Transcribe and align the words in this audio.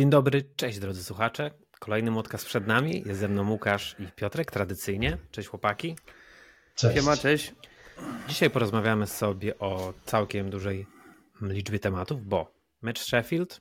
Dzień 0.00 0.10
dobry, 0.10 0.42
cześć 0.56 0.78
drodzy 0.78 1.04
słuchacze. 1.04 1.50
Kolejny 1.78 2.12
podcast 2.12 2.46
przed 2.46 2.66
nami. 2.66 3.02
Jest 3.06 3.20
ze 3.20 3.28
mną 3.28 3.50
Łukasz 3.50 3.96
i 3.98 4.06
Piotrek, 4.16 4.50
tradycyjnie. 4.50 5.18
Cześć 5.30 5.48
chłopaki. 5.48 5.96
Cześć. 6.74 6.96
Siema, 6.96 7.16
cześć. 7.16 7.54
Dzisiaj 8.28 8.50
porozmawiamy 8.50 9.06
sobie 9.06 9.58
o 9.58 9.94
całkiem 10.04 10.50
dużej 10.50 10.86
liczbie 11.42 11.78
tematów, 11.78 12.26
bo 12.26 12.54
mecz 12.82 13.00
Sheffield, 13.00 13.60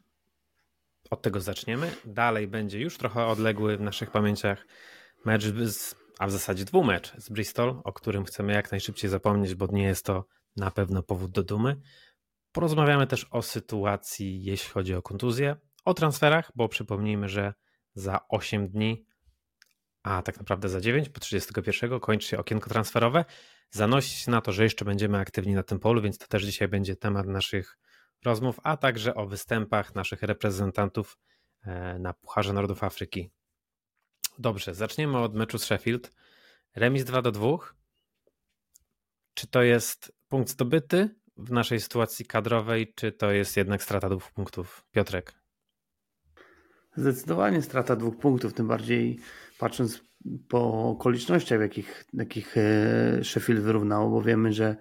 od 1.09 1.21
tego 1.21 1.41
zaczniemy. 1.41 1.91
Dalej 2.05 2.47
będzie 2.47 2.79
już 2.79 2.97
trochę 2.97 3.25
odległy 3.25 3.77
w 3.77 3.81
naszych 3.81 4.11
pamięciach 4.11 4.67
mecz, 5.25 5.43
z, 5.63 5.95
a 6.19 6.27
w 6.27 6.31
zasadzie 6.31 6.65
dwumecz 6.65 7.13
z 7.17 7.29
Bristol, 7.29 7.81
o 7.83 7.93
którym 7.93 8.25
chcemy 8.25 8.53
jak 8.53 8.71
najszybciej 8.71 9.09
zapomnieć, 9.09 9.55
bo 9.55 9.67
nie 9.71 9.83
jest 9.83 10.05
to 10.05 10.25
na 10.57 10.71
pewno 10.71 11.03
powód 11.03 11.31
do 11.31 11.43
dumy. 11.43 11.75
Porozmawiamy 12.51 13.07
też 13.07 13.27
o 13.31 13.41
sytuacji, 13.41 14.43
jeśli 14.43 14.69
chodzi 14.69 14.95
o 14.95 15.01
kontuzję, 15.01 15.55
o 15.89 15.93
transferach, 15.93 16.51
bo 16.55 16.69
przypomnijmy, 16.69 17.29
że 17.29 17.53
za 17.93 18.19
8 18.29 18.69
dni, 18.69 19.05
a 20.03 20.21
tak 20.21 20.37
naprawdę 20.37 20.69
za 20.69 20.81
9, 20.81 21.09
po 21.09 21.19
31 21.19 21.99
kończy 21.99 22.27
się 22.27 22.37
okienko 22.37 22.69
transferowe. 22.69 23.25
Zanosi 23.69 24.09
się 24.09 24.31
na 24.31 24.41
to, 24.41 24.51
że 24.51 24.63
jeszcze 24.63 24.85
będziemy 24.85 25.17
aktywni 25.17 25.53
na 25.53 25.63
tym 25.63 25.79
polu, 25.79 26.01
więc 26.01 26.17
to 26.17 26.27
też 26.27 26.43
dzisiaj 26.43 26.67
będzie 26.67 26.95
temat 26.95 27.27
naszych 27.27 27.77
rozmów, 28.25 28.59
a 28.63 28.77
także 28.77 29.15
o 29.15 29.27
występach 29.27 29.95
naszych 29.95 30.23
reprezentantów 30.23 31.17
e, 31.63 31.99
na 31.99 32.13
Pucharze 32.13 32.53
Narodów 32.53 32.83
Afryki. 32.83 33.31
Dobrze, 34.39 34.75
zaczniemy 34.75 35.17
od 35.17 35.35
meczu 35.35 35.57
z 35.57 35.63
Sheffield. 35.63 36.11
Remis 36.75 37.03
2 37.03 37.21
do 37.21 37.31
2. 37.31 37.47
Czy 39.33 39.47
to 39.47 39.61
jest 39.63 40.11
punkt 40.27 40.49
zdobyty 40.49 41.15
w 41.37 41.51
naszej 41.51 41.79
sytuacji 41.79 42.25
kadrowej, 42.25 42.93
czy 42.95 43.11
to 43.11 43.31
jest 43.31 43.57
jednak 43.57 43.83
strata 43.83 44.09
dwóch 44.09 44.31
punktów? 44.31 44.85
Piotrek. 44.91 45.38
Zdecydowanie 46.99 47.61
strata 47.61 47.95
dwóch 47.95 48.17
punktów, 48.17 48.53
tym 48.53 48.67
bardziej 48.67 49.19
patrząc 49.59 50.01
po 50.47 50.89
okolicznościach, 50.89 51.59
w 51.59 51.61
jakich, 51.61 52.05
jakich 52.13 52.57
e, 52.57 53.23
Sheffield 53.23 53.61
wyrównało, 53.61 54.09
bo 54.09 54.21
wiemy, 54.21 54.53
że 54.53 54.75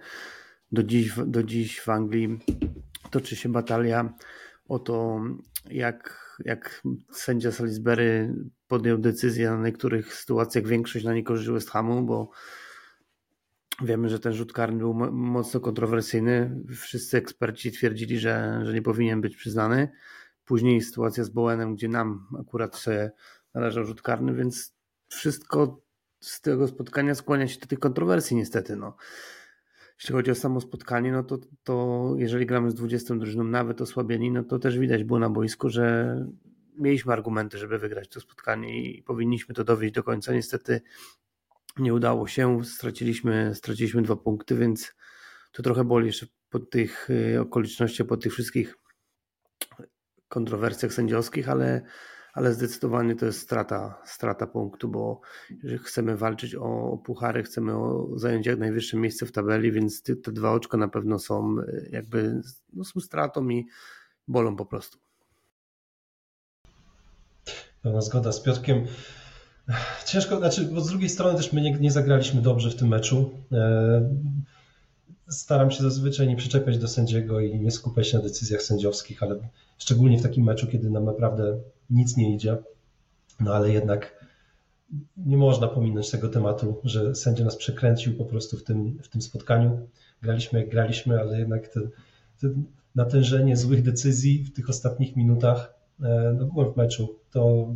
do 0.71 0.83
dziś, 0.83 1.13
do 1.25 1.43
dziś 1.43 1.79
w 1.79 1.89
Anglii 1.89 2.39
toczy 3.11 3.35
się 3.35 3.49
batalia 3.49 4.13
o 4.67 4.79
to, 4.79 5.21
jak, 5.69 6.35
jak 6.45 6.81
sędzia 7.11 7.51
Salisbury 7.51 8.35
podjął 8.67 8.97
decyzję 8.97 9.51
na 9.51 9.65
niektórych 9.65 10.13
sytuacjach, 10.13 10.67
większość 10.67 11.05
na 11.05 11.13
niekorzyść 11.13 11.49
West 11.49 11.69
Hamu, 11.69 12.03
bo 12.03 12.31
wiemy, 13.81 14.09
że 14.09 14.19
ten 14.19 14.33
rzut 14.33 14.53
karny 14.53 14.79
był 14.79 14.93
mocno 15.11 15.59
kontrowersyjny. 15.59 16.63
Wszyscy 16.81 17.17
eksperci 17.17 17.71
twierdzili, 17.71 18.19
że, 18.19 18.61
że 18.63 18.73
nie 18.73 18.81
powinien 18.81 19.21
być 19.21 19.35
przyznany. 19.35 19.89
Później 20.49 20.81
sytuacja 20.81 21.23
z 21.23 21.29
Bowenem, 21.29 21.75
gdzie 21.75 21.87
nam 21.87 22.27
akurat 22.39 22.77
się 22.77 23.11
należał 23.53 23.85
rzut 23.85 24.01
karny, 24.01 24.33
więc 24.33 24.75
wszystko 25.07 25.81
z 26.19 26.41
tego 26.41 26.67
spotkania 26.67 27.15
skłania 27.15 27.47
się 27.47 27.59
do 27.59 27.67
tych 27.67 27.79
kontrowersji 27.79 28.37
niestety. 28.37 28.75
No. 28.75 28.97
Jeśli 29.99 30.13
chodzi 30.13 30.31
o 30.31 30.35
samo 30.35 30.61
spotkanie, 30.61 31.11
no 31.11 31.23
to, 31.23 31.37
to 31.63 32.13
jeżeli 32.17 32.45
gramy 32.45 32.71
z 32.71 32.73
20 32.73 33.15
drużyną, 33.15 33.43
nawet 33.43 33.81
osłabieni, 33.81 34.31
no 34.31 34.43
to 34.43 34.59
też 34.59 34.79
widać 34.79 35.03
było 35.03 35.19
na 35.19 35.29
boisku, 35.29 35.69
że 35.69 36.15
mieliśmy 36.77 37.13
argumenty, 37.13 37.57
żeby 37.57 37.79
wygrać 37.79 38.09
to 38.09 38.19
spotkanie 38.19 38.83
i 38.83 39.03
powinniśmy 39.03 39.55
to 39.55 39.63
dowieść 39.63 39.93
do 39.93 40.03
końca. 40.03 40.33
Niestety 40.33 40.81
nie 41.77 41.93
udało 41.93 42.27
się, 42.27 42.65
straciliśmy, 42.65 43.55
straciliśmy 43.55 44.01
dwa 44.01 44.15
punkty, 44.15 44.55
więc 44.55 44.95
to 45.51 45.63
trochę 45.63 45.83
boli 45.83 46.07
jeszcze 46.07 46.27
po 46.49 46.59
tych 46.59 47.09
y, 47.09 47.41
okolicznościach, 47.41 48.07
po 48.07 48.17
tych 48.17 48.33
wszystkich 48.33 48.75
kontrowersjach 50.29 50.93
sędziowskich, 50.93 51.49
ale, 51.49 51.81
ale 52.33 52.53
zdecydowanie 52.53 53.15
to 53.15 53.25
jest 53.25 53.39
strata, 53.39 54.01
strata 54.05 54.47
punktu, 54.47 54.89
bo 54.89 55.21
chcemy 55.83 56.17
walczyć 56.17 56.55
o, 56.55 56.91
o 56.91 56.97
puchary, 56.97 57.43
chcemy 57.43 57.75
o, 57.75 58.07
zająć 58.15 58.45
jak 58.45 58.59
najwyższe 58.59 58.97
miejsce 58.97 59.25
w 59.25 59.31
tabeli, 59.31 59.71
więc 59.71 60.03
te, 60.03 60.15
te 60.15 60.31
dwa 60.31 60.51
oczka 60.51 60.77
na 60.77 60.87
pewno 60.87 61.19
są 61.19 61.55
jakby 61.91 62.41
no, 62.73 62.83
są 62.83 62.99
stratą 62.99 63.49
i 63.49 63.67
bolą 64.27 64.55
po 64.55 64.65
prostu. 64.65 64.97
Pełna 67.81 68.01
zgoda 68.01 68.31
z 68.31 68.41
Piotrkiem. 68.41 68.85
Ciężko, 70.05 70.37
znaczy, 70.37 70.65
bo 70.65 70.81
z 70.81 70.89
drugiej 70.89 71.09
strony 71.09 71.37
też 71.37 71.53
my 71.53 71.61
nie, 71.61 71.79
nie 71.79 71.91
zagraliśmy 71.91 72.41
dobrze 72.41 72.69
w 72.69 72.75
tym 72.75 72.87
meczu. 72.87 73.31
E, 73.51 74.09
staram 75.29 75.71
się 75.71 75.83
zazwyczaj 75.83 76.27
nie 76.27 76.35
przyczepiać 76.35 76.77
do 76.77 76.87
sędziego 76.87 77.39
i 77.39 77.59
nie 77.59 77.71
skupiać 77.71 78.07
się 78.07 78.17
na 78.17 78.23
decyzjach 78.23 78.61
sędziowskich, 78.61 79.23
ale 79.23 79.35
szczególnie 79.77 80.17
w 80.17 80.23
takim 80.23 80.43
meczu, 80.43 80.67
kiedy 80.67 80.89
nam 80.89 81.05
naprawdę 81.05 81.59
nic 81.89 82.17
nie 82.17 82.35
idzie. 82.35 82.57
No 83.39 83.53
ale 83.53 83.69
jednak 83.69 84.25
nie 85.17 85.37
można 85.37 85.67
pominąć 85.67 86.09
tego 86.09 86.29
tematu, 86.29 86.81
że 86.83 87.15
sędzia 87.15 87.43
nas 87.43 87.55
przekręcił 87.55 88.17
po 88.17 88.25
prostu 88.25 88.57
w 88.57 88.63
tym, 88.63 88.99
w 89.03 89.07
tym 89.07 89.21
spotkaniu. 89.21 89.87
Graliśmy 90.21 90.59
jak 90.59 90.69
graliśmy, 90.69 91.19
ale 91.19 91.39
jednak 91.39 91.67
te, 91.67 91.79
te 92.41 92.47
natężenie 92.95 93.57
złych 93.57 93.81
decyzji 93.81 94.43
w 94.43 94.53
tych 94.53 94.69
ostatnich 94.69 95.15
minutach, 95.15 95.73
e, 96.01 96.35
no 96.39 96.45
byłem 96.45 96.73
w 96.73 96.77
meczu, 96.77 97.15
to, 97.31 97.73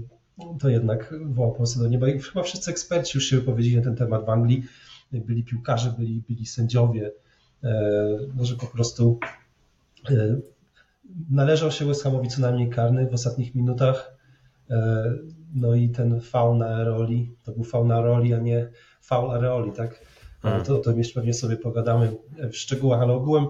to 0.59 0.69
jednak 0.69 1.13
woła 1.25 1.55
pomstę 1.55 1.79
do 1.79 1.87
nieba. 1.87 2.09
I 2.09 2.19
chyba 2.19 2.43
wszyscy 2.43 2.71
eksperci 2.71 3.17
już 3.17 3.25
się 3.25 3.35
wypowiedzieli 3.35 3.75
na 3.75 3.81
ten 3.81 3.95
temat 3.95 4.25
w 4.25 4.29
Anglii. 4.29 4.63
Byli 5.11 5.43
piłkarze, 5.43 5.95
byli, 5.97 6.23
byli 6.29 6.45
sędziowie, 6.45 7.11
no, 8.35 8.45
że 8.45 8.55
po 8.55 8.67
prostu 8.67 9.19
e, 10.09 10.35
należał 11.29 11.71
się 11.71 11.85
West 11.85 12.03
Hamowi 12.03 12.27
co 12.27 12.41
najmniej 12.41 12.69
karny 12.69 13.09
w 13.09 13.13
ostatnich 13.13 13.55
minutach. 13.55 14.17
E, 14.69 15.11
no 15.55 15.75
i 15.75 15.89
ten 15.89 16.21
faul 16.21 16.57
na 16.57 16.65
Areoli, 16.65 17.35
to 17.43 17.51
był 17.51 17.63
faul 17.63 17.87
na 17.87 17.95
Areoli, 17.95 18.33
a 18.33 18.39
nie 18.39 18.69
faul 19.01 19.31
Areoli, 19.31 19.71
tak? 19.71 20.05
Hmm. 20.41 20.63
To, 20.63 20.77
to 20.77 20.91
jeszcze 20.91 21.13
pewnie 21.13 21.33
sobie 21.33 21.57
pogadamy 21.57 22.15
w 22.51 22.55
szczegółach, 22.55 23.01
ale 23.01 23.13
ogółem, 23.13 23.47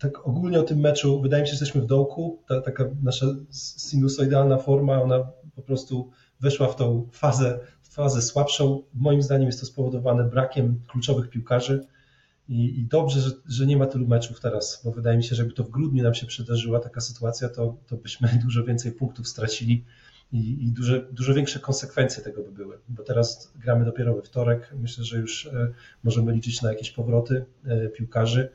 tak 0.00 0.26
ogólnie 0.26 0.60
o 0.60 0.62
tym 0.62 0.80
meczu, 0.80 1.20
wydaje 1.20 1.42
mi 1.42 1.48
się, 1.48 1.54
że 1.54 1.64
jesteśmy 1.64 1.80
w 1.80 1.86
dołku, 1.86 2.42
ta, 2.48 2.60
taka 2.60 2.84
nasza 3.02 3.26
sinusoidalna 3.78 4.58
forma, 4.58 5.02
ona 5.02 5.30
po 5.56 5.62
prostu 5.62 6.10
weszła 6.40 6.68
w 6.68 6.76
tą 6.76 7.08
fazę, 7.12 7.58
fazę 7.82 8.22
słabszą. 8.22 8.82
Moim 8.94 9.22
zdaniem 9.22 9.46
jest 9.46 9.60
to 9.60 9.66
spowodowane 9.66 10.24
brakiem 10.24 10.80
kluczowych 10.86 11.30
piłkarzy, 11.30 11.86
i, 12.48 12.80
I, 12.80 12.84
dobrze, 12.84 13.20
że, 13.20 13.30
że, 13.48 13.66
nie 13.66 13.76
ma 13.76 13.86
tylu 13.86 14.06
meczów 14.06 14.40
teraz, 14.40 14.80
bo 14.84 14.92
wydaje 14.92 15.16
mi 15.16 15.24
się, 15.24 15.34
że 15.34 15.42
jakby 15.42 15.54
to 15.54 15.64
w 15.64 15.70
grudniu 15.70 16.02
nam 16.02 16.14
się 16.14 16.26
przydarzyła 16.26 16.80
taka 16.80 17.00
sytuacja, 17.00 17.48
to, 17.48 17.76
to 17.86 17.96
byśmy 17.96 18.28
dużo 18.44 18.64
więcej 18.64 18.92
punktów 18.92 19.28
stracili 19.28 19.84
i, 20.32 20.66
i 20.66 20.72
duże, 20.72 21.06
dużo 21.12 21.34
większe 21.34 21.60
konsekwencje 21.60 22.22
tego 22.22 22.42
by 22.42 22.52
były. 22.52 22.78
Bo 22.88 23.02
teraz 23.02 23.52
gramy 23.56 23.84
dopiero 23.84 24.14
we 24.14 24.22
wtorek. 24.22 24.74
Myślę, 24.80 25.04
że 25.04 25.18
już 25.18 25.46
e, 25.46 25.68
możemy 26.04 26.32
liczyć 26.32 26.62
na 26.62 26.72
jakieś 26.72 26.90
powroty 26.90 27.44
e, 27.66 27.88
piłkarzy. 27.88 28.48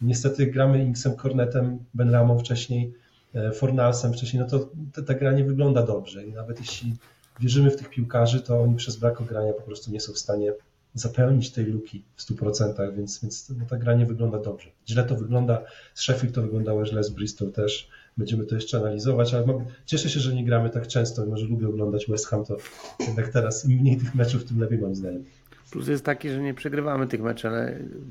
Niestety 0.00 0.46
gramy 0.46 0.84
Inksem 0.84 1.16
Cornetem, 1.16 1.78
Benramą 1.94 2.38
wcześniej, 2.38 2.94
e, 3.34 3.52
Fornalsem 3.52 4.12
wcześniej, 4.12 4.42
no 4.42 4.48
to 4.48 4.68
ta, 4.92 5.02
ta 5.02 5.14
gra 5.14 5.32
nie 5.32 5.44
wygląda 5.44 5.82
dobrze 5.82 6.26
i 6.26 6.32
nawet 6.32 6.60
jeśli 6.60 6.96
wierzymy 7.40 7.70
w 7.70 7.76
tych 7.76 7.90
piłkarzy, 7.90 8.40
to 8.40 8.62
oni 8.62 8.76
przez 8.76 8.96
brak 8.96 9.20
ogrania 9.20 9.52
po 9.52 9.62
prostu 9.62 9.90
nie 9.90 10.00
są 10.00 10.12
w 10.12 10.18
stanie 10.18 10.52
zapełnić 10.94 11.50
tej 11.50 11.64
luki 11.64 12.02
w 12.16 12.22
100%, 12.22 12.96
więc, 12.96 13.20
więc 13.20 13.50
no, 13.58 13.66
ta 13.70 13.76
gra 13.76 13.94
nie 13.94 14.06
wygląda 14.06 14.38
dobrze. 14.38 14.68
Źle 14.88 15.04
to 15.04 15.16
wygląda, 15.16 15.62
z 15.94 16.00
Sheffield 16.00 16.34
to 16.34 16.42
wyglądało 16.42 16.86
źle, 16.86 17.04
z 17.04 17.10
Bristol 17.10 17.52
też. 17.52 17.88
Będziemy 18.16 18.44
to 18.44 18.54
jeszcze 18.54 18.78
analizować, 18.78 19.34
ale 19.34 19.64
cieszę 19.86 20.10
się, 20.10 20.20
że 20.20 20.34
nie 20.34 20.44
gramy 20.44 20.70
tak 20.70 20.86
często, 20.86 21.24
mimo 21.24 21.36
że 21.36 21.46
lubię 21.46 21.68
oglądać 21.68 22.06
West 22.06 22.26
Ham, 22.26 22.44
to 22.44 22.56
jednak 23.00 23.28
teraz 23.28 23.64
im 23.64 23.80
mniej 23.80 23.96
tych 23.96 24.14
meczów, 24.14 24.44
tym 24.44 24.60
lepiej 24.60 24.78
moim 24.78 24.94
zdaniem. 24.94 25.24
Plus 25.70 25.88
jest 25.88 26.04
taki, 26.04 26.30
że 26.30 26.40
nie 26.40 26.54
przegrywamy 26.54 27.06
tych 27.06 27.22
meczów 27.22 27.50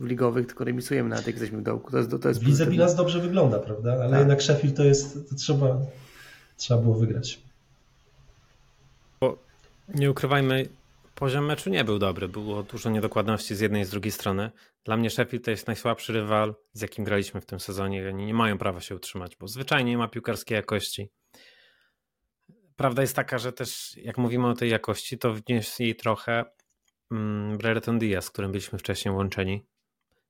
ligowych, 0.01 0.47
tylko 0.47 0.63
remisujemy 0.63 1.09
nawet 1.09 1.27
jak 1.27 1.35
jesteśmy 1.35 1.57
w 1.57 1.63
dołku. 1.63 1.91
To 1.91 1.97
jest, 1.97 2.09
to 2.21 2.27
jest 2.27 2.43
w 2.43 2.47
Lidze 2.47 2.67
bilans 2.67 2.95
dobrze 2.95 3.19
wygląda, 3.19 3.59
prawda? 3.59 3.93
Ale 3.93 4.09
tak. 4.09 4.19
jednak 4.19 4.41
Sheffield 4.43 4.77
to 4.77 4.83
jest, 4.83 5.29
to 5.29 5.35
trzeba, 5.35 5.81
trzeba 6.57 6.81
było 6.81 6.95
wygrać. 6.95 7.39
Bo 9.19 9.37
nie 9.95 10.11
ukrywajmy, 10.11 10.65
Poziom 11.15 11.45
meczu 11.45 11.69
nie 11.69 11.83
był 11.83 11.99
dobry, 11.99 12.27
było 12.27 12.63
dużo 12.63 12.89
niedokładności 12.89 13.55
z 13.55 13.59
jednej 13.59 13.81
i 13.81 13.85
z 13.85 13.89
drugiej 13.89 14.11
strony. 14.11 14.51
Dla 14.83 14.97
mnie 14.97 15.09
Sheffield 15.09 15.45
to 15.45 15.51
jest 15.51 15.67
najsłabszy 15.67 16.13
rywal, 16.13 16.55
z 16.73 16.81
jakim 16.81 17.05
graliśmy 17.05 17.41
w 17.41 17.45
tym 17.45 17.59
sezonie. 17.59 18.09
Oni 18.09 18.25
nie 18.25 18.33
mają 18.33 18.57
prawa 18.57 18.81
się 18.81 18.95
utrzymać, 18.95 19.35
bo 19.35 19.47
zwyczajnie 19.47 19.91
nie 19.91 19.97
ma 19.97 20.07
piłkarskiej 20.07 20.55
jakości. 20.55 21.09
Prawda 22.75 23.01
jest 23.01 23.15
taka, 23.15 23.37
że 23.37 23.53
też 23.53 23.97
jak 23.97 24.17
mówimy 24.17 24.47
o 24.47 24.53
tej 24.53 24.69
jakości, 24.69 25.17
to 25.17 25.33
wniesie 25.33 25.83
jej 25.83 25.95
trochę 25.95 26.45
mm, 27.11 27.57
Brereton 27.57 27.99
Diaz, 27.99 28.25
z 28.25 28.29
którym 28.29 28.51
byliśmy 28.51 28.79
wcześniej 28.79 29.13
łączeni 29.13 29.65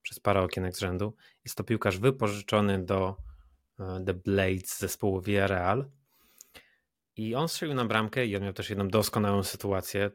przez 0.01 0.19
parę 0.19 0.41
okienek 0.41 0.75
z 0.75 0.79
rzędu. 0.79 1.15
Jest 1.43 1.57
to 1.57 1.63
piłkarz 1.63 1.97
wypożyczony 1.97 2.85
do 2.85 3.15
e, 3.79 4.03
The 4.05 4.13
Blades 4.13 4.79
zespołu 4.79 5.21
Villarreal 5.21 5.85
i 7.15 7.35
on 7.35 7.47
strzelił 7.47 7.75
na 7.75 7.85
bramkę 7.85 8.25
i 8.25 8.35
on 8.35 8.43
miał 8.43 8.53
też 8.53 8.69
jedną 8.69 8.87
doskonałą 8.87 9.43
sytuację, 9.43 10.11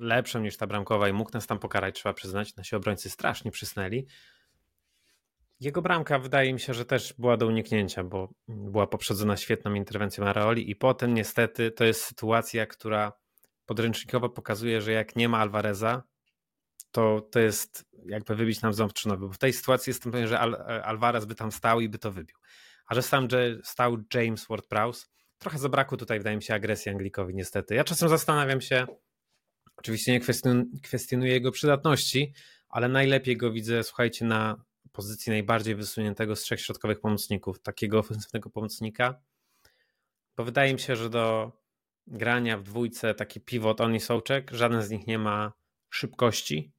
lepszą 0.00 0.40
niż 0.40 0.56
ta 0.56 0.66
bramkowa 0.66 1.08
i 1.08 1.12
mógł 1.12 1.30
nas 1.34 1.46
tam 1.46 1.58
pokarać, 1.58 1.94
trzeba 1.94 2.12
przyznać. 2.12 2.56
Nasi 2.56 2.76
obrońcy 2.76 3.10
strasznie 3.10 3.50
przysnęli. 3.50 4.06
Jego 5.60 5.82
bramka 5.82 6.18
wydaje 6.18 6.52
mi 6.52 6.60
się, 6.60 6.74
że 6.74 6.84
też 6.84 7.14
była 7.18 7.36
do 7.36 7.46
uniknięcia, 7.46 8.04
bo 8.04 8.34
była 8.48 8.86
poprzedzona 8.86 9.36
świetną 9.36 9.74
interwencją 9.74 10.26
Areoli 10.26 10.70
i 10.70 10.76
potem 10.76 11.14
niestety 11.14 11.70
to 11.70 11.84
jest 11.84 12.04
sytuacja, 12.04 12.66
która 12.66 13.12
podręcznikowo 13.66 14.28
pokazuje, 14.28 14.80
że 14.80 14.92
jak 14.92 15.16
nie 15.16 15.28
ma 15.28 15.38
Alvareza, 15.38 16.02
to 16.92 17.20
to 17.20 17.40
jest 17.40 17.84
jakby 18.06 18.34
wybić 18.34 18.62
nam 18.62 18.72
ząb 18.72 18.92
trzynowy, 18.92 19.26
bo 19.26 19.32
w 19.32 19.38
tej 19.38 19.52
sytuacji 19.52 19.90
jestem 19.90 20.12
pewien, 20.12 20.28
że 20.28 20.38
Al 20.38 20.54
Alvarez 20.84 21.24
by 21.24 21.34
tam 21.34 21.52
stał 21.52 21.80
i 21.80 21.88
by 21.88 21.98
to 21.98 22.12
wybił. 22.12 22.36
A 22.86 22.94
że 22.94 23.02
sam 23.02 23.28
stał 23.64 23.96
James 24.14 24.48
Ward-Prowse, 24.48 25.06
trochę 25.38 25.58
zabrakło 25.58 25.98
tutaj 25.98 26.18
wydaje 26.18 26.36
mi 26.36 26.42
się 26.42 26.54
agresji 26.54 26.90
Anglikowi 26.92 27.34
niestety. 27.34 27.74
Ja 27.74 27.84
czasem 27.84 28.08
zastanawiam 28.08 28.60
się, 28.60 28.86
oczywiście 29.82 30.12
nie 30.12 30.20
kwestionuję 30.82 31.32
jego 31.32 31.52
przydatności, 31.52 32.32
ale 32.68 32.88
najlepiej 32.88 33.36
go 33.36 33.52
widzę, 33.52 33.82
słuchajcie, 33.82 34.24
na 34.24 34.64
pozycji 34.92 35.30
najbardziej 35.30 35.74
wysuniętego 35.74 36.36
z 36.36 36.42
trzech 36.42 36.60
środkowych 36.60 37.00
pomocników, 37.00 37.62
takiego 37.62 37.98
ofensywnego 37.98 38.50
pomocnika, 38.50 39.20
bo 40.36 40.44
wydaje 40.44 40.72
mi 40.74 40.80
się, 40.80 40.96
że 40.96 41.10
do 41.10 41.52
grania 42.06 42.58
w 42.58 42.62
dwójce 42.62 43.14
taki 43.14 43.40
pivot 43.40 43.80
on 43.80 43.94
i 43.94 44.00
Sołczek, 44.00 44.50
żaden 44.50 44.82
z 44.82 44.90
nich 44.90 45.06
nie 45.06 45.18
ma 45.18 45.52
szybkości 45.90 46.72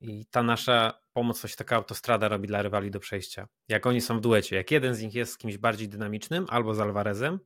i 0.00 0.26
ta 0.26 0.42
nasza 0.42 1.00
pomoc 1.12 1.40
coś 1.40 1.56
taka 1.56 1.76
autostrada 1.76 2.28
robi 2.28 2.48
dla 2.48 2.62
rywali 2.62 2.90
do 2.90 3.00
przejścia. 3.00 3.48
Jak 3.68 3.86
oni 3.86 4.00
są 4.00 4.18
w 4.18 4.20
duecie, 4.20 4.56
jak 4.56 4.70
jeden 4.70 4.94
z 4.94 5.02
nich 5.02 5.14
jest 5.14 5.32
z 5.32 5.38
kimś 5.38 5.58
bardziej 5.58 5.88
dynamicznym, 5.88 6.46
albo 6.48 6.74
z 6.74 6.80
Alvarezem, 6.80 7.38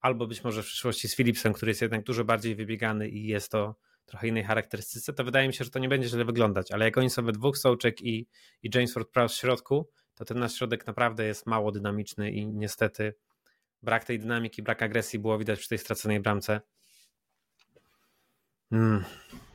albo 0.00 0.26
być 0.26 0.44
może 0.44 0.62
w 0.62 0.66
przyszłości 0.66 1.08
z 1.08 1.16
Philipsem, 1.16 1.52
który 1.52 1.70
jest 1.70 1.82
jednak 1.82 2.04
dużo 2.04 2.24
bardziej 2.24 2.54
wybiegany 2.54 3.08
i 3.08 3.26
jest 3.26 3.50
to 3.50 3.74
trochę 4.10 4.28
innej 4.28 4.44
charakterystyce, 4.44 5.12
to 5.12 5.24
wydaje 5.24 5.48
mi 5.48 5.54
się, 5.54 5.64
że 5.64 5.70
to 5.70 5.78
nie 5.78 5.88
będzie 5.88 6.08
źle 6.08 6.24
wyglądać, 6.24 6.72
ale 6.72 6.84
jak 6.84 6.98
oni 6.98 7.10
są 7.10 7.24
we 7.24 7.32
dwóch, 7.32 7.58
Sołczek 7.58 8.02
i, 8.02 8.28
i 8.62 8.70
James 8.74 8.94
Ward-Prowse 8.94 9.28
w 9.28 9.38
środku, 9.38 9.88
to 10.14 10.24
ten 10.24 10.38
nasz 10.38 10.54
środek 10.54 10.86
naprawdę 10.86 11.26
jest 11.26 11.46
mało 11.46 11.72
dynamiczny 11.72 12.30
i 12.30 12.46
niestety 12.46 13.14
brak 13.82 14.04
tej 14.04 14.18
dynamiki, 14.18 14.62
brak 14.62 14.82
agresji 14.82 15.18
było 15.18 15.38
widać 15.38 15.58
przy 15.58 15.68
tej 15.68 15.78
straconej 15.78 16.20
bramce. 16.20 16.60
Hmm. 18.70 19.04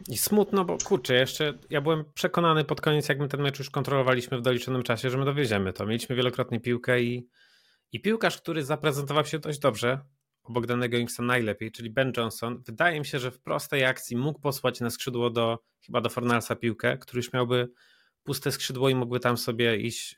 I 0.07 0.17
smutno, 0.17 0.65
bo 0.65 0.77
kurczę, 0.77 1.13
jeszcze 1.13 1.53
ja 1.69 1.81
byłem 1.81 2.05
przekonany 2.13 2.65
pod 2.65 2.81
koniec, 2.81 3.09
jak 3.09 3.19
my 3.19 3.27
ten 3.27 3.41
mecz 3.41 3.59
już 3.59 3.69
kontrolowaliśmy 3.69 4.37
w 4.37 4.41
doliczonym 4.41 4.83
czasie, 4.83 5.09
że 5.09 5.17
my 5.17 5.25
dowieziemy 5.25 5.73
to. 5.73 5.85
Mieliśmy 5.85 6.15
wielokrotnie 6.15 6.59
piłkę 6.59 7.01
i, 7.01 7.27
i 7.91 8.01
piłkarz, 8.01 8.41
który 8.41 8.63
zaprezentował 8.63 9.25
się 9.25 9.39
dość 9.39 9.59
dobrze, 9.59 9.99
obok 10.49 10.65
danego 10.65 10.97
Inksa 10.97 11.23
najlepiej, 11.23 11.71
czyli 11.71 11.89
Ben 11.89 12.13
Johnson, 12.17 12.63
wydaje 12.65 12.99
mi 12.99 13.05
się, 13.05 13.19
że 13.19 13.31
w 13.31 13.39
prostej 13.39 13.85
akcji 13.85 14.17
mógł 14.17 14.39
posłać 14.39 14.79
na 14.79 14.89
skrzydło 14.89 15.29
do 15.29 15.59
chyba 15.85 16.01
do 16.01 16.09
Fornalsa 16.09 16.55
piłkę, 16.55 16.97
który 16.97 17.19
już 17.19 17.33
miałby 17.33 17.69
puste 18.23 18.51
skrzydło 18.51 18.89
i 18.89 18.95
mógłby 18.95 19.19
tam 19.19 19.37
sobie 19.37 19.77
iść, 19.77 20.15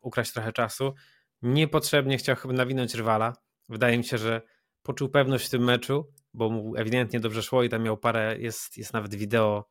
ukraść 0.00 0.32
trochę 0.32 0.52
czasu. 0.52 0.94
Niepotrzebnie 1.42 2.18
chciał 2.18 2.36
chyba 2.36 2.54
nawinąć 2.54 2.94
rywala. 2.94 3.36
Wydaje 3.68 3.98
mi 3.98 4.04
się, 4.04 4.18
że 4.18 4.42
poczuł 4.82 5.08
pewność 5.08 5.46
w 5.46 5.50
tym 5.50 5.64
meczu, 5.64 6.12
bo 6.34 6.50
mu 6.50 6.76
ewidentnie 6.76 7.20
dobrze 7.20 7.42
szło 7.42 7.62
i 7.62 7.68
tam 7.68 7.82
miał 7.82 7.96
parę, 7.96 8.36
jest, 8.38 8.78
jest 8.78 8.92
nawet 8.92 9.14
wideo, 9.14 9.68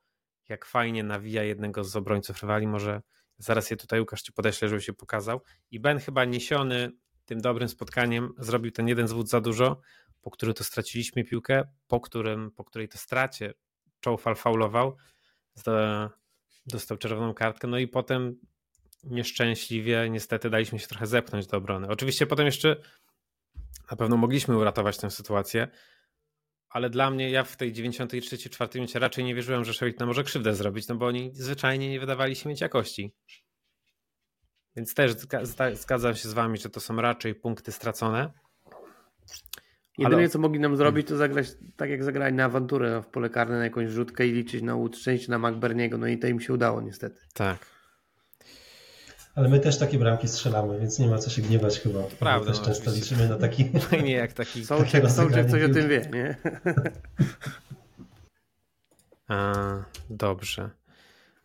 jak 0.49 0.65
fajnie 0.65 1.03
nawija 1.03 1.43
jednego 1.43 1.83
z 1.83 1.95
obrońców 1.95 2.41
rywali. 2.41 2.67
Może 2.67 3.01
zaraz 3.37 3.71
je 3.71 3.77
tutaj 3.77 3.99
Łukasz 3.99 4.21
ci 4.21 4.33
podeślę, 4.33 4.69
żeby 4.69 4.81
się 4.81 4.93
pokazał. 4.93 5.41
I 5.71 5.79
Ben 5.79 5.99
chyba 5.99 6.25
niesiony 6.25 6.91
tym 7.29 7.41
dobrym 7.41 7.69
spotkaniem 7.69 8.33
zrobił 8.37 8.71
ten 8.71 8.87
jeden 8.87 9.07
zwód 9.07 9.29
za 9.29 9.41
dużo, 9.41 9.81
po 10.21 10.31
który 10.31 10.53
to 10.53 10.63
straciliśmy 10.63 11.23
piłkę, 11.23 11.63
po, 11.87 11.99
którym, 11.99 12.51
po 12.51 12.63
której 12.63 12.87
to 12.87 12.97
stracie 12.97 13.53
Czołfal 13.99 14.35
faulował, 14.35 14.97
dostał 16.65 16.97
czerwoną 16.97 17.33
kartkę, 17.33 17.67
no 17.67 17.77
i 17.77 17.87
potem 17.87 18.39
nieszczęśliwie 19.03 20.09
niestety 20.09 20.49
daliśmy 20.49 20.79
się 20.79 20.87
trochę 20.87 21.07
zepchnąć 21.07 21.47
do 21.47 21.57
obrony. 21.57 21.87
Oczywiście 21.87 22.25
potem 22.25 22.45
jeszcze 22.45 22.75
na 23.91 23.97
pewno 23.97 24.17
mogliśmy 24.17 24.57
uratować 24.57 24.97
tę 24.97 25.11
sytuację, 25.11 25.67
ale 26.69 26.89
dla 26.89 27.11
mnie, 27.11 27.29
ja 27.29 27.43
w 27.43 27.57
tej 27.57 27.73
93-4 27.73 28.75
minucie 28.75 28.99
raczej 28.99 29.23
nie 29.23 29.35
wierzyłem, 29.35 29.65
że 29.65 29.73
Sheffield 29.73 29.99
może 29.99 30.23
krzywdę 30.23 30.55
zrobić, 30.55 30.87
no 30.87 30.95
bo 30.95 31.05
oni 31.05 31.31
zwyczajnie 31.33 31.89
nie 31.89 31.99
wydawali 31.99 32.35
się 32.35 32.49
mieć 32.49 32.61
jakości. 32.61 33.13
Więc 34.79 34.93
też 34.93 35.11
zgadzam 35.73 36.15
się 36.15 36.29
z 36.29 36.33
wami, 36.33 36.57
że 36.57 36.69
to 36.69 36.79
są 36.79 36.95
raczej 36.95 37.35
punkty 37.35 37.71
stracone. 37.71 38.31
Jedyne, 39.97 40.17
Ale... 40.17 40.29
co 40.29 40.39
mogli 40.39 40.59
nam 40.59 40.77
zrobić, 40.77 41.07
to 41.07 41.17
zagrać 41.17 41.47
tak 41.75 41.89
jak 41.89 42.03
zagrali 42.03 42.35
na 42.35 42.45
awanturę 42.45 43.01
w 43.01 43.07
pole 43.07 43.29
karne, 43.29 43.57
na 43.57 43.63
jakąś 43.63 43.89
rzutkę 43.89 44.27
i 44.27 44.31
liczyć 44.31 44.61
na 44.61 44.75
szczęście 44.93 45.31
na 45.31 45.39
McBerniego. 45.39 45.97
No 45.97 46.07
i 46.07 46.17
to 46.17 46.27
im 46.27 46.39
się 46.39 46.53
udało 46.53 46.81
niestety. 46.81 47.21
Tak. 47.33 47.65
Ale 49.35 49.49
my 49.49 49.59
też 49.59 49.77
takie 49.77 49.99
bramki 49.99 50.27
strzelamy, 50.27 50.79
więc 50.79 50.99
nie 50.99 51.07
ma 51.07 51.17
co 51.17 51.29
się 51.29 51.41
gniewać 51.41 51.79
chyba. 51.79 52.03
Prawda. 52.03 52.51
Też 52.51 52.59
no, 52.59 52.65
często 52.65 52.91
liczymy 52.91 53.29
na 53.29 53.37
taki... 53.37 53.69
Fajnie 53.89 54.11
jak 54.11 54.33
taki... 54.33 54.65
Sołczek, 54.65 55.11
Sołczek 55.11 55.49
coś 55.49 55.63
o 55.63 55.69
tym 55.69 55.89
wie, 55.89 56.09
nie? 56.13 56.37
A, 59.35 59.63
dobrze. 60.09 60.69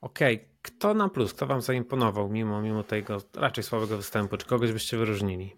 Okej, 0.01 0.37
okay. 0.37 0.54
Kto 0.65 0.95
na 0.95 1.09
plus, 1.09 1.35
kto 1.35 1.47
wam 1.47 1.61
zaimponował 1.61 2.29
mimo, 2.29 2.63
mimo 2.63 2.83
tego 2.83 3.21
raczej 3.35 3.65
słabego 3.65 3.97
występu? 3.97 4.37
Czy 4.37 4.47
kogoś 4.47 4.73
byście 4.73 4.97
wyróżnili? 4.97 5.57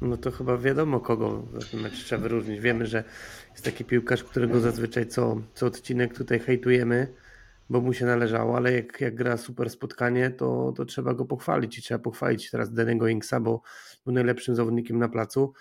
No 0.00 0.16
to 0.16 0.30
chyba 0.30 0.56
wiadomo, 0.58 1.00
kogo 1.00 1.30
w 1.52 1.70
tym 1.70 1.80
meczu 1.80 1.96
trzeba 1.96 2.22
wyróżnić. 2.22 2.60
Wiemy, 2.60 2.86
że 2.86 3.04
jest 3.50 3.64
taki 3.64 3.84
piłkarz, 3.84 4.24
którego 4.24 4.60
zazwyczaj 4.60 5.06
co, 5.06 5.40
co 5.54 5.66
odcinek 5.66 6.14
tutaj 6.18 6.38
hejtujemy, 6.40 7.14
bo 7.70 7.80
mu 7.80 7.92
się 7.92 8.06
należało, 8.06 8.56
ale 8.56 8.72
jak, 8.72 9.00
jak 9.00 9.14
gra 9.14 9.36
super 9.36 9.70
spotkanie, 9.70 10.30
to, 10.30 10.72
to 10.76 10.84
trzeba 10.84 11.14
go 11.14 11.24
pochwalić 11.24 11.78
i 11.78 11.82
trzeba 11.82 11.98
pochwalić 11.98 12.50
teraz 12.50 12.72
Denego 12.72 13.08
Inksa, 13.08 13.40
bo 13.40 13.62
był 14.04 14.14
najlepszym 14.14 14.54
zawodnikiem 14.54 14.98
na 14.98 15.08
placu. 15.08 15.52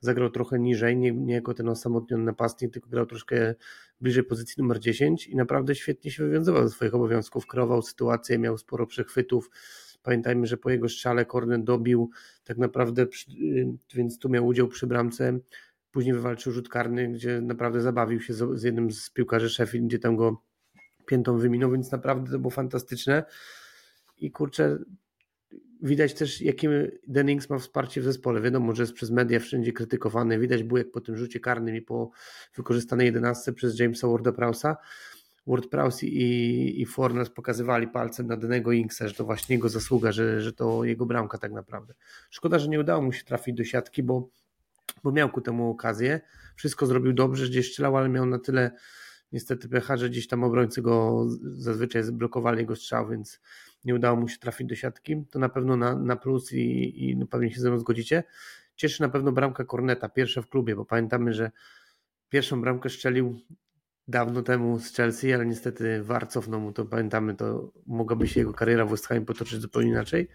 Zagrał 0.00 0.30
trochę 0.30 0.58
niżej, 0.58 0.96
nie, 0.96 1.12
nie 1.12 1.34
jako 1.34 1.54
ten 1.54 1.68
osamotniony 1.68 2.24
napastnik, 2.24 2.72
tylko 2.72 2.88
grał 2.88 3.06
troszkę 3.06 3.54
bliżej 4.00 4.24
pozycji 4.24 4.54
numer 4.62 4.80
10 4.80 5.26
i 5.26 5.36
naprawdę 5.36 5.74
świetnie 5.74 6.10
się 6.10 6.24
wywiązywał 6.24 6.68
ze 6.68 6.74
swoich 6.74 6.94
obowiązków, 6.94 7.46
kreował 7.46 7.82
sytuację, 7.82 8.38
miał 8.38 8.58
sporo 8.58 8.86
przechwytów. 8.86 9.50
Pamiętajmy, 10.02 10.46
że 10.46 10.56
po 10.56 10.70
jego 10.70 10.88
strzale 10.88 11.24
Kornet 11.24 11.64
dobił 11.64 12.10
tak 12.44 12.58
naprawdę, 12.58 13.02
y, 13.02 13.66
więc 13.94 14.18
tu 14.18 14.28
miał 14.28 14.46
udział 14.46 14.68
przy 14.68 14.86
bramce. 14.86 15.38
Później 15.90 16.14
wywalczył 16.14 16.52
rzut 16.52 16.68
karny, 16.68 17.08
gdzie 17.08 17.40
naprawdę 17.40 17.80
zabawił 17.80 18.20
się 18.20 18.34
z 18.34 18.62
jednym 18.62 18.90
z 18.90 19.10
piłkarzy 19.10 19.50
Sheffield, 19.50 19.86
gdzie 19.86 19.98
tam 19.98 20.16
go 20.16 20.42
piętą 21.06 21.38
wyminął, 21.38 21.70
więc 21.70 21.92
naprawdę 21.92 22.30
to 22.30 22.38
było 22.38 22.50
fantastyczne. 22.50 23.24
I 24.18 24.30
kurczę, 24.30 24.78
widać 25.84 26.14
też, 26.14 26.40
jakim 26.40 26.70
Dennings 27.06 27.50
ma 27.50 27.58
wsparcie 27.58 28.00
w 28.00 28.04
zespole. 28.04 28.40
Wiadomo, 28.40 28.74
że 28.74 28.82
jest 28.82 28.92
przez 28.92 29.10
media 29.10 29.40
wszędzie 29.40 29.72
krytykowany. 29.72 30.38
Widać 30.38 30.62
było, 30.62 30.78
jak 30.78 30.90
po 30.90 31.00
tym 31.00 31.16
rzucie 31.16 31.40
karnym 31.40 31.76
i 31.76 31.82
po 31.82 32.10
wykorzystanej 32.56 33.06
jedenastce 33.06 33.52
przez 33.52 33.78
Jamesa 33.78 34.06
Warda-Prowse'a. 34.06 34.74
Ward-Prowse 35.46 36.06
i, 36.06 36.82
i 36.82 36.86
Fornes 36.86 37.30
pokazywali 37.30 37.88
palcem 37.88 38.26
na 38.26 38.36
Denego 38.36 38.72
Inksa, 38.72 39.08
że 39.08 39.14
to 39.14 39.24
właśnie 39.24 39.56
jego 39.56 39.68
zasługa, 39.68 40.12
że, 40.12 40.40
że 40.40 40.52
to 40.52 40.84
jego 40.84 41.06
bramka 41.06 41.38
tak 41.38 41.52
naprawdę. 41.52 41.94
Szkoda, 42.30 42.58
że 42.58 42.68
nie 42.68 42.80
udało 42.80 43.02
mu 43.02 43.12
się 43.12 43.24
trafić 43.24 43.56
do 43.56 43.64
siatki, 43.64 44.02
bo, 44.02 44.28
bo 45.02 45.12
miał 45.12 45.30
ku 45.30 45.40
temu 45.40 45.70
okazję. 45.70 46.20
Wszystko 46.56 46.86
zrobił 46.86 47.12
dobrze, 47.12 47.46
gdzieś 47.46 47.70
strzelał, 47.70 47.96
ale 47.96 48.08
miał 48.08 48.26
na 48.26 48.38
tyle 48.38 48.70
niestety 49.32 49.68
pecha, 49.68 49.96
że 49.96 50.10
gdzieś 50.10 50.26
tam 50.28 50.44
obrońcy 50.44 50.82
go 50.82 51.26
zazwyczaj 51.42 52.02
zblokowali 52.02 52.58
jego 52.58 52.76
strzał, 52.76 53.08
więc 53.08 53.40
nie 53.84 53.94
udało 53.94 54.16
mu 54.16 54.28
się 54.28 54.38
trafić 54.38 54.66
do 54.66 54.74
siatki. 54.74 55.24
To 55.30 55.38
na 55.38 55.48
pewno 55.48 55.76
na, 55.76 55.96
na 55.96 56.16
plus 56.16 56.52
i, 56.52 57.10
i 57.10 57.16
no 57.16 57.26
pewnie 57.26 57.50
się 57.50 57.60
ze 57.60 57.70
mną 57.70 57.78
zgodzicie. 57.78 58.24
Cieszy 58.76 59.02
na 59.02 59.08
pewno 59.08 59.32
bramka 59.32 59.64
Korneta, 59.64 60.08
pierwsza 60.08 60.42
w 60.42 60.48
klubie, 60.48 60.76
bo 60.76 60.84
pamiętamy, 60.84 61.32
że 61.32 61.50
pierwszą 62.28 62.60
bramkę 62.60 62.90
strzelił 62.90 63.40
dawno 64.08 64.42
temu 64.42 64.78
z 64.78 64.96
Chelsea, 64.96 65.32
ale 65.32 65.46
niestety 65.46 66.02
VAR 66.02 66.28
cofnął 66.28 66.60
mu 66.60 66.72
to, 66.72 66.84
pamiętamy, 66.84 67.34
to 67.34 67.72
mogłaby 67.86 68.28
się 68.28 68.40
jego 68.40 68.52
kariera 68.52 68.84
w 68.84 68.90
West 68.90 69.06
Ham 69.06 69.24
potoczyć 69.24 69.60
zupełnie 69.60 69.90
inaczej, 69.90 70.28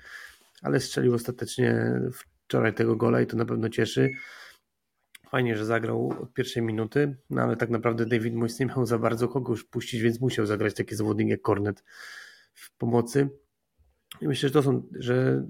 ale 0.62 0.80
strzelił 0.80 1.14
ostatecznie 1.14 2.02
wczoraj 2.48 2.74
tego 2.74 2.96
gola 2.96 3.22
i 3.22 3.28
to 3.28 3.38
na 3.38 3.46
pewno 3.46 3.70
cieszy. 3.70 4.10
Fajnie, 5.30 5.58
że 5.58 5.66
zagrał 5.66 6.14
od 6.22 6.34
pierwszej 6.34 6.64
minuty, 6.64 7.16
no 7.30 7.42
ale 7.42 7.56
tak 7.56 7.70
naprawdę 7.70 8.06
David 8.06 8.34
Moyes 8.34 8.60
nie 8.60 8.66
miał 8.66 8.86
za 8.86 8.98
bardzo 8.98 9.28
kogo 9.28 9.54
już 9.54 9.64
puścić, 9.64 10.02
więc 10.02 10.22
musiał 10.22 10.46
zagrać 10.46 10.74
taki 10.74 10.96
zawodnik 10.96 11.30
jak 11.30 11.42
Cornet 11.42 11.84
w 12.60 12.78
pomocy. 12.78 13.30
I 14.22 14.28
myślę, 14.28 14.50
że 14.50 14.54
to 14.54 14.64
są, 14.64 14.84
że 15.00 15.46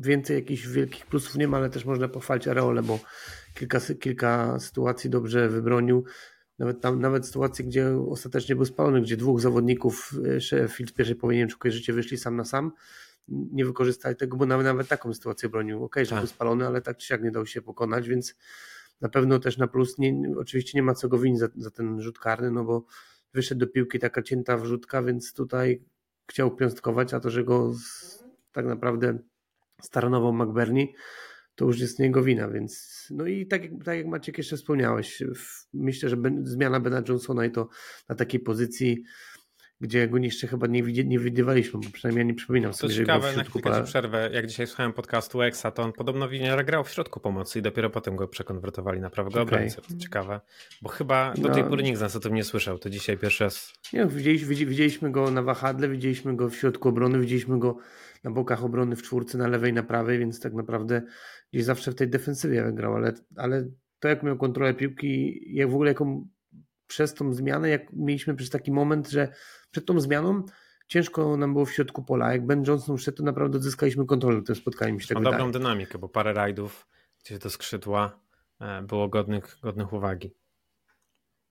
więcej 0.00 0.36
jakichś 0.36 0.66
wielkich 0.66 1.06
plusów 1.06 1.36
nie 1.36 1.48
ma, 1.48 1.56
ale 1.56 1.70
też 1.70 1.84
można 1.84 2.08
pochwalić 2.08 2.48
Areole, 2.48 2.82
bo 2.82 2.98
kilka, 3.54 3.80
kilka 4.00 4.58
sytuacji 4.60 5.10
dobrze 5.10 5.48
wybronił. 5.48 6.04
Nawet 6.58 6.80
tam, 6.80 7.00
nawet 7.00 7.26
sytuacje, 7.26 7.64
gdzie 7.64 7.98
ostatecznie 8.10 8.56
był 8.56 8.64
spalony, 8.64 9.02
gdzie 9.02 9.16
dwóch 9.16 9.40
zawodników 9.40 10.12
e, 10.24 10.40
Sheffield 10.40 10.90
w 10.90 10.94
pierwszej 10.94 11.16
nie 11.22 11.46
wiem, 11.46 11.72
życie 11.72 11.92
wyszli 11.92 12.18
sam 12.18 12.36
na 12.36 12.44
sam, 12.44 12.72
nie 13.28 13.64
wykorzystali 13.64 14.16
tego, 14.16 14.36
bo 14.36 14.46
nawet, 14.46 14.66
nawet 14.66 14.88
taką 14.88 15.14
sytuację 15.14 15.48
bronił. 15.48 15.76
Okej, 15.76 15.86
okay, 15.86 16.04
że 16.04 16.10
tak. 16.10 16.18
był 16.18 16.28
spalony, 16.28 16.66
ale 16.66 16.82
tak 16.82 16.96
czy 16.96 17.06
siak 17.06 17.22
nie 17.22 17.30
dał 17.30 17.46
się 17.46 17.62
pokonać, 17.62 18.08
więc 18.08 18.34
na 19.00 19.08
pewno 19.08 19.38
też 19.38 19.58
na 19.58 19.66
plus, 19.66 19.98
nie, 19.98 20.14
oczywiście 20.38 20.78
nie 20.78 20.82
ma 20.82 20.94
co 20.94 21.08
go 21.08 21.18
winić 21.18 21.40
za, 21.40 21.48
za 21.56 21.70
ten 21.70 22.02
rzut 22.02 22.18
karny, 22.18 22.50
no 22.50 22.64
bo 22.64 22.84
wyszedł 23.32 23.58
do 23.58 23.66
piłki 23.66 23.98
taka 23.98 24.22
cięta 24.22 24.56
wrzutka, 24.56 25.02
więc 25.02 25.32
tutaj 25.32 25.84
chciał 26.30 26.56
piąstkować, 26.56 27.14
a 27.14 27.20
to, 27.20 27.30
że 27.30 27.44
go 27.44 27.72
z, 27.74 28.24
tak 28.52 28.66
naprawdę 28.66 29.18
staranową 29.82 30.32
McBurney, 30.32 30.94
to 31.54 31.64
już 31.64 31.80
jest 31.80 31.98
jego 31.98 32.22
wina, 32.22 32.48
więc 32.48 33.04
no 33.10 33.26
i 33.26 33.46
tak, 33.46 33.62
tak 33.84 33.96
jak 33.96 34.06
Maciek 34.06 34.38
jeszcze 34.38 34.56
wspomniałeś, 34.56 35.22
myślę, 35.74 36.08
że 36.08 36.16
zmiana 36.42 36.80
Bena 36.80 37.02
Johnsona 37.08 37.44
i 37.44 37.50
to 37.50 37.68
na 38.08 38.14
takiej 38.14 38.40
pozycji 38.40 39.04
gdzie 39.84 40.08
go 40.08 40.18
jeszcze 40.18 40.46
chyba 40.46 40.66
nie, 40.66 40.82
widzi, 40.82 41.06
nie 41.06 41.18
widywaliśmy, 41.18 41.80
bo 41.80 41.90
przynajmniej 41.92 42.26
nie 42.26 42.34
przypominam 42.34 42.72
to 42.72 42.78
sobie, 42.78 42.94
ciekawe, 42.94 43.32
że 43.32 43.44
w 43.44 43.46
środku 43.46 43.70
na 43.70 43.82
przerwę, 43.82 44.30
jak 44.32 44.46
dzisiaj 44.46 44.66
słuchałem 44.66 44.92
podcastu 44.92 45.42
Exa, 45.42 45.70
to 45.70 45.82
on 45.82 45.92
podobno 45.92 46.28
Winiara 46.28 46.64
grał 46.64 46.84
w 46.84 46.90
środku 46.90 47.20
pomocy 47.20 47.58
i 47.58 47.62
dopiero 47.62 47.90
potem 47.90 48.16
go 48.16 48.28
przekonwertowali 48.28 49.00
na 49.00 49.10
prawego 49.10 49.42
okay. 49.42 49.54
obrońcę. 49.54 49.82
To 49.82 49.96
ciekawe, 49.98 50.40
bo 50.82 50.88
chyba 50.88 51.34
do 51.34 51.48
no. 51.48 51.54
tej 51.54 51.64
pory 51.64 51.82
nikt 51.82 51.98
z 51.98 52.00
nas 52.00 52.16
o 52.16 52.20
tym 52.20 52.34
nie 52.34 52.44
słyszał, 52.44 52.78
to 52.78 52.90
dzisiaj 52.90 53.18
pierwszy 53.18 53.44
raz. 53.44 53.72
Nie, 53.92 54.06
widzieliśmy, 54.06 54.54
widzieliśmy 54.54 55.10
go 55.10 55.30
na 55.30 55.42
wahadle, 55.42 55.88
widzieliśmy 55.88 56.36
go 56.36 56.48
w 56.48 56.56
środku 56.56 56.88
obrony, 56.88 57.20
widzieliśmy 57.20 57.58
go 57.58 57.76
na 58.24 58.30
bokach 58.30 58.64
obrony 58.64 58.96
w 58.96 59.02
czwórce, 59.02 59.38
na 59.38 59.48
lewej, 59.48 59.72
na 59.72 59.82
prawej, 59.82 60.18
więc 60.18 60.40
tak 60.40 60.54
naprawdę 60.54 61.02
gdzieś 61.52 61.64
zawsze 61.64 61.90
w 61.90 61.94
tej 61.94 62.08
defensywie 62.08 62.64
wygrał, 62.64 62.94
ale, 62.94 63.12
ale 63.36 63.68
to 63.98 64.08
jak 64.08 64.22
miał 64.22 64.36
kontrolę 64.36 64.74
piłki, 64.74 65.40
jak 65.54 65.70
w 65.70 65.74
ogóle 65.74 65.90
jaką 65.90 66.28
przez 66.86 67.14
tą 67.14 67.32
zmianę, 67.32 67.68
jak 67.68 67.92
mieliśmy 67.92 68.34
przez 68.34 68.50
taki 68.50 68.72
moment, 68.72 69.10
że 69.10 69.28
przed 69.74 69.86
tą 69.86 70.00
zmianą 70.00 70.42
ciężko 70.88 71.36
nam 71.36 71.52
było 71.52 71.66
w 71.66 71.72
środku 71.72 72.02
pola. 72.02 72.32
Jak 72.32 72.46
Ben 72.46 72.64
Johnson 72.66 72.96
wszedł, 72.96 73.16
to 73.16 73.22
naprawdę 73.22 73.58
odzyskaliśmy 73.58 74.06
kontrolę 74.06 74.42
tym 74.42 74.54
spotkaniem. 74.54 74.96
Ma 74.96 75.14
tak 75.14 75.22
dobrą 75.22 75.52
dynamikę, 75.52 75.98
bo 75.98 76.08
parę 76.08 76.32
rajdów 76.32 76.86
gdzieś 77.24 77.38
do 77.38 77.50
skrzydła 77.50 78.20
e, 78.60 78.82
było 78.82 79.08
godnych, 79.08 79.58
godnych 79.62 79.92
uwagi. 79.92 80.30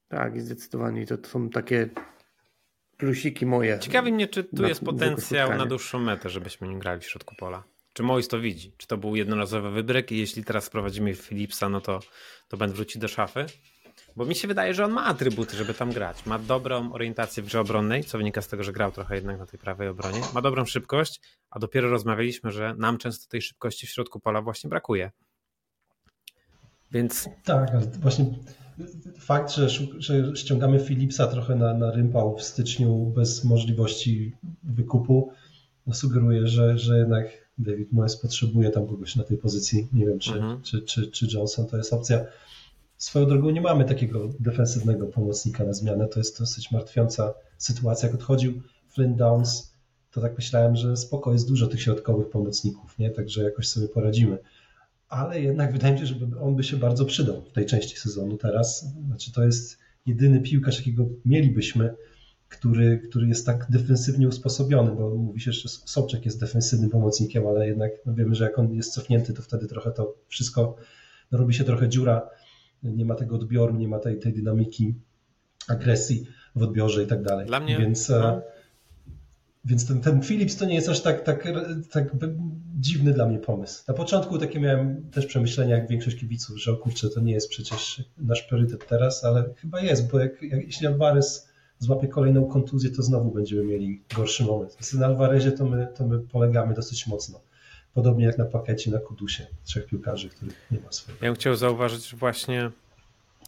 Tak, 0.08 0.42
zdecydowanie 0.42 1.06
to, 1.06 1.18
to 1.18 1.30
są 1.30 1.50
takie 1.50 1.90
plusiki 2.98 3.46
moje. 3.46 3.80
Ciekawi 3.80 4.14
mnie, 4.14 4.28
czy 4.28 4.44
tu 4.44 4.62
na, 4.62 4.68
jest 4.68 4.86
potencjał 4.86 5.58
na 5.58 5.66
dłuższą 5.66 6.00
metę, 6.00 6.30
żebyśmy 6.30 6.68
nie 6.68 6.80
grali 6.80 7.02
w 7.02 7.06
środku 7.06 7.36
pola. 7.36 7.64
Czy 7.94 8.04
Mois 8.04 8.28
to 8.28 8.40
widzi? 8.40 8.74
Czy 8.78 8.88
to 8.88 8.98
był 8.98 9.16
jednorazowy 9.16 9.72
wybryk 9.72 10.12
i 10.12 10.18
jeśli 10.18 10.44
teraz 10.44 10.64
sprowadzimy 10.64 11.16
Philipsa, 11.16 11.70
no 11.70 11.82
to, 11.82 12.00
to 12.48 12.58
Ben 12.58 12.72
wróci 12.72 13.00
do 13.00 13.08
szafy? 13.08 13.46
Bo 14.16 14.26
mi 14.26 14.36
się 14.36 14.48
wydaje, 14.48 14.74
że 14.74 14.86
on 14.86 14.92
ma 14.92 15.06
atrybuty, 15.06 15.58
żeby 15.58 15.74
tam 15.74 15.92
grać. 15.92 16.26
Ma 16.26 16.40
dobrą 16.40 16.94
orientację 16.94 17.44
w 17.44 17.46
grze 17.46 17.60
obronnej, 17.60 18.04
co 18.04 18.18
wynika 18.18 18.42
z 18.42 18.48
tego, 18.48 18.64
że 18.64 18.74
grał 18.74 18.92
trochę 18.92 19.16
jednak 19.16 19.40
na 19.40 19.46
tej 19.46 19.60
prawej 19.60 19.88
obronie. 19.88 20.22
Ma 20.34 20.42
dobrą 20.42 20.66
szybkość, 20.66 21.22
a 21.50 21.60
dopiero 21.60 21.90
rozmawialiśmy, 21.90 22.52
że 22.52 22.76
nam 22.78 22.98
często 22.98 23.30
tej 23.30 23.42
szybkości 23.42 23.88
w 23.88 23.90
środku 23.90 24.20
pola 24.20 24.42
właśnie 24.42 24.70
brakuje. 24.70 25.12
Więc. 26.92 27.30
Tak, 27.44 27.70
właśnie 28.00 28.26
fakt, 29.20 29.52
że, 29.52 29.70
że 29.98 30.36
ściągamy 30.36 30.80
Philipsa 30.80 31.28
trochę 31.28 31.56
na, 31.56 31.74
na 31.74 31.92
rympał 31.92 32.38
w 32.38 32.44
styczniu 32.44 32.96
bez 33.16 33.44
możliwości 33.44 34.36
wykupu, 34.64 35.32
no 35.88 35.94
sugeruje, 35.94 36.48
że, 36.48 36.78
że 36.78 36.98
jednak 36.98 37.26
David 37.58 37.92
Moyes 37.92 38.18
potrzebuje 38.18 38.70
tam 38.70 38.88
kogoś 38.88 39.16
na 39.16 39.24
tej 39.24 39.38
pozycji. 39.38 39.88
Nie 39.94 40.06
wiem, 40.06 40.20
czy, 40.20 40.34
mhm. 40.34 40.62
czy, 40.62 40.82
czy, 40.82 41.12
czy 41.12 41.28
Johnson 41.34 41.68
to 41.68 41.78
jest 41.78 41.94
opcja. 41.94 42.26
Swoją 43.04 43.26
drogą 43.26 43.50
nie 43.50 43.62
mamy 43.62 43.86
takiego 43.86 44.30
defensywnego 44.40 45.08
pomocnika 45.08 45.64
na 45.64 45.74
zmianę. 45.74 46.08
To 46.08 46.20
jest 46.20 46.40
dosyć 46.40 46.72
martwiąca 46.72 47.34
sytuacja. 47.58 48.08
Jak 48.08 48.16
odchodził 48.16 48.62
Flynn 48.88 49.16
Downs, 49.16 49.74
to 50.12 50.22
tak 50.22 50.38
myślałem, 50.38 50.76
że 50.76 50.98
spoko, 50.98 51.34
jest 51.34 51.48
dużo 51.48 51.68
tych 51.68 51.82
środkowych 51.82 52.30
pomocników, 52.30 53.00
nie? 53.00 53.10
Także 53.10 53.44
jakoś 53.44 53.68
sobie 53.68 53.88
poradzimy. 53.88 54.38
Ale 55.10 55.42
jednak 55.42 55.74
wydaje 55.74 55.94
mi 55.94 56.00
się, 56.00 56.06
że 56.06 56.16
on 56.42 56.56
by 56.56 56.64
się 56.64 56.78
bardzo 56.78 57.06
przydał 57.06 57.42
w 57.42 57.52
tej 57.52 57.66
części 57.66 57.98
sezonu 57.98 58.38
teraz. 58.38 58.86
Znaczy 59.08 59.32
to 59.32 59.44
jest 59.44 59.78
jedyny 60.06 60.42
piłkarz, 60.42 60.78
jakiego 60.78 61.06
mielibyśmy, 61.26 61.96
który, 62.50 63.00
który 63.00 63.28
jest 63.28 63.46
tak 63.46 63.68
defensywnie 63.70 64.28
usposobiony, 64.28 64.92
bo 64.92 65.16
mówi 65.16 65.42
się, 65.42 65.52
że 65.52 65.70
Sobczek 65.70 66.26
jest 66.26 66.40
defensywnym 66.40 66.90
pomocnikiem, 66.90 67.48
ale 67.48 67.68
jednak 67.68 67.92
no 68.06 68.14
wiemy, 68.14 68.36
że 68.36 68.44
jak 68.44 68.60
on 68.60 68.74
jest 68.74 68.94
cofnięty, 68.94 69.34
to 69.34 69.42
wtedy 69.42 69.68
trochę 69.68 69.92
to 69.92 70.16
wszystko 70.28 70.76
no 71.32 71.38
robi 71.38 71.54
się 71.54 71.64
trochę 71.64 71.90
dziura 71.90 72.30
nie 72.84 73.06
ma 73.06 73.16
tego 73.16 73.36
odbioru, 73.36 73.76
nie 73.76 73.88
ma 73.88 74.00
tej, 74.00 74.20
tej 74.20 74.34
dynamiki 74.34 74.96
agresji 75.68 76.28
w 76.56 76.64
odbiorze 76.64 77.04
i 77.04 77.08
tak 77.08 77.24
dalej. 77.24 77.48
Dla 77.48 77.60
mnie. 77.60 77.78
Więc, 77.78 78.10
e, 78.10 78.20
no. 78.20 78.42
więc 79.66 79.88
ten, 79.88 80.02
ten 80.02 80.22
Philips 80.22 80.56
to 80.56 80.66
nie 80.66 80.76
jest 80.76 80.90
aż 80.90 81.02
tak, 81.02 81.24
tak, 81.24 81.44
tak 81.92 82.08
dziwny 82.80 83.14
dla 83.14 83.26
mnie 83.26 83.40
pomysł. 83.40 83.84
Na 83.88 83.94
początku 83.94 84.38
takie 84.38 84.60
miałem 84.60 85.10
też 85.12 85.26
przemyślenia, 85.26 85.76
jak 85.76 85.88
większość 85.88 86.18
kibiców, 86.18 86.58
że 86.58 86.72
o 86.72 86.78
kurczę, 86.78 87.10
to 87.10 87.20
nie 87.20 87.34
jest 87.34 87.50
przecież 87.50 88.04
nasz 88.18 88.42
priorytet 88.42 88.88
teraz, 88.88 89.24
ale 89.24 89.54
chyba 89.58 89.82
jest, 89.82 90.12
bo 90.12 90.20
jak, 90.20 90.42
jak 90.42 90.66
jeśli 90.66 90.88
Alvarez 90.88 91.48
złapie 91.80 92.08
kolejną 92.08 92.46
kontuzję, 92.46 92.90
to 92.92 93.04
znowu 93.04 93.32
będziemy 93.32 93.64
mieli 93.64 94.04
gorszy 94.16 94.44
moment. 94.44 94.72
Więc 94.72 94.94
na 94.94 95.06
Alvarezie 95.06 95.52
to 95.52 95.66
my, 95.66 95.88
to 95.96 96.08
my 96.08 96.20
polegamy 96.20 96.74
dosyć 96.74 97.08
mocno. 97.08 97.42
Podobnie 97.94 98.26
jak 98.26 98.38
na 98.38 98.46
pakiecie 98.46 98.92
na 98.92 99.00
Kudusie, 99.00 99.48
trzech 99.64 99.86
piłkarzy, 99.86 100.30
których 100.30 100.72
nie 100.72 100.80
ma 100.80 100.92
swojego. 100.92 101.26
Ja 101.26 101.32
bym 101.32 101.36
chciał 101.36 101.56
zauważyć, 101.56 102.10
że 102.10 102.18
właśnie 102.18 102.72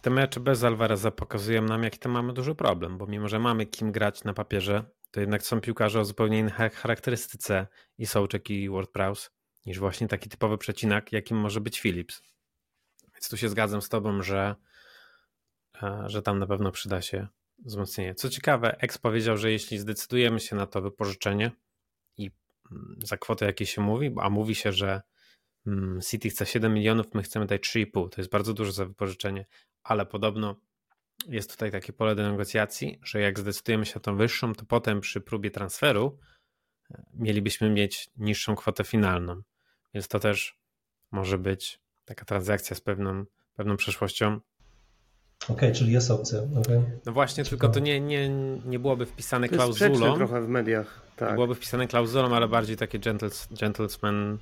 te 0.02 0.10
mecze 0.10 0.40
bez 0.40 0.64
Alvareza 0.64 1.10
pokazują 1.10 1.62
nam, 1.62 1.82
jaki 1.82 1.98
to 1.98 2.08
mamy 2.08 2.32
duży 2.32 2.54
problem, 2.54 2.98
bo 2.98 3.06
mimo, 3.06 3.28
że 3.28 3.38
mamy 3.38 3.66
kim 3.66 3.92
grać 3.92 4.24
na 4.24 4.34
papierze, 4.34 4.84
to 5.10 5.20
jednak 5.20 5.42
są 5.42 5.60
piłkarze 5.60 6.00
o 6.00 6.04
zupełnie 6.04 6.38
innej 6.38 6.70
charakterystyce 6.70 7.66
i 7.98 8.06
Sołczek 8.06 8.50
i 8.50 8.68
WordPress 8.68 9.30
niż 9.66 9.78
właśnie 9.78 10.08
taki 10.08 10.28
typowy 10.28 10.58
przecinak, 10.58 11.12
jakim 11.12 11.36
może 11.36 11.60
być 11.60 11.80
Philips. 11.80 12.22
Więc 13.14 13.28
tu 13.28 13.36
się 13.36 13.48
zgadzam 13.48 13.82
z 13.82 13.88
tobą, 13.88 14.22
że, 14.22 14.54
e, 15.82 16.04
że 16.06 16.22
tam 16.22 16.38
na 16.38 16.46
pewno 16.46 16.72
przyda 16.72 17.02
się 17.02 17.26
wzmocnienie. 17.58 18.14
Co 18.14 18.28
ciekawe, 18.28 18.76
Ex 18.80 18.98
powiedział, 18.98 19.36
że 19.36 19.52
jeśli 19.52 19.78
zdecydujemy 19.78 20.40
się 20.40 20.56
na 20.56 20.66
to 20.66 20.82
wypożyczenie, 20.82 21.50
za 23.04 23.16
kwotę, 23.16 23.46
jakiej 23.46 23.66
się 23.66 23.82
mówi, 23.82 24.14
a 24.20 24.30
mówi 24.30 24.54
się, 24.54 24.72
że 24.72 25.02
mm, 25.66 26.00
City 26.00 26.30
chce 26.30 26.46
7 26.46 26.74
milionów, 26.74 27.06
my 27.14 27.22
chcemy 27.22 27.46
dać 27.46 27.62
3,5. 27.62 28.08
To 28.08 28.20
jest 28.20 28.30
bardzo 28.30 28.54
dużo 28.54 28.72
za 28.72 28.86
wypożyczenie, 28.86 29.46
ale 29.82 30.06
podobno 30.06 30.60
jest 31.28 31.50
tutaj 31.50 31.70
takie 31.70 31.92
pole 31.92 32.14
do 32.14 32.30
negocjacji, 32.30 32.98
że 33.02 33.20
jak 33.20 33.38
zdecydujemy 33.38 33.86
się 33.86 33.92
na 33.94 34.00
tą 34.00 34.16
wyższą, 34.16 34.54
to 34.54 34.64
potem 34.64 35.00
przy 35.00 35.20
próbie 35.20 35.50
transferu 35.50 36.18
e, 36.90 37.02
mielibyśmy 37.14 37.70
mieć 37.70 38.10
niższą 38.16 38.56
kwotę 38.56 38.84
finalną. 38.84 39.42
Więc 39.94 40.08
to 40.08 40.20
też 40.20 40.58
może 41.10 41.38
być 41.38 41.80
taka 42.04 42.24
transakcja 42.24 42.76
z 42.76 42.80
pewną, 42.80 43.24
pewną 43.54 43.76
przeszłością 43.76 44.40
Okej, 45.44 45.56
okay, 45.56 45.72
czyli 45.72 45.92
jest 45.92 46.10
opcja. 46.10 46.38
Okay. 46.38 46.82
No 47.06 47.12
właśnie, 47.12 47.44
Ciekawe. 47.44 47.50
tylko 47.50 47.68
to 47.74 47.80
nie, 47.80 48.00
nie, 48.00 48.28
nie 48.66 48.78
byłoby 48.78 49.06
wpisane 49.06 49.48
to 49.48 49.54
klauzulą. 49.54 50.16
trochę 50.16 50.42
w 50.42 50.48
mediach. 50.48 51.00
Tak. 51.16 51.34
Byłoby 51.34 51.54
wpisane 51.54 51.86
klauzulą, 51.86 52.36
ale 52.36 52.48
bardziej 52.48 52.76
takie 52.76 52.98
gentles, 52.98 53.48
gentleman 53.60 54.38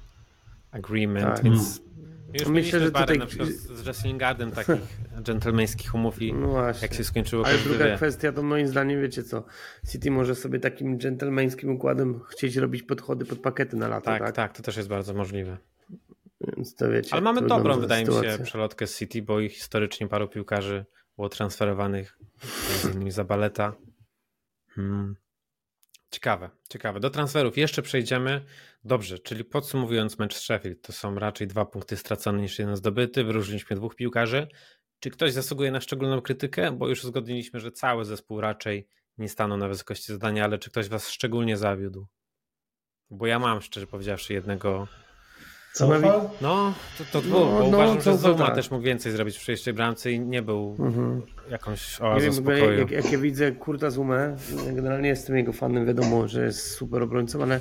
agreement, 0.70 1.34
tak. 1.36 1.44
więc 1.44 1.80
mm. 1.98 2.34
już 2.34 2.48
Myślę, 2.48 2.80
że 2.80 2.90
parę 2.90 3.06
tutaj... 3.06 3.18
na 3.18 3.26
przykład 3.26 3.48
z 3.48 3.80
wrestlingardem 3.80 4.50
takich 4.50 4.98
dżentelmeńskich 5.24 5.94
umów 5.94 6.22
i 6.22 6.32
no 6.32 6.66
jak 6.82 6.94
się 6.94 7.04
skończyło 7.04 7.46
Ale 7.46 7.58
druga 7.58 7.84
wie. 7.84 7.96
kwestia 7.96 8.32
to 8.32 8.42
moim 8.42 8.68
zdaniem, 8.68 9.02
wiecie 9.02 9.22
co, 9.22 9.44
City 9.90 10.10
może 10.10 10.34
sobie 10.34 10.60
takim 10.60 10.98
dżentelmeńskim 10.98 11.70
układem 11.70 12.20
chcieć 12.30 12.56
robić 12.56 12.82
podchody 12.82 13.24
pod 13.24 13.38
pakiety 13.38 13.76
na 13.76 13.88
lata, 13.88 14.10
tak? 14.10 14.22
Tak, 14.22 14.34
tak, 14.34 14.56
to 14.56 14.62
też 14.62 14.76
jest 14.76 14.88
bardzo 14.88 15.14
możliwe. 15.14 15.56
Więc 16.56 16.74
to 16.74 16.90
wiecie, 16.90 17.12
Ale 17.12 17.22
mamy 17.22 17.42
dobrą, 17.42 17.80
wydaje 17.80 18.04
mi 18.04 18.12
się, 18.14 18.38
przelotkę 18.44 18.86
z 18.86 18.98
City, 18.98 19.22
bo 19.22 19.40
ich 19.40 19.52
historycznie 19.52 20.08
paru 20.08 20.28
piłkarzy 20.28 20.84
było 21.16 21.28
transferowanych, 21.28 22.18
między 22.70 22.90
innymi 22.90 23.10
za 23.10 23.24
baleta. 23.24 23.72
Hmm. 24.68 25.16
Ciekawe, 26.10 26.50
ciekawe. 26.68 27.00
Do 27.00 27.10
transferów 27.10 27.58
jeszcze 27.58 27.82
przejdziemy. 27.82 28.44
Dobrze, 28.84 29.18
czyli 29.18 29.44
podsumowując 29.44 30.18
mecz 30.18 30.34
z 30.34 30.40
Sheffield, 30.40 30.82
to 30.82 30.92
są 30.92 31.14
raczej 31.14 31.46
dwa 31.46 31.64
punkty 31.64 31.96
stracone 31.96 32.42
niż 32.42 32.58
jeden 32.58 32.76
zdobyty. 32.76 33.24
Wyróżniliśmy 33.24 33.76
dwóch 33.76 33.94
piłkarzy. 33.94 34.48
Czy 35.00 35.10
ktoś 35.10 35.32
zasługuje 35.32 35.70
na 35.70 35.80
szczególną 35.80 36.20
krytykę? 36.20 36.72
Bo 36.72 36.88
już 36.88 37.04
uzgodniliśmy, 37.04 37.60
że 37.60 37.72
cały 37.72 38.04
zespół 38.04 38.40
raczej 38.40 38.88
nie 39.18 39.28
stanął 39.28 39.58
na 39.58 39.68
wysokości 39.68 40.12
zadania, 40.12 40.44
ale 40.44 40.58
czy 40.58 40.70
ktoś 40.70 40.88
was 40.88 41.10
szczególnie 41.10 41.56
zawiódł? 41.56 42.06
Bo 43.10 43.26
ja 43.26 43.38
mam, 43.38 43.62
szczerze 43.62 43.86
powiedziawszy, 43.86 44.32
jednego 44.32 44.88
Zaufał? 45.74 46.30
No, 46.40 46.74
to, 46.98 47.04
to 47.12 47.20
dwóch, 47.20 47.40
no, 47.40 47.46
bo 47.46 47.58
no, 47.58 47.66
uważam, 47.66 48.00
że 48.00 48.18
Zuma 48.18 48.46
tak. 48.46 48.54
też 48.54 48.70
mógł 48.70 48.84
więcej 48.84 49.12
zrobić 49.12 49.36
w 49.36 49.40
przejściu 49.40 49.74
bramce 49.74 50.12
i 50.12 50.20
nie 50.20 50.42
był 50.42 50.76
mhm. 50.78 51.22
jakąś 51.50 52.00
oazą 52.00 52.14
nie 52.14 52.20
wiem, 52.20 52.32
spokoju. 52.32 52.78
Jak, 52.78 52.90
jak 52.90 53.12
ja 53.12 53.18
widzę 53.18 53.52
Kurta 53.52 53.90
Zumę, 53.90 54.36
generalnie 54.72 55.08
jestem 55.08 55.36
jego 55.36 55.52
fanem, 55.52 55.86
wiadomo, 55.86 56.28
że 56.28 56.44
jest 56.44 56.70
super 56.70 57.02
obrońcą, 57.02 57.42
ale 57.42 57.60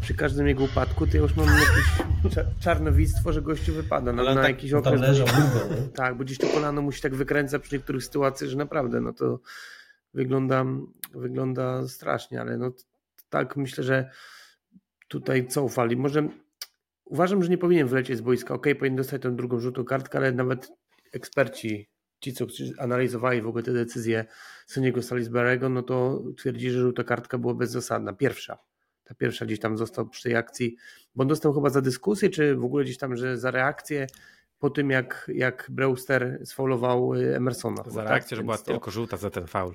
przy 0.00 0.14
każdym 0.14 0.48
jego 0.48 0.64
upadku 0.64 1.06
to 1.06 1.16
ja 1.16 1.22
już 1.22 1.36
mam 1.36 1.46
jakieś 1.46 2.44
czarnowictwo, 2.60 3.32
że 3.32 3.42
gościu 3.42 3.74
wypada 3.74 4.12
no, 4.12 4.22
na 4.22 4.34
tak, 4.34 4.48
jakiś 4.48 4.72
okres. 4.72 5.00
Leżał 5.00 5.26
tak, 5.94 6.16
bo 6.16 6.24
gdzieś 6.24 6.38
to 6.38 6.46
kolano 6.46 6.82
musi 6.82 7.02
tak 7.02 7.14
wykręcać 7.14 7.62
przy 7.62 7.74
niektórych 7.74 8.04
sytuacjach, 8.04 8.50
że 8.50 8.56
naprawdę 8.56 9.00
no 9.00 9.12
to 9.12 9.40
wygląda, 10.14 10.64
wygląda 11.14 11.88
strasznie, 11.88 12.40
ale 12.40 12.56
no 12.56 12.72
tak 13.30 13.56
myślę, 13.56 13.84
że 13.84 14.10
tutaj 15.08 15.46
co 15.48 15.62
ufali. 15.62 15.96
Może 15.96 16.28
Uważam, 17.06 17.42
że 17.42 17.48
nie 17.50 17.58
powinien 17.58 17.86
wlecieć 17.86 18.18
z 18.18 18.20
boiska. 18.20 18.54
Ok, 18.54 18.66
powinien 18.78 18.96
dostać 18.96 19.22
tę 19.22 19.36
drugą 19.36 19.60
żółtą 19.60 19.84
kartkę, 19.84 20.18
ale 20.18 20.32
nawet 20.32 20.72
eksperci, 21.12 21.88
ci 22.20 22.32
co 22.32 22.46
analizowali 22.78 23.42
w 23.42 23.46
ogóle 23.46 23.64
te 23.64 23.72
decyzje 23.72 24.24
sędziego 24.66 25.00
Salisbury'ego, 25.00 25.70
no 25.70 25.82
to 25.82 26.22
twierdzi, 26.36 26.70
że 26.70 26.80
żółta 26.80 27.04
kartka 27.04 27.38
była 27.38 27.54
bezzasadna. 27.54 28.12
Pierwsza. 28.12 28.58
ta 29.04 29.14
pierwsza 29.14 29.46
gdzieś 29.46 29.60
tam 29.60 29.78
został 29.78 30.08
przy 30.08 30.22
tej 30.22 30.36
akcji, 30.36 30.76
bo 31.14 31.22
on 31.22 31.28
dostał 31.28 31.54
chyba 31.54 31.70
za 31.70 31.80
dyskusję, 31.80 32.30
czy 32.30 32.56
w 32.56 32.64
ogóle 32.64 32.84
gdzieś 32.84 32.98
tam, 32.98 33.16
że 33.16 33.38
za 33.38 33.50
reakcję 33.50 34.06
po 34.58 34.70
tym, 34.70 34.90
jak, 34.90 35.30
jak 35.34 35.66
Brewster 35.70 36.40
sfaulował 36.44 37.14
y, 37.14 37.36
Emersona. 37.36 37.82
Za 37.86 38.00
tak? 38.00 38.08
reakcję, 38.08 38.36
że 38.36 38.42
była 38.42 38.58
to... 38.58 38.64
tylko 38.64 38.90
żółta 38.90 39.16
za 39.16 39.30
ten 39.30 39.46
faul. 39.46 39.74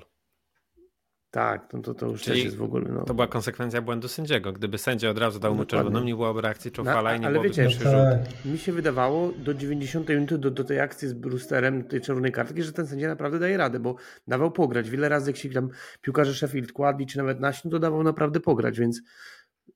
Tak, 1.32 1.68
to, 1.68 1.78
to, 1.78 1.94
to 1.94 2.06
już 2.06 2.22
Czyli 2.22 2.36
też 2.36 2.44
jest 2.44 2.56
w 2.56 2.62
ogóle. 2.62 2.90
No. 2.92 3.04
To 3.04 3.14
była 3.14 3.26
konsekwencja 3.26 3.82
błędu 3.82 4.08
sędziego. 4.08 4.52
Gdyby 4.52 4.78
sędzia 4.78 5.10
od 5.10 5.18
razu 5.18 5.40
dał 5.40 5.54
mu 5.54 5.64
czerwoną, 5.64 6.04
nie 6.04 6.14
byłoby 6.14 6.40
reakcji 6.40 6.70
Czofala 6.70 7.10
no, 7.10 7.16
i 7.16 7.20
nie 7.20 7.26
ale 7.26 7.32
byłoby 7.32 7.48
wiecie, 7.48 7.68
no, 7.84 7.90
tak. 7.90 8.44
Mi 8.44 8.58
się 8.58 8.72
wydawało 8.72 9.32
do 9.32 9.54
90 9.54 10.08
minuty 10.08 10.38
do, 10.38 10.50
do 10.50 10.64
tej 10.64 10.80
akcji 10.80 11.08
z 11.08 11.12
Brewsterem, 11.12 11.84
tej 11.84 12.00
czerwonej 12.00 12.32
kartki, 12.32 12.62
że 12.62 12.72
ten 12.72 12.86
sędzia 12.86 13.08
naprawdę 13.08 13.38
daje 13.38 13.56
radę, 13.56 13.80
bo 13.80 13.96
dawał 14.28 14.50
pograć. 14.50 14.90
Wiele 14.90 15.08
razy, 15.08 15.30
jak 15.30 15.36
się 15.36 15.50
tam 15.50 15.68
piłkarze 16.02 16.34
Sheffield 16.34 16.72
kładli, 16.72 17.06
czy 17.06 17.18
nawet 17.18 17.40
nasi, 17.40 17.70
to 17.70 17.78
dawał 17.78 18.02
naprawdę 18.02 18.40
pograć, 18.40 18.78
więc 18.78 19.02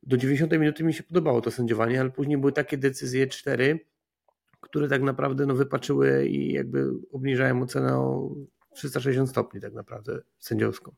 do 0.02 0.16
90 0.16 0.52
minuty 0.52 0.84
mi 0.84 0.94
się 0.94 1.02
podobało 1.02 1.40
to 1.40 1.50
sędziowanie, 1.50 2.00
ale 2.00 2.10
później 2.10 2.38
były 2.38 2.52
takie 2.52 2.78
decyzje 2.78 3.26
4, 3.26 3.80
które 4.60 4.88
tak 4.88 5.02
naprawdę 5.02 5.46
no, 5.46 5.54
wypaczyły 5.54 6.26
i 6.26 6.52
jakby 6.52 6.90
obniżają 7.12 7.62
ocenę 7.62 7.98
o 7.98 8.30
360 8.74 9.30
stopni 9.30 9.60
tak 9.60 9.72
naprawdę 9.72 10.20
sędziowską. 10.38 10.94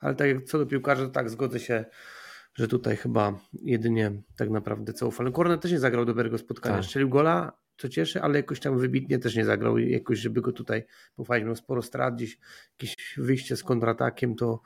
Ale 0.00 0.14
tak 0.14 0.28
jak 0.28 0.44
co 0.44 0.58
do 0.58 0.66
piłkarza, 0.66 1.08
tak 1.08 1.30
zgodzę 1.30 1.60
się, 1.60 1.84
że 2.54 2.68
tutaj 2.68 2.96
chyba 2.96 3.38
jedynie 3.62 4.12
tak 4.36 4.50
naprawdę 4.50 4.92
co 4.92 5.06
ufam. 5.06 5.32
Kornet 5.32 5.60
też 5.60 5.72
nie 5.72 5.78
zagrał 5.78 6.04
dobrego 6.04 6.38
spotkania. 6.38 6.76
Tak. 6.76 6.84
Strzelił 6.84 7.08
gola, 7.08 7.52
co 7.78 7.88
cieszy, 7.88 8.22
ale 8.22 8.36
jakoś 8.36 8.60
tam 8.60 8.78
wybitnie 8.78 9.18
też 9.18 9.36
nie 9.36 9.44
zagrał 9.44 9.78
jakoś, 9.78 10.18
żeby 10.18 10.40
go 10.40 10.52
tutaj 10.52 10.84
pochwalić. 11.16 11.46
Miał 11.46 11.56
sporo 11.56 11.82
strat, 11.82 12.14
gdzieś 12.14 12.38
jakieś 12.72 13.14
wyjście 13.16 13.56
z 13.56 13.62
kontratakiem, 13.62 14.34
to, 14.34 14.62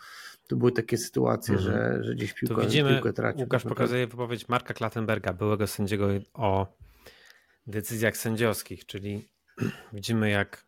to 0.46 0.56
były 0.56 0.72
takie 0.72 0.98
sytuacje, 0.98 1.54
mhm. 1.54 1.72
że, 1.72 2.04
że 2.04 2.14
gdzieś 2.14 2.32
piłkę, 2.32 2.54
tu 2.54 2.60
widzimy, 2.60 2.90
piłkę 2.90 3.12
tracił. 3.12 3.42
Łukasz 3.42 3.62
pokazuje 3.62 4.06
wypowiedź 4.06 4.48
Marka 4.48 4.74
Klattenberga, 4.74 5.32
byłego 5.32 5.66
sędziego 5.66 6.08
o 6.34 6.76
decyzjach 7.66 8.16
sędziowskich, 8.16 8.86
czyli 8.86 9.28
widzimy 9.92 10.30
jak 10.30 10.64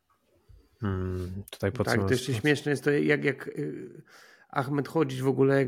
hmm, 0.80 1.42
tutaj 1.50 1.72
podsumować. 1.72 2.00
Tak, 2.00 2.08
to 2.08 2.14
jeszcze 2.14 2.40
śmieszne 2.40 2.70
jest 2.70 2.84
to, 2.84 2.90
jak, 2.90 3.24
jak 3.24 3.48
y, 3.48 4.02
Ahmed 4.54 4.88
chodzić 4.88 5.22
w 5.22 5.28
ogóle 5.28 5.66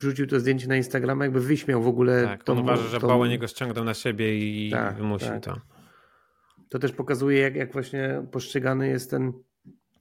wrzucił 0.00 0.26
to 0.26 0.40
zdjęcie 0.40 0.68
na 0.68 0.76
Instagrama, 0.76 1.24
jakby 1.24 1.40
wyśmiał 1.40 1.82
w 1.82 1.88
ogóle. 1.88 2.24
Tak, 2.24 2.44
tą, 2.44 2.52
on 2.52 2.58
uważa, 2.58 2.82
że 2.82 3.00
tą... 3.00 3.08
Bałę 3.08 3.38
go 3.38 3.46
ściągnął 3.46 3.84
na 3.84 3.94
siebie 3.94 4.38
i 4.38 4.70
tak, 4.70 4.96
wymusił 4.96 5.28
tak. 5.28 5.44
to. 5.44 5.60
To 6.68 6.78
też 6.78 6.92
pokazuje, 6.92 7.40
jak, 7.40 7.56
jak 7.56 7.72
właśnie 7.72 8.22
postrzegany 8.32 8.88
jest 8.88 9.10
ten, 9.10 9.32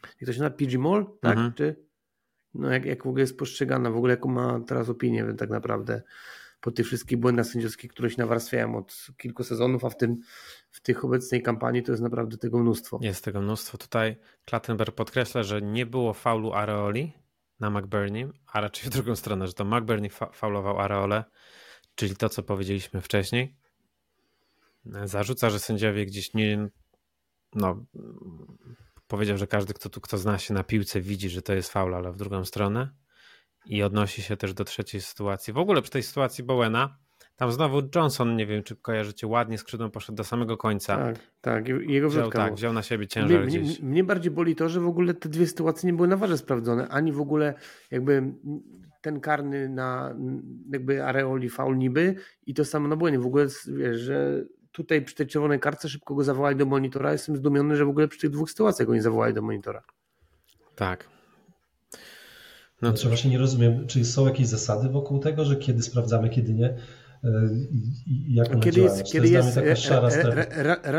jak 0.03 0.19
to 0.19 0.33
się 0.33 0.39
nazywa, 0.39 0.49
PG 0.49 0.77
Mall, 0.77 1.05
tak? 1.21 1.31
Mhm. 1.31 1.53
Czy, 1.53 1.75
no 2.53 2.71
jak, 2.71 2.85
jak 2.85 3.03
w 3.03 3.07
ogóle 3.07 3.21
jest 3.21 3.37
postrzegana, 3.37 3.91
w 3.91 3.97
ogóle 3.97 4.13
jaką 4.13 4.29
ma 4.29 4.59
teraz 4.67 4.89
opinię 4.89 5.33
tak 5.37 5.49
naprawdę 5.49 6.01
po 6.61 6.71
tych 6.71 6.85
wszystkich 6.85 7.17
błędach 7.17 7.45
sędziowskich, 7.45 7.91
które 7.91 8.09
się 8.09 8.15
nawarstwiają 8.17 8.77
od 8.77 9.07
kilku 9.17 9.43
sezonów, 9.43 9.85
a 9.85 9.89
w 9.89 9.97
tym 9.97 10.17
w 10.71 10.81
tych 10.81 11.05
obecnej 11.05 11.41
kampanii 11.41 11.83
to 11.83 11.91
jest 11.91 12.03
naprawdę 12.03 12.37
tego 12.37 12.59
mnóstwo. 12.59 12.99
Jest 13.01 13.25
tego 13.25 13.41
mnóstwo. 13.41 13.77
Tutaj 13.77 14.17
Klattenberg 14.45 14.95
podkreśla, 14.95 15.43
że 15.43 15.61
nie 15.61 15.85
było 15.85 16.13
faulu 16.13 16.53
Areoli 16.53 17.24
na 17.69 17.79
McBurney, 17.79 18.27
a 18.53 18.61
raczej 18.61 18.89
w 18.89 18.93
drugą 18.93 19.15
stronę, 19.15 19.47
że 19.47 19.53
to 19.53 19.65
McBurney 19.65 20.09
fa 20.09 20.29
faulował 20.31 20.79
Areole, 20.79 21.23
czyli 21.95 22.15
to, 22.15 22.29
co 22.29 22.43
powiedzieliśmy 22.43 23.01
wcześniej. 23.01 23.55
Zarzuca, 25.03 25.49
że 25.49 25.59
sędziowie 25.59 26.05
gdzieś 26.05 26.33
nie 26.33 26.69
no 27.55 27.85
powiedział, 29.07 29.37
że 29.37 29.47
każdy, 29.47 29.73
kto 29.73 29.89
tu 29.89 30.01
kto 30.01 30.17
zna 30.17 30.37
się 30.37 30.53
na 30.53 30.63
piłce 30.63 31.01
widzi, 31.01 31.29
że 31.29 31.41
to 31.41 31.53
jest 31.53 31.71
faul, 31.71 31.95
ale 31.95 32.11
w 32.11 32.17
drugą 32.17 32.45
stronę 32.45 32.89
i 33.65 33.83
odnosi 33.83 34.21
się 34.21 34.37
też 34.37 34.53
do 34.53 34.63
trzeciej 34.63 35.01
sytuacji. 35.01 35.53
W 35.53 35.57
ogóle 35.57 35.81
przy 35.81 35.91
tej 35.91 36.03
sytuacji 36.03 36.43
Bowena, 36.43 36.97
tam 37.35 37.51
znowu 37.51 37.81
Johnson, 37.95 38.35
nie 38.35 38.45
wiem 38.45 38.63
czy 38.63 38.75
kojarzycie, 38.75 39.27
ładnie 39.27 39.57
skrzydłem 39.57 39.91
poszedł 39.91 40.15
do 40.15 40.23
samego 40.23 40.57
końca. 40.57 40.97
Tak, 40.97 41.15
tak, 41.41 41.67
jego 41.67 42.09
wziął, 42.09 42.31
tak, 42.31 42.55
wziął 42.55 42.73
na 42.73 42.81
siebie 42.81 43.07
ciężar 43.07 43.39
mnie, 43.39 43.47
gdzieś. 43.47 43.79
Mnie, 43.79 43.89
mnie 43.89 44.03
bardziej 44.03 44.31
boli 44.31 44.55
to, 44.55 44.69
że 44.69 44.79
w 44.79 44.87
ogóle 44.87 45.13
te 45.13 45.29
dwie 45.29 45.47
sytuacje 45.47 45.87
nie 45.91 45.93
były 45.93 46.07
na 46.07 46.17
warze 46.17 46.37
sprawdzone, 46.37 46.87
ani 46.87 47.11
w 47.11 47.21
ogóle 47.21 47.53
jakby 47.91 48.33
ten 49.01 49.19
karny 49.19 49.69
na 49.69 50.15
jakby 50.71 51.03
areoli 51.03 51.49
faul 51.49 51.77
niby 51.77 52.15
i 52.45 52.53
to 52.53 52.65
samo 52.65 52.87
na 52.87 52.95
błędzie. 52.95 53.19
W 53.19 53.25
ogóle 53.25 53.47
wiesz, 53.67 53.97
że 53.97 54.45
tutaj 54.71 55.01
przy 55.01 55.15
tej 55.15 55.27
czerwonej 55.27 55.59
kartce 55.59 55.89
szybko 55.89 56.15
go 56.15 56.23
zawołali 56.23 56.55
do 56.55 56.65
monitora. 56.65 57.11
Jestem 57.11 57.35
zdumiony, 57.35 57.75
że 57.75 57.85
w 57.85 57.89
ogóle 57.89 58.07
przy 58.07 58.19
tych 58.19 58.29
dwóch 58.29 58.49
sytuacjach 58.49 58.87
go 58.87 58.93
nie 58.93 59.01
zawołali 59.01 59.33
do 59.33 59.41
monitora. 59.41 59.83
Tak, 60.75 61.09
no 62.81 62.89
znaczy 62.89 63.07
właśnie 63.07 63.31
nie 63.31 63.37
rozumiem, 63.37 63.87
czy 63.87 64.05
są 64.05 64.25
jakieś 64.25 64.47
zasady 64.47 64.89
wokół 64.89 65.19
tego, 65.19 65.45
że 65.45 65.55
kiedy 65.55 65.81
sprawdzamy, 65.81 66.29
kiedy 66.29 66.53
nie? 66.53 66.77
E, 67.25 67.49
I 68.07 68.35
jak 68.35 68.51
one 68.51 68.59
kiedy 68.59 68.81
jest, 68.81 69.11
kiedy 69.11 69.29
jest, 69.29 69.57
jest 69.57 69.81
szara 69.81 70.09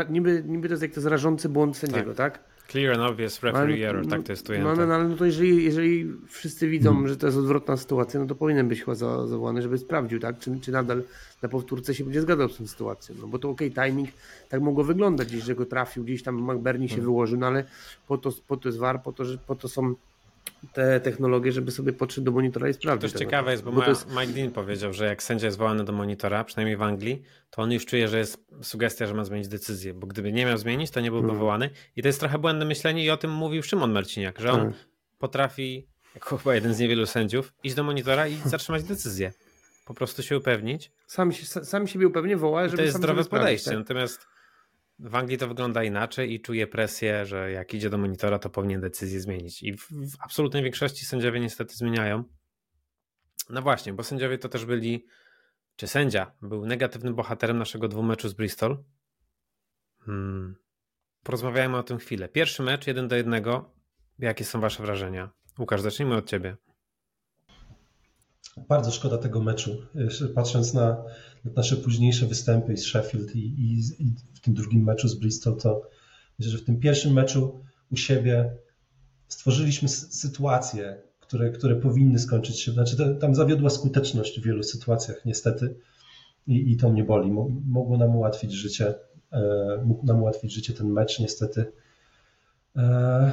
niby, 0.09 0.43
niby 0.47 0.67
to 0.67 0.73
jest 0.73 0.81
jak 0.81 0.91
to 0.91 0.99
jest 0.99 1.07
rażący 1.07 1.49
błąd 1.49 1.77
sędziego, 1.77 2.13
tak? 2.13 2.33
tak? 2.33 2.57
Clear 2.67 2.93
and 2.93 3.11
obvious 3.11 3.43
referee 3.43 3.81
no, 3.81 3.87
error, 3.87 4.07
tak 4.07 4.23
to 4.23 4.31
jest 4.31 4.49
ujęte. 4.49 4.75
No, 4.75 4.85
no, 4.85 4.95
ale 4.95 5.07
no 5.07 5.15
to 5.15 5.25
jeżeli, 5.25 5.63
jeżeli 5.63 6.13
wszyscy 6.27 6.69
widzą, 6.69 6.91
hmm. 6.91 7.07
że 7.07 7.17
to 7.17 7.25
jest 7.25 7.37
odwrotna 7.37 7.77
sytuacja, 7.77 8.19
no 8.19 8.25
to 8.25 8.35
powinien 8.35 8.67
być 8.67 8.79
chyba 8.79 8.95
zawołany, 8.95 9.61
żeby 9.61 9.77
sprawdził, 9.77 10.19
tak? 10.19 10.39
Czy, 10.39 10.59
czy 10.61 10.71
nadal 10.71 11.03
na 11.41 11.49
powtórce 11.49 11.95
się 11.95 12.03
będzie 12.03 12.21
zgadzał 12.21 12.49
z 12.49 12.57
tą 12.57 12.67
sytuacją. 12.67 13.15
No 13.21 13.27
bo 13.27 13.39
to 13.39 13.49
okej, 13.49 13.71
okay, 13.71 13.89
timing 13.89 14.09
tak 14.49 14.61
mogło 14.61 14.83
wyglądać 14.83 15.27
gdzieś, 15.27 15.43
że 15.43 15.55
go 15.55 15.65
trafił, 15.65 16.03
gdzieś 16.03 16.23
tam 16.23 16.35
McBurney 16.35 16.87
się 16.87 16.95
hmm. 16.95 17.05
wyłożył, 17.05 17.39
no 17.39 17.47
ale 17.47 17.63
po 18.07 18.17
to, 18.17 18.31
po 18.47 18.57
to 18.57 18.69
jest 18.69 18.79
VAR, 18.79 19.03
po 19.03 19.11
to, 19.11 19.25
że, 19.25 19.37
po 19.37 19.55
to 19.55 19.67
są 19.67 19.95
te 20.73 20.99
technologie, 20.99 21.51
żeby 21.51 21.71
sobie 21.71 21.93
podszedł 21.93 22.25
do 22.25 22.31
monitora 22.31 22.69
i 22.69 22.73
sprawdzić. 22.73 23.13
To 23.13 23.19
ciekawe 23.19 23.51
jest, 23.51 23.63
bo, 23.63 23.71
bo 23.71 23.83
jest... 23.83 24.07
Mike 24.09 24.33
Dean 24.33 24.51
powiedział, 24.51 24.93
że 24.93 25.05
jak 25.05 25.23
sędzia 25.23 25.45
jest 25.45 25.57
wołany 25.57 25.83
do 25.83 25.93
monitora, 25.93 26.43
przynajmniej 26.43 26.77
w 26.77 26.81
Anglii, 26.81 27.23
to 27.49 27.61
on 27.61 27.71
już 27.71 27.85
czuje, 27.85 28.07
że 28.07 28.17
jest 28.17 28.45
sugestia, 28.61 29.07
że 29.07 29.13
ma 29.13 29.23
zmienić 29.23 29.47
decyzję, 29.47 29.93
bo 29.93 30.07
gdyby 30.07 30.31
nie 30.31 30.45
miał 30.45 30.57
zmienić, 30.57 30.91
to 30.91 31.01
nie 31.01 31.11
byłby 31.11 31.27
hmm. 31.27 31.39
wołany. 31.39 31.69
I 31.95 32.01
to 32.01 32.07
jest 32.07 32.19
trochę 32.19 32.37
błędne 32.37 32.65
myślenie 32.65 33.05
i 33.05 33.09
o 33.09 33.17
tym 33.17 33.31
mówił 33.31 33.63
Szymon 33.63 33.91
Marciniak, 33.91 34.39
że 34.39 34.51
on 34.51 34.59
hmm. 34.59 34.75
potrafi, 35.17 35.87
jako 36.15 36.37
chyba 36.37 36.55
jeden 36.55 36.73
z 36.73 36.79
niewielu 36.79 37.05
sędziów, 37.05 37.53
iść 37.63 37.75
do 37.75 37.83
monitora 37.83 38.27
i 38.27 38.35
zatrzymać 38.45 38.83
decyzję. 38.83 39.33
Po 39.85 39.93
prostu 39.93 40.23
się 40.23 40.37
upewnić. 40.37 40.91
Sam, 41.07 41.33
sam 41.63 41.87
siebie 41.87 42.07
upewnie 42.07 42.37
woła, 42.37 42.63
żeby 42.63 42.77
To 42.77 42.83
jest 42.83 42.97
zdrowe 42.97 43.25
podejście, 43.25 43.69
tak? 43.69 43.79
natomiast 43.79 44.27
w 44.99 45.15
Anglii 45.15 45.37
to 45.37 45.47
wygląda 45.47 45.83
inaczej 45.83 46.33
i 46.33 46.41
czuje 46.41 46.67
presję, 46.67 47.25
że 47.25 47.51
jak 47.51 47.73
idzie 47.73 47.89
do 47.89 47.97
monitora, 47.97 48.39
to 48.39 48.49
powinien 48.49 48.81
decyzję 48.81 49.19
zmienić. 49.19 49.63
I 49.63 49.73
w, 49.73 49.87
w 49.89 50.15
absolutnej 50.19 50.63
większości 50.63 51.05
sędziowie 51.05 51.39
niestety 51.39 51.75
zmieniają. 51.75 52.23
No 53.49 53.61
właśnie, 53.61 53.93
bo 53.93 54.03
sędziowie 54.03 54.37
to 54.37 54.49
też 54.49 54.65
byli, 54.65 55.05
czy 55.75 55.87
sędzia 55.87 56.31
był 56.41 56.65
negatywnym 56.65 57.15
bohaterem 57.15 57.57
naszego 57.57 57.87
dwumeczu 57.87 58.29
z 58.29 58.33
Bristol. 58.33 58.83
Hmm. 59.99 60.55
Porozmawiajmy 61.23 61.77
o 61.77 61.83
tym 61.83 61.97
chwilę. 61.97 62.29
Pierwszy 62.29 62.63
mecz, 62.63 62.87
jeden 62.87 63.07
do 63.07 63.15
jednego. 63.15 63.73
Jakie 64.19 64.45
są 64.45 64.61
wasze 64.61 64.83
wrażenia? 64.83 65.29
Łukasz, 65.59 65.81
zacznijmy 65.81 66.15
od 66.15 66.29
ciebie. 66.29 66.57
Bardzo 68.67 68.91
szkoda 68.91 69.17
tego 69.17 69.41
meczu. 69.41 69.77
Patrząc 70.35 70.73
na, 70.73 71.03
nasze 71.55 71.75
późniejsze 71.77 72.25
występy 72.25 72.77
z 72.77 72.85
Sheffield 72.85 73.35
i, 73.35 73.39
i, 73.39 73.79
i, 73.79 74.13
w 74.33 74.39
tym 74.39 74.53
drugim 74.53 74.83
meczu 74.83 75.07
z 75.07 75.15
Bristol, 75.15 75.57
to 75.57 75.81
myślę, 76.39 76.51
że 76.51 76.57
w 76.57 76.63
tym 76.63 76.79
pierwszym 76.79 77.13
meczu 77.13 77.59
u 77.91 77.97
siebie 77.97 78.57
stworzyliśmy 79.27 79.89
sytuacje, 79.89 81.01
które, 81.19 81.49
które 81.49 81.75
powinny 81.75 82.19
skończyć 82.19 82.59
się. 82.59 82.71
Znaczy, 82.71 82.97
to, 82.97 83.15
tam 83.15 83.35
zawiodła 83.35 83.69
skuteczność 83.69 84.39
w 84.39 84.43
wielu 84.43 84.63
sytuacjach, 84.63 85.25
niestety, 85.25 85.75
i, 86.47 86.71
i 86.71 86.77
to 86.77 86.89
mnie 86.89 87.03
boli. 87.03 87.31
Mogło 87.65 87.97
nam 87.97 88.15
ułatwić 88.15 88.51
życie, 88.51 88.95
e, 89.31 89.41
mógł 89.85 90.05
nam 90.05 90.21
ułatwić 90.21 90.53
życie 90.53 90.73
ten 90.73 90.87
mecz, 90.87 91.19
niestety. 91.19 91.71
E, 92.75 93.31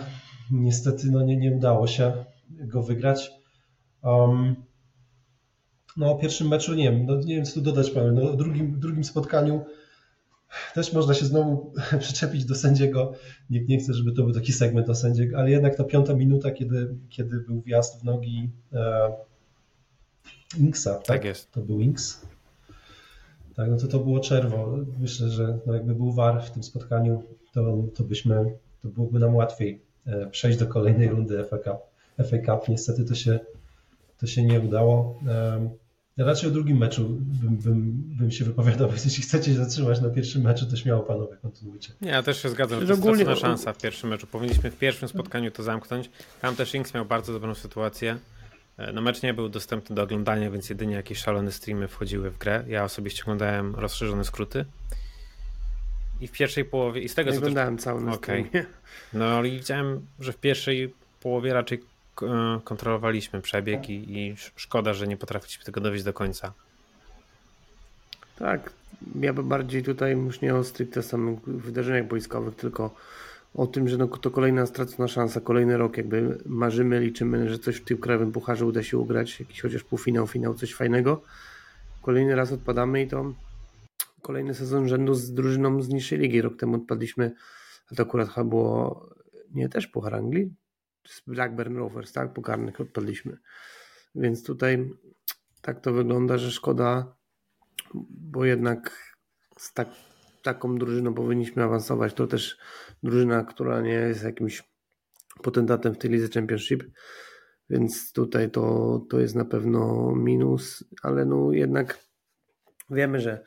niestety, 0.51 1.11
no 1.11 1.23
nie, 1.23 1.37
nie 1.37 1.53
udało 1.53 1.87
się 1.87 2.25
go 2.51 2.83
wygrać. 2.83 3.31
Um, 4.03 4.57
no 5.97 6.11
o 6.11 6.19
pierwszym 6.19 6.49
meczu 6.49 6.75
nie 6.75 6.91
wiem, 6.91 7.07
no, 7.07 7.17
nie 7.17 7.37
wiem 7.37 7.45
co 7.45 7.55
tu 7.55 7.61
dodać 7.61 7.91
Paweł, 7.91 8.13
no 8.13 8.31
o 8.31 8.37
drugim, 8.37 8.81
drugim 8.81 9.05
spotkaniu 9.05 9.65
też 10.75 10.93
można 10.93 11.15
się 11.15 11.27
znowu 11.27 11.73
przyczepić 12.01 12.45
do 12.45 12.55
sędziego. 12.55 13.13
Nie, 13.51 13.65
nie 13.65 13.79
chcę, 13.79 13.95
żeby 13.95 14.13
to 14.13 14.23
był 14.23 14.33
taki 14.33 14.53
segment 14.53 14.89
o 14.89 14.95
sędziego, 14.95 15.39
ale 15.39 15.51
jednak 15.51 15.77
ta 15.77 15.85
piąta 15.85 16.15
minuta, 16.15 16.51
kiedy, 16.51 16.95
kiedy 17.09 17.41
był 17.41 17.61
wjazd 17.61 18.01
w 18.01 18.05
nogi 18.05 18.51
e, 18.73 19.13
Inksa, 20.59 20.95
tak? 20.95 21.07
tak? 21.07 21.25
jest. 21.25 21.53
To 21.53 21.61
był 21.61 21.81
Inks. 21.81 22.27
Tak, 23.57 23.71
no 23.71 23.77
to 23.77 23.89
to 23.89 23.99
było 23.99 24.21
czerwo. 24.21 24.79
Myślę, 25.01 25.31
że 25.31 25.59
no 25.67 25.75
jakby 25.75 25.95
był 25.95 26.13
VAR 26.13 26.45
w 26.45 26.51
tym 26.51 26.63
spotkaniu, 26.63 27.23
to, 27.53 27.85
to 27.95 28.05
byśmy, 28.05 28.55
to 28.83 28.89
byłoby 28.89 29.19
nam 29.19 29.35
łatwiej 29.35 29.83
e, 30.07 30.27
przejść 30.27 30.59
do 30.59 30.67
kolejnej 30.67 31.09
rundy 31.09 31.45
FA 31.45 31.59
Cup. 31.59 31.77
FA 32.27 32.39
Cup. 32.47 32.69
Niestety 32.69 33.05
to 33.05 33.15
się, 33.15 33.41
to 34.19 34.27
się 34.27 34.43
nie 34.43 34.61
udało. 34.61 35.21
E, 35.29 35.71
raczej 36.17 36.49
o 36.49 36.53
drugim 36.53 36.77
meczu 36.77 37.09
bym, 37.21 37.57
bym, 37.57 37.93
bym 38.19 38.31
się 38.31 38.45
wypowiadał, 38.45 38.89
więc 38.91 39.05
jeśli 39.05 39.23
chcecie 39.23 39.53
się 39.53 39.59
zatrzymać 39.59 40.01
na 40.01 40.11
pierwszym 40.11 40.43
meczu, 40.43 40.67
to 40.67 40.77
śmiało 40.77 41.03
panowie, 41.03 41.37
kontynuujcie. 41.43 41.93
Nie, 42.01 42.11
ja 42.11 42.23
też 42.23 42.43
się 42.43 42.49
zgadzam, 42.49 42.81
że 42.81 42.87
to 42.87 42.93
jest 42.93 43.03
ogólnie... 43.03 43.37
szansa 43.37 43.73
w 43.73 43.79
pierwszym 43.79 44.11
meczu. 44.11 44.27
Powinniśmy 44.27 44.71
w 44.71 44.79
pierwszym 44.79 45.09
spotkaniu 45.09 45.51
to 45.51 45.63
zamknąć. 45.63 46.11
Tam 46.41 46.57
też 46.57 46.75
Inks 46.75 46.95
miał 46.95 47.05
bardzo 47.05 47.33
dobrą 47.33 47.55
sytuację. 47.55 48.19
E, 48.77 48.93
no 48.93 49.01
mecz 49.01 49.23
nie 49.23 49.35
był 49.35 49.49
dostępny 49.49 49.97
do 49.97 50.03
oglądania, 50.03 50.51
więc 50.51 50.71
jedynie 50.71 50.95
jakieś 50.95 51.19
szalone 51.19 51.53
streamy 51.53 51.89
wchodziły 51.89 52.31
w 52.31 52.39
grę. 52.39 52.65
Ja 52.69 52.85
osobiście 52.85 53.23
oglądałem 53.23 53.75
rozszerzone 53.75 54.25
skróty. 54.25 54.65
I 56.21 56.29
w 56.29 56.33
pierwszej 56.33 56.65
połowie, 56.65 57.01
i 57.01 57.09
z 57.09 57.15
tego 57.15 57.31
nie 57.31 57.37
co 57.37 57.39
oglądałem 57.39 57.77
też... 57.77 57.85
cały 57.85 58.11
okay. 58.11 58.51
No 59.13 59.45
i 59.45 59.51
widziałem, 59.51 60.07
że 60.21 60.33
w 60.33 60.37
pierwszej 60.37 60.95
połowie 61.21 61.53
raczej 61.53 61.81
kontrolowaliśmy 62.65 63.41
przebieg 63.41 63.91
i, 63.91 64.19
i 64.19 64.37
szkoda, 64.57 64.95
że 64.95 65.07
nie 65.07 65.17
potrafiliśmy 65.17 65.65
tego 65.65 65.81
dowieść 65.81 66.05
do 66.05 66.13
końca. 66.13 66.53
Tak, 68.39 68.73
ja 69.21 69.33
bym 69.33 69.49
bardziej 69.49 69.83
tutaj 69.83 70.13
już 70.13 70.41
nie 70.41 70.55
o 70.55 70.65
stricte 70.65 71.03
samych 71.03 71.41
wydarzeniach 71.41 72.09
wojskowych, 72.09 72.57
tylko 72.57 72.95
o 73.55 73.67
tym, 73.67 73.89
że 73.89 73.97
no, 73.97 74.07
to 74.07 74.31
kolejna 74.31 74.67
stracona 74.67 75.09
szansa, 75.09 75.41
kolejny 75.41 75.77
rok, 75.77 75.97
jakby 75.97 76.39
marzymy, 76.47 77.01
liczymy, 77.01 77.49
że 77.49 77.59
coś 77.59 77.77
w 77.77 77.85
tym 77.85 77.99
krajowym 77.99 78.33
pucharze 78.33 78.67
uda 78.67 78.83
się 78.83 78.99
ugrać, 78.99 79.41
jakiś 79.41 79.61
chociaż 79.61 79.83
półfinał, 79.83 80.27
finał, 80.27 80.55
coś 80.55 80.75
fajnego. 80.75 81.23
Kolejny 82.03 82.37
raz 82.37 82.53
odpadamy 82.53 83.03
i 83.03 83.09
to 83.09 83.33
kolejny 84.23 84.55
sezon 84.55 84.89
rzędu 84.89 85.15
z 85.15 85.33
drużyną 85.33 85.83
z 85.83 85.89
niższej 85.89 86.19
ligi. 86.19 86.43
Rok 86.43 86.57
temu 86.57 86.77
odpadliśmy, 86.77 87.33
a 87.93 87.95
to 87.95 88.03
akurat 88.03 88.29
chyba 88.29 88.45
było 88.45 89.07
nie 89.55 89.69
też 89.69 89.87
Puchar 89.87 90.15
Anglii, 90.15 90.55
z 91.07 91.23
Blackburn 91.27 91.77
Rovers, 91.77 92.13
tak? 92.13 92.33
Pukarnych 92.33 92.81
odpadliśmy. 92.81 93.39
Więc 94.15 94.45
tutaj 94.45 94.91
tak 95.63 95.81
to 95.81 95.93
wygląda, 95.93 96.39
że 96.39 96.51
szkoda, 96.51 97.17
bo 98.11 98.45
jednak 98.45 99.15
z 99.57 99.73
tak 99.75 99.89
taką 100.43 100.79
drużyną 100.79 101.15
powinniśmy 101.15 101.63
awansować. 101.63 102.15
To 102.15 102.27
też 102.27 102.59
drużyna, 103.03 103.45
która 103.45 103.81
nie 103.81 103.93
jest 103.93 104.25
jakimś 104.25 104.63
potentatem 105.43 105.95
w 105.95 105.99
tej 105.99 106.11
lidze 106.11 106.29
Championship, 106.29 106.85
więc 107.71 108.13
tutaj 108.13 108.51
to, 108.51 108.99
to 109.11 109.21
jest 109.21 109.35
na 109.35 109.45
pewno 109.45 110.13
minus, 110.17 110.85
ale 111.03 111.25
no 111.25 111.53
jednak 111.53 111.99
wiemy, 112.91 113.21
że 113.21 113.45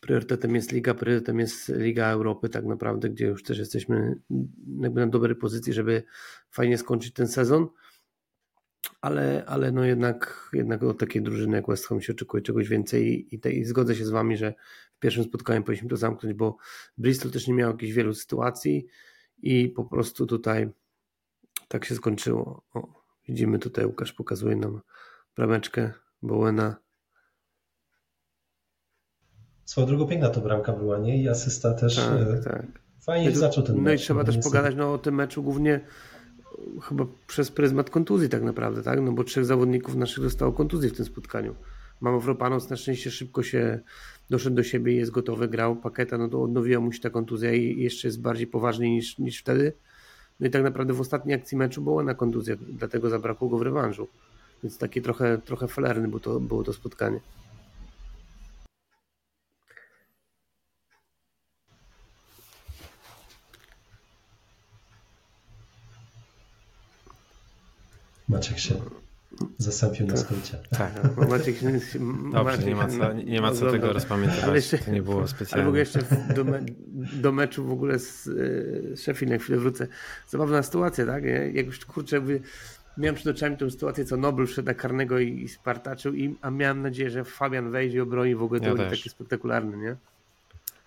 priorytetem 0.00 0.54
jest 0.54 0.72
Liga, 0.72 0.94
priorytetem 0.94 1.40
jest 1.40 1.68
Liga 1.68 2.06
Europy 2.06 2.48
tak 2.48 2.64
naprawdę, 2.64 3.10
gdzie 3.10 3.26
już 3.26 3.42
też 3.42 3.58
jesteśmy 3.58 4.20
jakby 4.80 5.00
na 5.00 5.06
dobrej 5.06 5.36
pozycji, 5.36 5.72
żeby 5.72 6.02
fajnie 6.50 6.78
skończyć 6.78 7.12
ten 7.12 7.28
sezon 7.28 7.68
ale, 9.00 9.44
ale 9.46 9.72
no 9.72 9.84
jednak, 9.84 10.50
jednak 10.52 10.82
od 10.82 10.98
takiej 10.98 11.22
drużyny 11.22 11.56
jak 11.56 11.66
West 11.66 11.86
Ham 11.86 12.00
się 12.00 12.12
oczekuje 12.12 12.42
czegoś 12.42 12.68
więcej 12.68 13.34
i, 13.34 13.40
te, 13.40 13.52
i 13.52 13.64
zgodzę 13.64 13.96
się 13.96 14.04
z 14.04 14.10
Wami, 14.10 14.36
że 14.36 14.54
w 14.96 14.98
pierwszym 14.98 15.24
spotkaniu 15.24 15.62
powinniśmy 15.62 15.88
to 15.88 15.96
zamknąć, 15.96 16.34
bo 16.34 16.56
Bristol 16.98 17.32
też 17.32 17.48
nie 17.48 17.54
miał 17.54 17.70
jakichś 17.70 17.92
wielu 17.92 18.14
sytuacji 18.14 18.86
i 19.38 19.68
po 19.68 19.84
prostu 19.84 20.26
tutaj 20.26 20.68
tak 21.68 21.84
się 21.84 21.94
skończyło. 21.94 22.66
O, 22.74 23.04
widzimy 23.28 23.58
tutaj, 23.58 23.86
Łukasz 23.86 24.12
pokazuje 24.12 24.56
nam 24.56 24.80
brameczkę 25.36 25.92
Bowena. 26.22 26.76
Swoją 29.68 29.86
drugą 29.86 30.06
piękna 30.06 30.28
to 30.28 30.40
bramka 30.40 30.72
była, 30.72 30.98
nie? 30.98 31.22
I 31.22 31.28
asysta 31.28 31.74
też. 31.74 31.96
Tak, 31.96 32.20
e, 32.20 32.42
tak. 32.44 32.66
Fajnie 33.00 33.30
no, 33.30 33.36
zaczął 33.36 33.64
ten 33.64 33.76
No 33.76 33.82
mecz, 33.82 34.00
i 34.00 34.04
trzeba 34.04 34.20
no, 34.20 34.26
też 34.26 34.38
pogadać 34.38 34.74
no, 34.76 34.92
o 34.92 34.98
tym 34.98 35.14
meczu 35.14 35.42
głównie 35.42 35.80
chyba 36.82 37.06
przez 37.26 37.50
pryzmat 37.50 37.90
kontuzji 37.90 38.28
tak 38.28 38.42
naprawdę, 38.42 38.82
tak? 38.82 39.00
No 39.00 39.12
bo 39.12 39.24
trzech 39.24 39.44
zawodników 39.44 39.94
naszych 39.94 40.24
dostało 40.24 40.52
kontuzji 40.52 40.90
w 40.90 40.96
tym 40.96 41.04
spotkaniu. 41.04 41.54
Mavropanos 42.00 42.70
na 42.70 42.76
szczęście 42.76 43.10
szybko 43.10 43.42
się 43.42 43.80
doszedł 44.30 44.56
do 44.56 44.62
siebie 44.62 44.92
i 44.92 44.96
jest 44.96 45.10
gotowy, 45.10 45.48
grał 45.48 45.76
paketa, 45.76 46.18
no 46.18 46.28
to 46.28 46.42
odnowiła 46.42 46.80
mu 46.80 46.92
się 46.92 47.00
ta 47.00 47.10
kontuzja 47.10 47.52
i 47.52 47.80
jeszcze 47.80 48.08
jest 48.08 48.20
bardziej 48.20 48.46
poważny 48.46 48.88
niż, 48.88 49.18
niż 49.18 49.40
wtedy. 49.40 49.72
No 50.40 50.46
i 50.46 50.50
tak 50.50 50.62
naprawdę 50.62 50.92
w 50.92 51.00
ostatniej 51.00 51.36
akcji 51.36 51.58
meczu 51.58 51.82
była 51.82 52.02
na 52.02 52.14
kontuzję, 52.14 52.56
dlatego 52.68 53.10
zabrakło 53.10 53.48
go 53.48 53.58
w 53.58 53.62
rewanżu. 53.62 54.08
Więc 54.62 54.78
takie 54.78 55.02
trochę, 55.02 55.38
trochę 55.38 55.68
falerny 55.68 56.08
było 56.08 56.20
to, 56.20 56.40
było 56.40 56.64
to 56.64 56.72
spotkanie. 56.72 57.20
Maciek 68.28 68.58
się 68.58 68.74
zastąpił 69.58 70.06
na 70.06 70.16
skrócie. 70.16 70.58
Tak, 70.70 70.92
no, 71.16 71.28
Maciek 71.28 71.56
się... 71.58 71.72
Dobrze, 72.32 72.44
Maciek, 72.44 72.66
nie 72.66 72.74
ma 72.74 72.88
co, 72.88 73.12
nie 73.12 73.40
ma 73.40 73.52
co 73.52 73.70
tego 73.70 73.92
rozpamiętywać, 73.92 74.54
jeszcze, 74.54 74.78
to 74.78 74.90
nie 74.90 75.02
było 75.02 75.28
specjalnie. 75.28 75.62
Ale 75.62 75.64
mogę 75.64 75.78
jeszcze 75.78 76.00
do, 76.34 76.44
me, 76.44 76.60
do 77.22 77.32
meczu 77.32 77.64
w 77.64 77.72
ogóle 77.72 77.98
z 77.98 78.28
e, 78.92 78.96
Sheffield, 78.96 79.32
na 79.32 79.38
chwilę 79.38 79.58
wrócę. 79.58 79.86
Zabawna 80.28 80.62
sytuacja, 80.62 81.06
tak? 81.06 81.24
Jak 81.52 81.66
już 81.66 81.84
kurczę, 81.84 82.22
miałem 82.98 83.14
przed 83.14 83.36
oczami 83.36 83.56
tę 83.56 83.70
sytuację, 83.70 84.04
co 84.04 84.16
Nobel 84.16 84.46
wszedł 84.46 84.66
na 84.66 84.74
karnego 84.74 85.18
i, 85.18 85.42
i 85.42 85.48
spartaczył, 85.48 86.14
i, 86.14 86.36
a 86.42 86.50
miałem 86.50 86.82
nadzieję, 86.82 87.10
że 87.10 87.24
Fabian 87.24 87.70
wejdzie 87.70 87.98
i 87.98 88.00
obroni 88.00 88.34
w 88.34 88.42
ogóle. 88.42 88.60
To 88.60 88.66
ja 88.66 88.74
będzie 88.74 88.96
taki 88.96 89.08
spektakularny, 89.08 89.76
nie? 89.76 89.96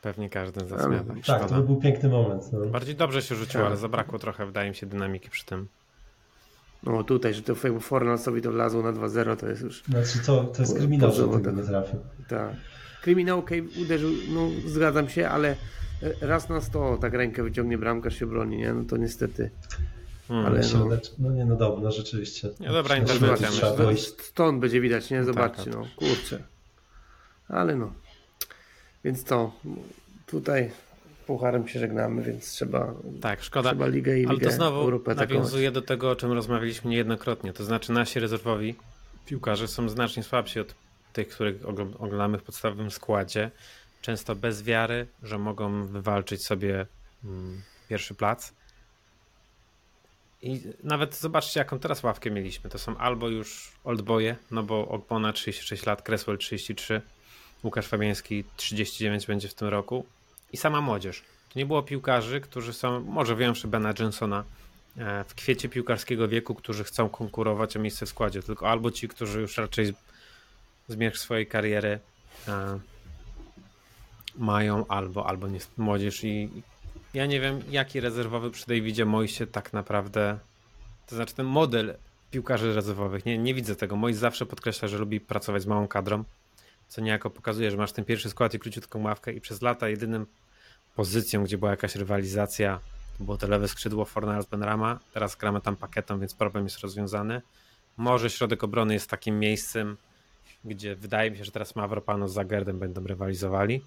Pewnie 0.01 0.29
każdy 0.29 0.65
zasmiał. 0.65 1.05
Tak, 1.25 1.49
to 1.49 1.61
był 1.61 1.75
piękny 1.75 2.09
moment. 2.09 2.43
No. 2.53 2.65
Bardziej 2.65 2.95
dobrze 2.95 3.21
się 3.21 3.35
rzuciło, 3.35 3.63
tak. 3.63 3.71
ale 3.71 3.77
zabrakło 3.77 4.19
trochę, 4.19 4.45
wydaje 4.45 4.69
mi 4.69 4.75
się, 4.75 4.85
dynamiki 4.85 5.29
przy 5.29 5.45
tym. 5.45 5.67
No 6.83 7.03
tutaj, 7.03 7.33
że 7.33 7.41
to 7.41 7.55
Fornalsowi 7.79 8.41
to 8.41 8.51
wlazło 8.51 8.83
na 8.83 8.93
2-0, 8.93 9.37
to 9.37 9.47
jest 9.47 9.61
już... 9.61 9.83
Znaczy 9.83 10.19
to, 10.25 10.43
to 10.43 10.61
jest 10.61 10.77
kryminał, 10.77 11.11
że 11.11 11.27
tego 11.27 11.51
nie 11.51 11.63
trafił. 11.63 11.99
Tak. 12.27 12.55
Kryminał, 13.01 13.39
okej, 13.39 13.61
okay, 13.61 13.83
uderzył, 13.83 14.11
no 14.29 14.49
zgadzam 14.65 15.09
się, 15.09 15.29
ale 15.29 15.55
raz 16.21 16.49
na 16.49 16.61
100 16.61 16.97
tak 16.97 17.13
rękę 17.13 17.43
wyciągnie 17.43 17.77
bramkarz 17.77 18.19
się 18.19 18.25
broni, 18.25 18.57
nie? 18.57 18.73
No 18.73 18.83
to 18.83 18.97
niestety... 18.97 19.49
Hmm, 20.27 20.45
ale 20.45 20.61
no, 20.73 20.87
no 21.19 21.31
nie, 21.31 21.45
no 21.45 21.55
dobra, 21.55 21.83
no 21.83 21.91
rzeczywiście. 21.91 22.49
Nie, 22.59 22.69
dobra 22.69 22.97
interwencja. 22.97 23.49
Stąd 24.17 24.59
będzie 24.59 24.81
widać, 24.81 25.09
nie? 25.09 25.23
Zobaczcie, 25.23 25.63
tak, 25.63 25.73
no 25.73 25.87
kurczę. 25.95 26.43
Ale 27.47 27.75
no. 27.75 27.93
Więc 29.03 29.23
to, 29.23 29.51
tutaj 30.25 30.71
pucharem 31.21 31.67
się 31.67 31.79
żegnamy, 31.79 32.23
więc 32.23 32.51
trzeba. 32.51 32.93
Tak, 33.21 33.43
szkoda. 33.43 33.69
Trzeba 33.69 33.87
Ligę 33.87 34.17
i 34.17 34.21
Ligę 34.21 34.29
Ale 34.29 34.39
to 34.39 34.51
znowu 34.51 34.79
Europę 34.79 35.15
nawiązuje 35.15 35.71
do 35.71 35.81
tego, 35.81 36.11
o 36.11 36.15
czym 36.15 36.31
rozmawialiśmy 36.31 36.91
niejednokrotnie. 36.91 37.53
To 37.53 37.63
znaczy, 37.63 37.91
nasi 37.91 38.19
rezerwowi 38.19 38.75
piłkarze 39.25 39.67
są 39.67 39.89
znacznie 39.89 40.23
słabsi 40.23 40.59
od 40.59 40.75
tych, 41.13 41.27
których 41.27 41.65
oglądamy 41.99 42.37
w 42.37 42.43
podstawowym 42.43 42.91
składzie. 42.91 43.51
Często 44.01 44.35
bez 44.35 44.63
wiary, 44.63 45.07
że 45.23 45.37
mogą 45.37 45.87
wywalczyć 45.87 46.45
sobie 46.45 46.85
mm, 47.23 47.61
pierwszy 47.89 48.15
plac. 48.15 48.53
I 50.41 50.61
nawet 50.83 51.15
zobaczcie, 51.15 51.59
jaką 51.59 51.79
teraz 51.79 52.03
ławkę 52.03 52.31
mieliśmy. 52.31 52.69
To 52.69 52.79
są 52.79 52.97
albo 52.97 53.29
już 53.29 53.71
oldboye, 53.83 54.35
no 54.51 54.63
bo 54.63 54.87
Ogbona 54.87 55.33
36 55.33 55.85
lat, 55.85 56.01
Cresswell 56.01 56.37
33, 56.37 57.01
Łukasz 57.63 57.87
Fabiański 57.87 58.43
39 58.57 59.25
będzie 59.25 59.47
w 59.47 59.53
tym 59.53 59.67
roku 59.67 60.05
i 60.51 60.57
sama 60.57 60.81
młodzież. 60.81 61.23
To 61.53 61.59
nie 61.59 61.65
było 61.65 61.83
piłkarzy, 61.83 62.41
którzy 62.41 62.73
są, 62.73 62.99
może 62.99 63.35
wyjąwszy 63.35 63.67
Bena 63.67 63.93
Johnsona, 63.99 64.43
e, 64.97 65.23
w 65.23 65.35
kwiecie 65.35 65.69
piłkarskiego 65.69 66.27
wieku, 66.27 66.55
którzy 66.55 66.83
chcą 66.83 67.09
konkurować 67.09 67.77
o 67.77 67.79
miejsce 67.79 68.05
w 68.05 68.09
składzie, 68.09 68.43
tylko 68.43 68.69
albo 68.69 68.91
ci, 68.91 69.07
którzy 69.07 69.41
już 69.41 69.57
raczej 69.57 69.93
zmierzch 70.87 71.19
swojej 71.19 71.47
kariery 71.47 71.99
e, 72.47 72.79
mają, 74.35 74.87
albo, 74.87 75.27
albo 75.27 75.47
nie 75.47 75.59
młodzież 75.77 76.23
i 76.23 76.49
ja 77.13 77.25
nie 77.25 77.39
wiem, 77.39 77.61
jaki 77.69 77.99
rezerwowy 77.99 78.51
przy 78.51 78.67
Davidzie 78.67 79.05
Moisie 79.05 79.47
tak 79.47 79.73
naprawdę, 79.73 80.39
to 81.07 81.15
znaczy 81.15 81.35
ten 81.35 81.45
model 81.45 81.95
piłkarzy 82.31 82.73
rezerwowych, 82.73 83.25
nie, 83.25 83.37
nie 83.37 83.53
widzę 83.53 83.75
tego. 83.75 83.95
Mois 83.95 84.17
zawsze 84.17 84.45
podkreśla, 84.45 84.87
że 84.87 84.97
lubi 84.97 85.19
pracować 85.19 85.61
z 85.61 85.65
małą 85.65 85.87
kadrą, 85.87 86.23
co 86.87 87.01
niejako 87.01 87.29
pokazuje, 87.29 87.71
że 87.71 87.77
masz 87.77 87.91
ten 87.91 88.05
pierwszy 88.05 88.29
skład 88.29 88.53
i 88.53 88.59
króciutką 88.59 89.03
ławkę 89.03 89.33
i 89.33 89.41
przez 89.41 89.61
lata 89.61 89.89
jedynym 89.89 90.25
pozycją, 90.95 91.43
gdzie 91.43 91.57
była 91.57 91.71
jakaś 91.71 91.95
rywalizacja, 91.95 92.79
było 93.19 93.37
to 93.37 93.47
lewe 93.47 93.67
skrzydło 93.67 94.05
Fornals 94.05 94.45
Benrama, 94.45 94.99
teraz 95.13 95.35
gramy 95.35 95.61
tam 95.61 95.75
pakietem, 95.75 96.19
więc 96.19 96.33
problem 96.33 96.63
jest 96.63 96.79
rozwiązany. 96.79 97.41
Może 97.97 98.29
środek 98.29 98.63
obrony 98.63 98.93
jest 98.93 99.09
takim 99.09 99.39
miejscem, 99.39 99.97
gdzie 100.65 100.95
wydaje 100.95 101.31
mi 101.31 101.37
się, 101.37 101.45
że 101.45 101.51
teraz 101.51 101.75
Mavropanos 101.75 102.31
z 102.31 102.33
Zagerdem 102.33 102.79
będą 102.79 103.03
rywalizowali. 103.07 103.81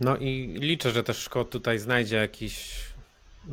No 0.00 0.16
i 0.16 0.56
liczę, 0.60 0.90
że 0.90 1.02
też 1.02 1.18
Szkot 1.18 1.50
tutaj 1.50 1.78
znajdzie 1.78 2.16
jakieś 2.16 2.84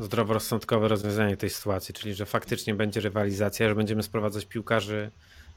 zdroworozsądkowe 0.00 0.88
rozwiązanie 0.88 1.36
tej 1.36 1.50
sytuacji, 1.50 1.94
czyli 1.94 2.14
że 2.14 2.26
faktycznie 2.26 2.74
będzie 2.74 3.00
rywalizacja, 3.00 3.68
że 3.68 3.74
będziemy 3.74 4.02
sprowadzać 4.02 4.46
piłkarzy 4.46 5.10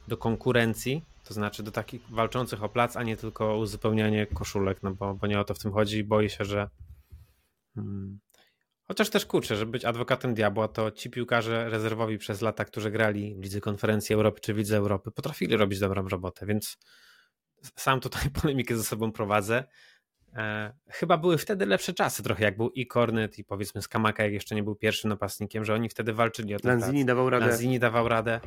do 0.08 0.16
konkurencji, 0.16 1.02
to 1.28 1.34
znaczy 1.34 1.62
do 1.62 1.70
takich 1.70 2.10
walczących 2.10 2.62
o 2.62 2.68
plac, 2.68 2.96
a 2.96 3.02
nie 3.02 3.16
tylko 3.16 3.56
uzupełnianie 3.56 4.26
koszulek, 4.26 4.82
no 4.82 4.94
bo, 4.94 5.14
bo 5.14 5.26
nie 5.26 5.40
o 5.40 5.44
to 5.44 5.54
w 5.54 5.58
tym 5.58 5.72
chodzi 5.72 5.98
i 5.98 6.04
boję 6.04 6.30
się, 6.30 6.44
że 6.44 6.68
hmm, 7.74 8.18
chociaż 8.88 9.10
też 9.10 9.26
kurczę, 9.26 9.56
żeby 9.56 9.72
być 9.72 9.84
adwokatem 9.84 10.34
diabła, 10.34 10.68
to 10.68 10.90
ci 10.90 11.10
piłkarze 11.10 11.70
rezerwowi 11.70 12.18
przez 12.18 12.42
lata, 12.42 12.64
którzy 12.64 12.90
grali 12.90 13.36
w 13.38 13.42
Lidze 13.42 13.60
Konferencji 13.60 14.14
Europy 14.14 14.40
czy 14.40 14.54
w 14.54 14.56
Lidze 14.56 14.76
Europy, 14.76 15.10
potrafili 15.10 15.56
robić 15.56 15.78
dobrą 15.78 16.08
robotę, 16.08 16.46
więc 16.46 16.78
sam 17.76 18.00
tutaj 18.00 18.30
polemikę 18.42 18.76
ze 18.76 18.84
sobą 18.84 19.12
prowadzę. 19.12 19.64
E, 20.34 20.72
chyba 20.88 21.18
były 21.18 21.38
wtedy 21.38 21.66
lepsze 21.66 21.92
czasy 21.92 22.22
trochę, 22.22 22.44
jak 22.44 22.56
był 22.56 22.70
i 22.70 22.86
Kornet 22.86 23.38
i 23.38 23.44
powiedzmy 23.44 23.82
Skamaka, 23.82 24.24
jak 24.24 24.32
jeszcze 24.32 24.54
nie 24.54 24.62
był 24.62 24.76
pierwszym 24.76 25.10
napastnikiem, 25.10 25.64
że 25.64 25.74
oni 25.74 25.88
wtedy 25.88 26.12
walczyli 26.12 26.54
o 26.54 26.58
ten 26.58 26.80
Lanzini 26.80 27.04
dawał 27.04 27.30
radę. 27.30 27.46
Lanzini 27.46 27.78
dawał 27.78 28.08
radę. 28.08 28.40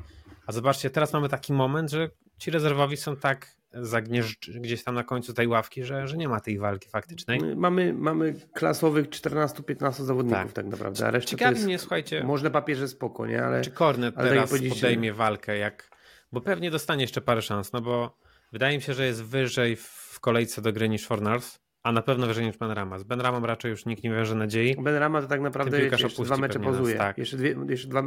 A 0.50 0.52
zobaczcie, 0.52 0.90
teraz 0.90 1.14
mamy 1.14 1.30
taki 1.30 1.54
moment, 1.54 1.92
że 1.92 2.10
ci 2.38 2.52
rezerwowi 2.52 2.98
są 2.98 3.16
tak 3.16 3.48
zagnieżdż 3.74 4.50
gdzieś 4.50 4.84
tam 4.84 4.96
na 4.96 5.04
końcu 5.04 5.34
tej 5.34 5.48
ławki, 5.48 5.84
że, 5.84 6.08
że 6.08 6.18
nie 6.18 6.28
ma 6.28 6.40
tej 6.40 6.60
walki 6.60 6.90
faktycznej. 6.90 7.40
Mamy, 7.56 7.94
mamy 7.94 8.36
klasowych 8.54 9.10
14-15 9.10 10.04
zawodników 10.04 10.44
tak, 10.44 10.54
tak 10.54 10.66
naprawdę, 10.66 11.08
a 11.08 11.12
reszta 11.12 11.30
Ciekawi 11.30 11.52
to 11.52 11.56
jest, 11.56 11.66
mnie, 11.66 11.80
słuchajcie... 11.80 12.24
Może 12.24 12.52
papierze 12.52 12.88
spoko, 12.88 13.28
nie? 13.28 13.44
Ale, 13.44 13.62
czy 13.62 13.72
Kornet 13.72 14.18
ale 14.18 14.30
teraz 14.30 14.54
podejmie 14.70 15.14
walkę, 15.14 15.58
jak... 15.58 15.90
Bo 16.32 16.42
pewnie 16.42 16.72
dostanie 16.72 17.02
jeszcze 17.02 17.22
parę 17.22 17.42
szans, 17.42 17.74
no 17.74 17.82
bo 17.82 18.18
wydaje 18.52 18.78
mi 18.78 18.82
się, 18.84 18.94
że 18.94 19.06
jest 19.06 19.24
wyżej 19.24 19.76
w 19.76 20.20
kolejce 20.22 20.62
do 20.62 20.74
gry 20.74 20.90
niż 20.90 21.06
Fornals. 21.06 21.60
A 21.84 21.92
na 21.92 22.02
pewno 22.02 22.28
wyżej 22.28 22.46
niż 22.46 22.58
Ben 22.58 22.72
Rama. 22.72 23.00
Z 23.00 23.04
Ben 23.04 23.22
Ramą 23.22 23.48
raczej 23.48 23.72
już 23.72 23.86
nikt 23.86 24.04
nie 24.04 24.10
wiąże 24.10 24.36
nadziei. 24.36 24.76
Ben 24.82 24.96
Rama 24.96 25.22
to 25.22 25.28
tak 25.28 25.42
naprawdę 25.42 25.82
jeszcze, 25.82 26.04
jeszcze 26.04 26.24
dwa 26.24 26.38
mecze 26.38 26.60
pauzuje. 26.60 26.96
Nas, 26.96 27.06
tak. 27.06 27.18
jeszcze, 27.18 27.38
dwie, 27.38 27.56
jeszcze 27.70 27.88
dwa, 27.88 28.02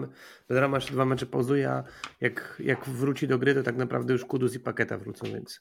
ben 0.49 0.59
Rama 0.59 0.77
jeszcze 0.77 0.93
dwa 0.93 1.05
mecze 1.05 1.27
pauzuje, 1.27 1.71
a 1.71 1.85
jak, 2.21 2.63
jak 2.65 2.85
wróci 2.85 3.29
do 3.29 3.39
gry, 3.39 3.55
to 3.55 3.63
tak 3.63 3.77
naprawdę 3.77 4.13
już 4.13 4.25
Kudus 4.25 4.55
i 4.55 4.61
Paketa 4.61 4.99
wrócą, 4.99 5.27
więc... 5.27 5.61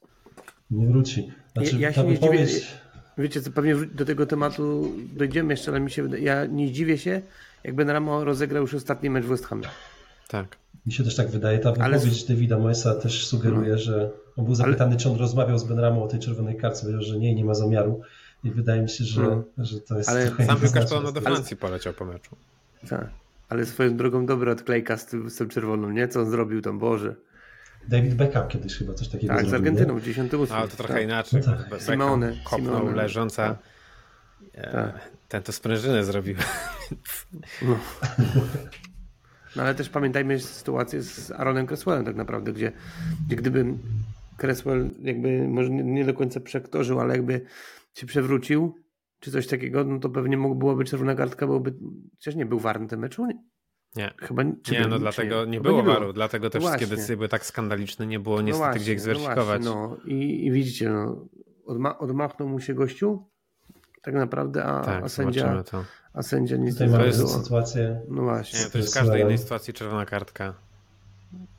Nie 0.70 0.86
wróci. 0.86 1.32
Znaczy, 1.52 1.76
ja, 1.76 1.88
ja 1.88 1.92
się 1.92 2.04
nie 2.04 2.16
zdziwię, 2.16 2.46
wiecie 3.18 3.42
co, 3.42 3.50
pewnie 3.50 3.76
do 3.76 4.04
tego 4.04 4.26
tematu 4.26 4.92
dojdziemy 5.12 5.52
jeszcze, 5.52 5.70
ale 5.70 5.80
mi 5.80 5.90
się 5.90 6.08
ja 6.18 6.46
nie 6.46 6.68
zdziwię 6.68 6.98
się, 6.98 7.22
jak 7.64 7.74
Ben 7.74 7.90
Rama 7.90 8.24
rozegrał 8.24 8.62
już 8.62 8.74
ostatni 8.74 9.10
mecz 9.10 9.24
w 9.24 9.28
West 9.28 9.46
Hamie. 9.46 9.68
Tak. 10.28 10.56
Mi 10.86 10.92
się 10.92 11.04
też 11.04 11.16
tak 11.16 11.30
wydaje. 11.30 11.58
Ta 11.58 11.72
wypowiedź 11.72 12.24
ale... 12.28 12.28
Davida 12.28 12.58
Moyesa 12.58 12.94
też 12.94 13.26
sugeruje, 13.26 13.72
no. 13.72 13.78
że 13.78 14.10
on 14.36 14.44
był 14.44 14.54
zapytany, 14.54 14.90
ale... 14.90 15.00
czy 15.00 15.10
on 15.10 15.16
rozmawiał 15.16 15.58
z 15.58 15.64
Benramą 15.64 16.02
o 16.02 16.08
tej 16.08 16.20
czerwonej 16.20 16.56
kartce. 16.56 16.82
Powiedział, 16.82 17.02
że 17.02 17.18
nie, 17.18 17.34
nie 17.34 17.44
ma 17.44 17.54
zamiaru. 17.54 18.00
I 18.44 18.50
wydaje 18.50 18.82
mi 18.82 18.88
się, 18.88 19.04
że, 19.04 19.22
hmm. 19.22 19.44
że 19.58 19.80
to 19.80 19.98
jest 19.98 20.10
Ale 20.10 20.30
sam 20.46 20.60
piłkarz 20.60 20.90
pełno 20.90 21.12
do 21.12 21.20
Francji 21.20 21.56
ale... 21.60 21.68
poleciał 21.68 21.92
po 21.92 22.04
meczu. 22.04 22.36
Tak. 22.88 23.10
Ale 23.48 23.66
swoją 23.66 23.96
drogą 23.96 24.26
dobra 24.26 24.52
odklejka 24.52 24.96
z 24.96 25.06
tym, 25.06 25.30
z 25.30 25.36
tym 25.36 25.48
czerwoną, 25.48 25.90
nie? 25.90 26.08
Co 26.08 26.20
on 26.20 26.30
zrobił 26.30 26.62
tam, 26.62 26.78
Boże. 26.78 27.14
David 27.88 28.14
Beckham 28.14 28.48
kiedyś 28.48 28.76
chyba 28.76 28.94
coś 28.94 29.08
takiego 29.08 29.34
Tak, 29.34 29.46
zrobił, 29.46 29.50
z 29.50 29.54
Argentyną 29.54 29.98
w 29.98 30.02
98. 30.02 30.46
No, 30.48 30.56
ale 30.60 30.68
to 30.68 30.76
trochę 30.76 30.94
tak. 30.94 31.02
inaczej. 31.02 31.42
No 31.46 31.52
tak. 31.70 31.82
Simone. 31.82 32.36
Kopnął 32.44 32.78
Simone. 32.78 32.96
leżąca. 32.96 33.48
Tak. 33.48 33.58
E, 34.54 34.72
tak. 34.72 35.10
Ten 35.28 35.42
to 35.42 35.52
sprężynę 35.52 36.04
zrobił. 36.04 36.36
No. 37.62 37.78
no. 39.56 39.62
ale 39.62 39.74
też 39.74 39.88
pamiętajmy 39.88 40.40
sytuację 40.40 41.02
z 41.02 41.30
Aaronem 41.30 41.66
Cresswellem 41.66 42.04
tak 42.04 42.16
naprawdę, 42.16 42.52
gdzie, 42.52 42.72
gdzie 43.26 43.36
gdyby 43.36 43.64
Cresswell 44.36 44.90
jakby 45.00 45.48
może 45.48 45.70
nie, 45.70 45.84
nie 45.84 46.04
do 46.04 46.14
końca 46.14 46.40
przektorzył, 46.40 47.00
ale 47.00 47.16
jakby 47.16 47.40
się 47.94 48.06
przewrócił, 48.06 48.74
czy 49.20 49.30
coś 49.30 49.46
takiego, 49.46 49.84
no 49.84 49.98
to 49.98 50.10
pewnie 50.10 50.38
byłaby 50.38 50.84
czerwona 50.84 51.14
kartka, 51.14 51.46
byłoby, 51.46 51.74
przecież 52.18 52.36
nie 52.36 52.46
był 52.46 52.58
warny 52.58 52.88
ten 52.88 53.00
meczu, 53.00 53.26
nie? 53.26 53.42
Nie. 53.96 54.14
Chyba, 54.18 54.42
nie, 54.42 54.80
był, 54.80 54.88
no 54.88 54.98
dlatego 54.98 55.44
nie, 55.44 55.50
nie 55.50 55.60
było 55.60 55.82
waru, 55.82 56.12
dlatego 56.12 56.50
te 56.50 56.58
no 56.58 56.66
wszystkie 56.66 56.86
decyzje 56.86 57.16
były 57.16 57.28
tak 57.28 57.46
skandaliczne, 57.46 58.06
nie 58.06 58.20
było 58.20 58.36
no 58.36 58.42
niestety 58.42 58.64
no 58.64 58.66
właśnie, 58.66 58.82
gdzie 58.82 58.92
ich 58.92 59.00
zweryfikować. 59.00 59.64
No, 59.64 59.74
no. 59.74 59.96
I, 60.04 60.46
i 60.46 60.52
widzicie, 60.52 60.90
no, 60.90 61.28
odma 61.66 61.98
odmachnął 61.98 62.48
mu 62.48 62.60
się 62.60 62.74
gościu, 62.74 63.28
tak 64.02 64.14
naprawdę, 64.14 64.64
a, 64.64 64.84
tak, 64.84 65.04
a 65.04 65.08
sędzia, 65.08 65.62
to. 65.62 65.84
a 66.12 66.22
sędzia 66.22 66.56
nic 66.56 66.80
nie 66.80 66.88
zrobił. 66.88 67.12
sytuację. 67.12 68.00
No 68.08 68.22
właśnie. 68.22 68.60
Nie, 68.60 68.66
to 68.66 68.78
jest 68.78 68.90
w 68.90 68.94
każdej 68.94 69.22
innej 69.22 69.38
sytuacji 69.38 69.74
czerwona 69.74 70.06
kartka. 70.06 70.54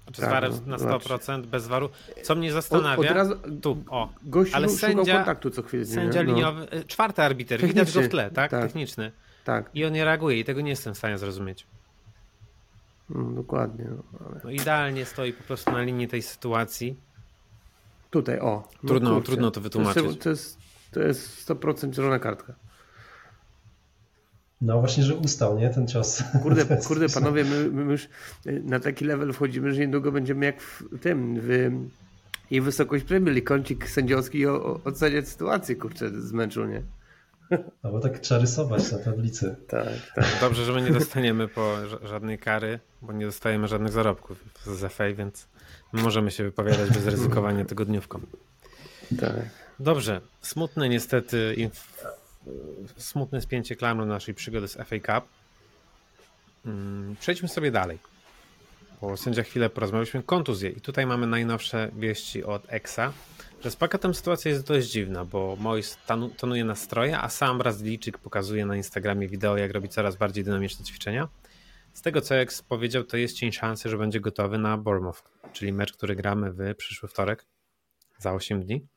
Znaczy 0.03 0.21
tak, 0.21 0.29
z 0.29 0.33
warem 0.33 0.51
no, 0.65 0.77
na 0.77 0.77
100%, 0.77 1.45
bez 1.45 1.67
waru. 1.67 1.89
Co 2.23 2.35
mnie 2.35 2.51
zastanawia, 2.51 2.99
od, 2.99 3.05
od 3.05 3.15
razu, 3.15 3.35
tu, 3.61 3.83
o, 3.89 4.09
gościu 4.23 4.55
ale 4.55 4.69
sędzia, 4.69 5.15
kontaktu 5.15 5.49
co 5.49 5.63
chwilę. 5.63 5.85
Sędzia 5.85 6.23
nie? 6.23 6.33
liniowy, 6.33 6.67
no. 6.75 6.83
czwarty 6.87 7.21
arbiter, 7.21 7.59
Techniczny. 7.59 7.85
widać 7.85 7.95
go 7.95 8.09
w 8.09 8.11
tle, 8.11 8.31
tak? 8.31 8.51
tak? 8.51 8.61
Techniczny. 8.61 9.11
Tak. 9.43 9.69
I 9.73 9.85
on 9.85 9.93
nie 9.93 10.05
reaguje 10.05 10.39
i 10.39 10.43
tego 10.43 10.61
nie 10.61 10.69
jestem 10.69 10.93
w 10.93 10.97
stanie 10.97 11.17
zrozumieć. 11.17 11.67
No, 13.09 13.31
dokładnie. 13.31 13.85
No, 13.89 14.19
ale... 14.29 14.41
no, 14.43 14.49
idealnie 14.49 15.05
stoi 15.05 15.33
po 15.33 15.43
prostu 15.43 15.71
na 15.71 15.81
linii 15.81 16.07
tej 16.07 16.21
sytuacji. 16.21 16.95
Tutaj, 18.09 18.39
o. 18.39 18.67
No 18.83 18.87
trudno, 18.87 19.21
trudno 19.21 19.51
to 19.51 19.61
wytłumaczyć. 19.61 20.03
To 20.03 20.09
jest, 20.09 20.21
to 20.23 20.29
jest, 20.29 20.59
to 20.91 20.99
jest 20.99 21.49
100% 21.49 21.93
zielona 21.93 22.19
kartka. 22.19 22.53
No 24.63 24.79
właśnie, 24.79 25.03
że 25.03 25.15
ustał, 25.15 25.59
nie? 25.59 25.69
Ten 25.69 25.87
cios. 25.87 26.23
Kurde, 26.43 26.65
kurde 26.87 27.09
panowie, 27.09 27.43
my, 27.43 27.69
my 27.69 27.91
już 27.91 28.09
na 28.45 28.79
taki 28.79 29.05
level 29.05 29.33
wchodzimy, 29.33 29.73
że 29.73 29.81
niedługo 29.81 30.11
będziemy 30.11 30.45
jak 30.45 30.61
w 30.61 30.99
tym, 31.01 31.39
w 31.41 31.71
i 32.51 32.61
wysokość 32.61 33.03
Premier 33.03 33.43
kącik 33.43 33.89
sędziowski 33.89 34.47
o, 34.47 34.79
oceniać 34.85 35.27
sytuację, 35.27 35.75
kurczę, 35.75 36.09
z 36.09 36.31
meczu, 36.31 36.65
nie? 36.65 36.81
No 37.83 37.91
bo 37.91 37.99
tak 37.99 38.19
trzeba 38.19 38.41
rysować 38.41 38.91
na 38.91 38.97
tablicy. 38.97 39.55
Tak, 39.67 39.87
tak. 40.15 40.25
Dobrze, 40.41 40.65
że 40.65 40.73
my 40.73 40.81
nie 40.81 40.91
dostaniemy 40.91 41.47
po 41.47 41.75
żadnej 42.03 42.39
kary, 42.39 42.79
bo 43.01 43.13
nie 43.13 43.25
dostajemy 43.25 43.67
żadnych 43.67 43.91
zarobków 43.91 44.43
z 44.65 44.93
FA, 44.93 45.13
więc 45.13 45.47
możemy 45.93 46.31
się 46.31 46.43
wypowiadać 46.43 46.89
bez 46.89 47.07
ryzykowania 47.07 47.65
tygodniówką. 47.75 48.19
Tak. 49.19 49.33
Dobrze, 49.79 50.21
smutne 50.41 50.89
niestety 50.89 51.55
smutne 52.97 53.41
spięcie 53.41 53.75
klamru 53.75 54.05
naszej 54.05 54.33
przygody 54.33 54.67
z 54.67 54.73
FA 54.73 54.95
Cup. 54.99 55.29
Mm, 56.65 57.15
przejdźmy 57.19 57.47
sobie 57.47 57.71
dalej. 57.71 57.99
Po 58.99 59.17
sędzia 59.17 59.43
chwilę 59.43 59.69
porozmawialiśmy 59.69 60.23
kontuzję 60.23 60.69
i 60.69 60.81
tutaj 60.81 61.05
mamy 61.05 61.27
najnowsze 61.27 61.91
wieści 61.95 62.43
od 62.43 62.63
EXA, 62.67 63.13
że 63.63 63.71
z 63.71 63.75
paketem 63.75 64.13
sytuacja 64.13 64.51
jest 64.51 64.67
dość 64.67 64.87
dziwna, 64.87 65.25
bo 65.25 65.55
Mois 65.59 65.97
tonuje 66.37 66.65
nastroje, 66.65 67.19
a 67.19 67.29
sam 67.29 67.57
Brazylczyk 67.57 68.17
pokazuje 68.17 68.65
na 68.65 68.75
Instagramie 68.75 69.27
wideo, 69.27 69.57
jak 69.57 69.71
robi 69.71 69.89
coraz 69.89 70.15
bardziej 70.15 70.43
dynamiczne 70.43 70.85
ćwiczenia. 70.85 71.27
Z 71.93 72.01
tego 72.01 72.21
co 72.21 72.35
Ex 72.35 72.61
powiedział, 72.61 73.03
to 73.03 73.17
jest 73.17 73.35
cień 73.35 73.51
szansy, 73.51 73.89
że 73.89 73.97
będzie 73.97 74.19
gotowy 74.19 74.57
na 74.57 74.77
Bournemouth, 74.77 75.23
czyli 75.53 75.73
mecz, 75.73 75.93
który 75.93 76.15
gramy 76.15 76.51
w 76.51 76.75
przyszły 76.75 77.09
wtorek 77.09 77.45
za 78.17 78.33
8 78.33 78.63
dni. 78.63 78.87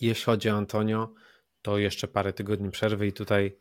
Jeśli 0.00 0.24
chodzi 0.24 0.50
o 0.50 0.56
Antonio, 0.56 1.14
to 1.62 1.78
jeszcze 1.78 2.08
parę 2.08 2.32
tygodni 2.32 2.70
przerwy 2.70 3.06
i 3.06 3.12
tutaj 3.12 3.56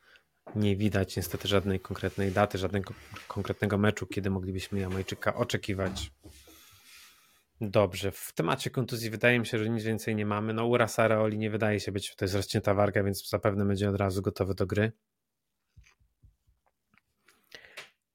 nie 0.55 0.75
widać 0.75 1.15
niestety 1.17 1.47
żadnej 1.47 1.79
konkretnej 1.79 2.31
daty, 2.31 2.57
żadnego 2.57 2.93
konkretnego 3.27 3.77
meczu, 3.77 4.07
kiedy 4.07 4.29
moglibyśmy 4.29 4.79
Jamajczyka 4.79 5.35
oczekiwać. 5.35 6.11
Dobrze, 7.61 8.11
w 8.11 8.33
temacie 8.33 8.69
kontuzji 8.69 9.09
wydaje 9.09 9.39
mi 9.39 9.45
się, 9.45 9.57
że 9.57 9.69
nic 9.69 9.83
więcej 9.83 10.15
nie 10.15 10.25
mamy. 10.25 10.53
No 10.53 10.65
Ura 10.65 10.87
Saraoli 10.87 11.37
nie 11.37 11.49
wydaje 11.49 11.79
się 11.79 11.91
być, 11.91 12.15
to 12.15 12.25
jest 12.25 12.35
rozcięta 12.35 12.73
warga, 12.73 13.03
więc 13.03 13.29
zapewne 13.29 13.65
będzie 13.65 13.89
od 13.89 13.95
razu 13.95 14.21
gotowy 14.21 14.55
do 14.55 14.67
gry. 14.67 14.91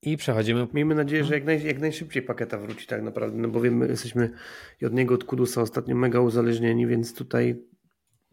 I 0.03 0.17
przechodzimy. 0.17 0.67
Miejmy 0.75 0.95
nadzieję, 0.95 1.25
że 1.25 1.35
jak, 1.35 1.45
naj, 1.45 1.65
jak 1.65 1.79
najszybciej 1.79 2.23
pakieta 2.23 2.59
wróci 2.59 2.87
tak 2.87 3.03
naprawdę, 3.03 3.39
no 3.39 3.49
bo 3.49 3.61
wiemy, 3.61 3.89
jesteśmy 3.89 4.31
od 4.87 4.93
niego, 4.93 5.15
od 5.15 5.25
Kudusa 5.25 5.63
ostatnio 5.63 5.97
mega 5.97 6.21
uzależnieni, 6.21 6.87
więc 6.87 7.15
tutaj 7.15 7.63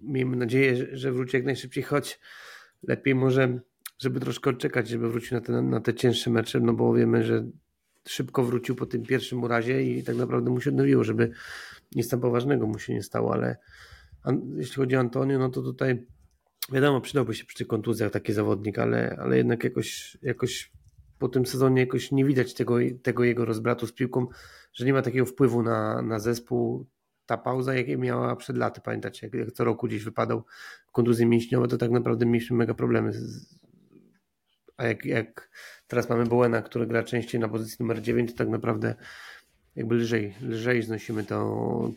miejmy 0.04 0.36
nadzieję, 0.36 0.98
że 0.98 1.12
wróci 1.12 1.38
jak 1.38 1.46
najszybciej, 1.46 1.84
choć 1.84 2.20
lepiej 2.84 3.16
może, 3.16 3.60
żeby 4.00 4.20
troszkę 4.20 4.50
odczekać, 4.50 4.88
żeby 4.88 5.10
wrócił 5.10 5.38
na 5.38 5.42
te, 5.42 5.62
na 5.62 5.80
te 5.80 5.94
cięższe 5.94 6.30
mecze, 6.30 6.60
no 6.60 6.74
bo 6.74 6.94
wiemy, 6.94 7.24
że 7.24 7.46
szybko 8.08 8.44
wrócił 8.44 8.76
po 8.76 8.86
tym 8.86 9.04
pierwszym 9.04 9.44
urazie 9.44 9.84
i 9.84 10.04
tak 10.04 10.16
naprawdę 10.16 10.50
mu 10.50 10.62
się 10.62 10.70
odnowiło, 10.70 11.04
żeby 11.04 11.32
nic 11.96 12.10
tam 12.10 12.20
poważnego 12.20 12.68
mu 12.68 12.80
się 12.80 12.94
nie 12.94 13.04
stało, 13.04 13.34
ale 13.34 13.58
jeśli 14.56 14.76
chodzi 14.76 14.96
o 14.96 15.00
Antonio, 15.00 15.40
no 15.40 15.50
to 15.50 15.62
tutaj 15.62 16.06
wiadomo, 16.72 17.02
przydałby 17.02 17.36
się 17.36 17.46
przy 17.46 17.58
tych 17.58 17.68
kontuzjach 17.68 18.12
taki 18.12 18.34
zawodnik, 18.34 18.80
ale, 18.80 19.18
ale 19.20 19.38
jednak 19.38 19.64
jakoś, 19.64 20.18
jakoś 20.22 20.72
po 21.20 21.30
tym 21.30 21.46
sezonie 21.46 21.82
jakoś 21.82 22.12
nie 22.12 22.26
widać 22.26 22.54
tego, 22.54 22.76
tego 23.04 23.24
jego 23.24 23.46
rozbratu 23.46 23.88
z 23.88 23.92
piłką, 23.92 24.28
że 24.74 24.86
nie 24.86 24.94
ma 24.94 25.02
takiego 25.02 25.26
wpływu 25.26 25.64
na, 25.64 26.02
na 26.02 26.20
zespół, 26.20 26.86
ta 27.26 27.38
pauza, 27.38 27.74
jakie 27.74 27.98
miała 27.98 28.36
przed 28.36 28.58
laty, 28.58 28.82
pamiętacie, 28.82 29.30
jak, 29.34 29.52
co 29.52 29.64
roku 29.64 29.88
gdzieś 29.88 30.04
wypadał 30.04 30.46
kontuzje 30.92 31.26
mięśniowe, 31.26 31.68
to 31.68 31.78
tak 31.78 31.92
naprawdę 31.92 32.26
mieliśmy 32.26 32.58
mega 32.58 32.74
problemy. 32.74 33.14
Z, 33.14 33.56
a 34.78 34.86
jak, 34.86 35.06
jak 35.06 35.50
teraz 35.88 36.10
mamy 36.10 36.26
Bołena, 36.26 36.62
który 36.62 36.88
gra 36.88 37.04
częściej 37.04 37.42
na 37.42 37.50
pozycji 37.50 37.78
numer 37.80 38.02
9, 38.02 38.32
to 38.32 38.38
tak 38.38 38.50
naprawdę 38.50 38.96
jakby 39.76 39.96
lżej, 39.96 40.36
lżej 40.42 40.84
znosimy 40.84 41.24
to, 41.24 41.92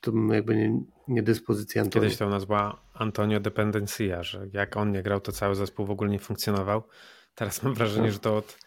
to 0.00 0.12
jakby 0.32 0.70
niedyspozycję 1.08 1.82
nie 1.82 1.90
Kiedyś 1.90 2.16
to 2.16 2.46
była 2.46 2.82
Antonio 2.94 3.40
Dependencia, 3.40 4.22
że 4.22 4.46
jak 4.52 4.76
on 4.76 4.92
nie 4.92 5.02
grał, 5.02 5.20
to 5.20 5.32
cały 5.32 5.54
zespół 5.54 5.86
w 5.86 5.90
ogóle 5.90 6.10
nie 6.10 6.18
funkcjonował. 6.18 6.82
Teraz 7.34 7.62
mam 7.62 7.74
wrażenie, 7.74 8.12
że 8.12 8.18
to 8.18 8.36
od 8.36 8.58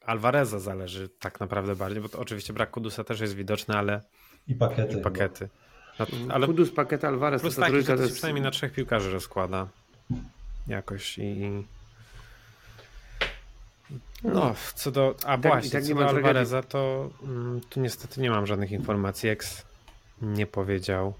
Alvareza 0.00 0.58
zależy 0.58 1.08
tak 1.08 1.40
naprawdę 1.40 1.76
bardziej, 1.76 2.02
bo 2.02 2.08
to 2.08 2.18
oczywiście 2.18 2.52
brak 2.52 2.70
Kudusa 2.70 3.04
też 3.04 3.20
jest 3.20 3.34
widoczny, 3.34 3.74
ale 3.74 4.00
i 4.48 4.54
pakiety. 4.54 4.98
I 4.98 5.02
pakiety. 5.02 5.48
No, 5.98 6.06
ale 6.34 6.46
Kudus, 6.46 6.70
pakiet 6.70 7.04
Alvarez. 7.04 7.42
Plus 7.42 7.56
taki, 7.56 7.82
że 7.82 7.96
to 7.96 8.02
jest... 8.02 8.14
przynajmniej 8.14 8.42
na 8.42 8.50
trzech 8.50 8.72
piłkarzy 8.72 9.10
rozkłada 9.10 9.66
jakoś 10.66 11.18
i... 11.18 11.64
No, 14.24 14.54
co 14.74 14.90
do... 14.90 15.14
A 15.18 15.38
tak, 15.38 15.40
właśnie, 15.52 15.70
tak 15.70 15.82
co 15.82 15.94
do 15.94 16.08
Alvareza, 16.08 16.62
to 16.62 17.10
mm, 17.22 17.60
tu 17.70 17.80
niestety 17.80 18.20
nie 18.20 18.30
mam 18.30 18.46
żadnych 18.46 18.72
informacji. 18.72 19.28
Ex 19.28 19.64
nie 20.22 20.46
powiedział 20.46 21.14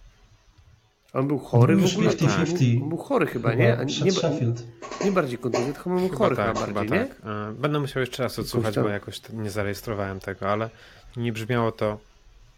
On 1.12 1.28
był 1.28 1.38
chory 1.38 1.76
w 1.76 1.92
ogóle? 1.92 2.10
50-50. 2.10 2.82
On 2.82 2.88
był 2.88 2.98
chory 2.98 3.26
chyba, 3.26 3.54
nie? 3.54 3.78
A 3.78 3.84
nie, 3.84 4.12
Sheffield. 4.12 4.62
nie 5.04 5.12
bardziej 5.12 5.38
kontuzję, 5.38 5.72
tylko 5.72 5.90
był 5.90 6.08
chory 6.08 6.36
chyba, 6.36 6.54
tak, 6.54 6.72
bardziej, 6.72 6.98
nie? 6.98 7.06
tak. 7.06 7.18
E, 7.24 7.52
Będę 7.52 7.80
musiał 7.80 8.00
jeszcze 8.00 8.22
raz 8.22 8.38
odsłuchać, 8.38 8.74
bo 8.74 8.88
jakoś 8.88 9.20
nie 9.32 9.50
zarejestrowałem 9.50 10.20
tego, 10.20 10.50
ale 10.50 10.70
nie 11.16 11.32
brzmiało 11.32 11.72
to 11.72 11.98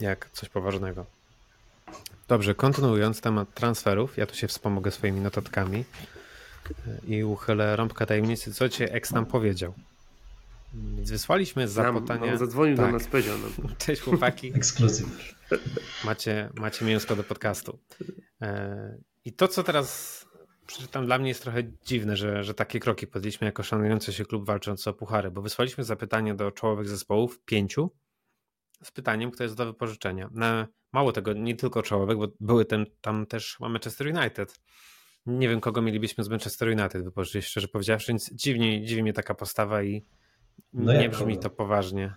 jak 0.01 0.31
coś 0.33 0.49
poważnego. 0.49 1.07
Dobrze, 2.29 2.55
kontynuując 2.55 3.21
temat 3.21 3.55
transferów, 3.55 4.17
ja 4.17 4.27
tu 4.27 4.35
się 4.35 4.49
wspomogę 4.49 4.91
swoimi 4.91 5.21
notatkami 5.21 5.85
e, 6.87 7.07
i 7.07 7.25
uchylę 7.25 7.77
rąbka 7.77 8.07
tajemnicy, 8.07 8.55
co 8.55 8.69
cię 8.69 8.93
ex 8.93 9.11
nam 9.11 9.27
powiedział. 9.27 9.75
Więc 10.75 11.11
wysłaliśmy 11.11 11.63
Nam, 11.63 11.69
zapytanie. 11.71 12.33
on 12.33 12.39
zadzwonił 12.39 12.77
do 12.77 12.83
Tak. 12.83 12.93
nas, 12.93 13.07
powiedział 13.07 13.39
no. 13.39 13.69
Cześć 13.79 14.03
chłopaki. 14.03 14.53
Ekskluzyw. 14.57 15.35
macie, 16.05 16.51
macie 16.55 16.85
mięsko 16.85 17.17
do 17.17 17.25
podcastu. 17.25 17.79
E, 18.43 18.99
I 19.25 19.33
to, 19.33 19.49
co 19.49 19.63
teraz 19.63 20.21
przeczytam, 20.67 21.07
dla 21.07 21.19
mnie 21.19 21.29
jest 21.29 21.43
trochę 21.43 21.63
dziwne, 21.87 22.17
że, 22.17 22.45
że 22.45 22.55
takie 22.55 22.81
kroki 22.81 23.07
podjęliśmy 23.07 23.45
jako 23.47 23.63
szanujący 23.63 24.13
się 24.13 24.25
klub 24.25 24.47
walczący 24.47 24.91
o 24.91 24.95
puchary, 24.95 25.31
bo 25.31 25.43
wysłaliśmy 25.43 25.85
zapytanie 25.85 26.35
do 26.35 26.51
czołowych 26.51 26.89
zespołów, 26.89 27.41
pięciu, 27.45 27.91
z 28.83 28.91
pytaniem, 28.91 29.31
kto 29.31 29.43
jest 29.43 29.57
do 29.57 29.67
wypożyczenia. 29.67 30.29
Na, 30.33 30.67
mało 30.93 31.13
tego, 31.13 31.33
nie 31.33 31.57
tylko 31.57 31.83
czołowych, 31.83 32.19
bo 32.19 32.29
były 32.41 32.65
tam, 32.65 32.87
tam 33.01 33.27
też 33.27 33.61
Manchester 33.61 34.07
United. 34.07 34.61
Nie 35.27 35.49
wiem, 35.49 35.61
kogo 35.61 35.83
mielibyśmy 35.83 36.25
z 36.25 36.29
Manchester 36.29 36.69
United 36.69 37.05
wypożyczyć, 37.05 37.45
szczerze 37.45 37.69
powiedziawszy, 37.69 38.07
więc 38.13 38.33
dziwnie, 38.33 38.85
dziwi 38.85 39.03
mnie 39.03 39.13
taka 39.13 39.35
postawa 39.35 39.83
i 39.83 40.05
No 40.73 40.93
nie 40.93 41.09
brzmi 41.09 41.39
to 41.39 41.51
poważnie. 41.51 42.15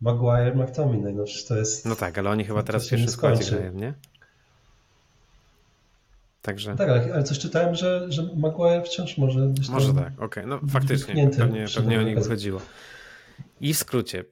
Maguire, 0.00 0.54
McTominay, 0.56 1.14
no 1.14 1.24
to 1.48 1.56
jest... 1.56 1.86
No 1.86 1.96
tak, 1.96 2.18
ale 2.18 2.30
oni 2.30 2.44
chyba 2.44 2.62
teraz 2.62 2.86
się 2.86 2.96
nie 2.96 3.02
pierwszym 3.02 3.18
składzie 3.18 3.50
grają, 3.50 3.72
nie? 3.72 3.94
Także. 6.42 6.70
No 6.70 6.76
tak, 6.76 6.88
ale, 6.88 7.14
ale 7.14 7.22
coś 7.22 7.38
czytałem, 7.38 7.74
że, 7.74 8.06
że 8.12 8.22
Maguire 8.36 8.82
wciąż 8.84 9.18
może 9.18 9.40
tam... 9.40 9.74
Może 9.74 9.94
tak, 9.94 10.22
okej. 10.22 10.46
No 10.46 10.60
faktycznie, 10.68 11.30
pewnie, 11.38 11.66
pewnie 11.74 12.00
o 12.00 12.02
nich 12.02 12.26
chodziło. 12.28 12.60
I 13.60 13.74
w 13.74 13.78
skrócie, 13.78 14.24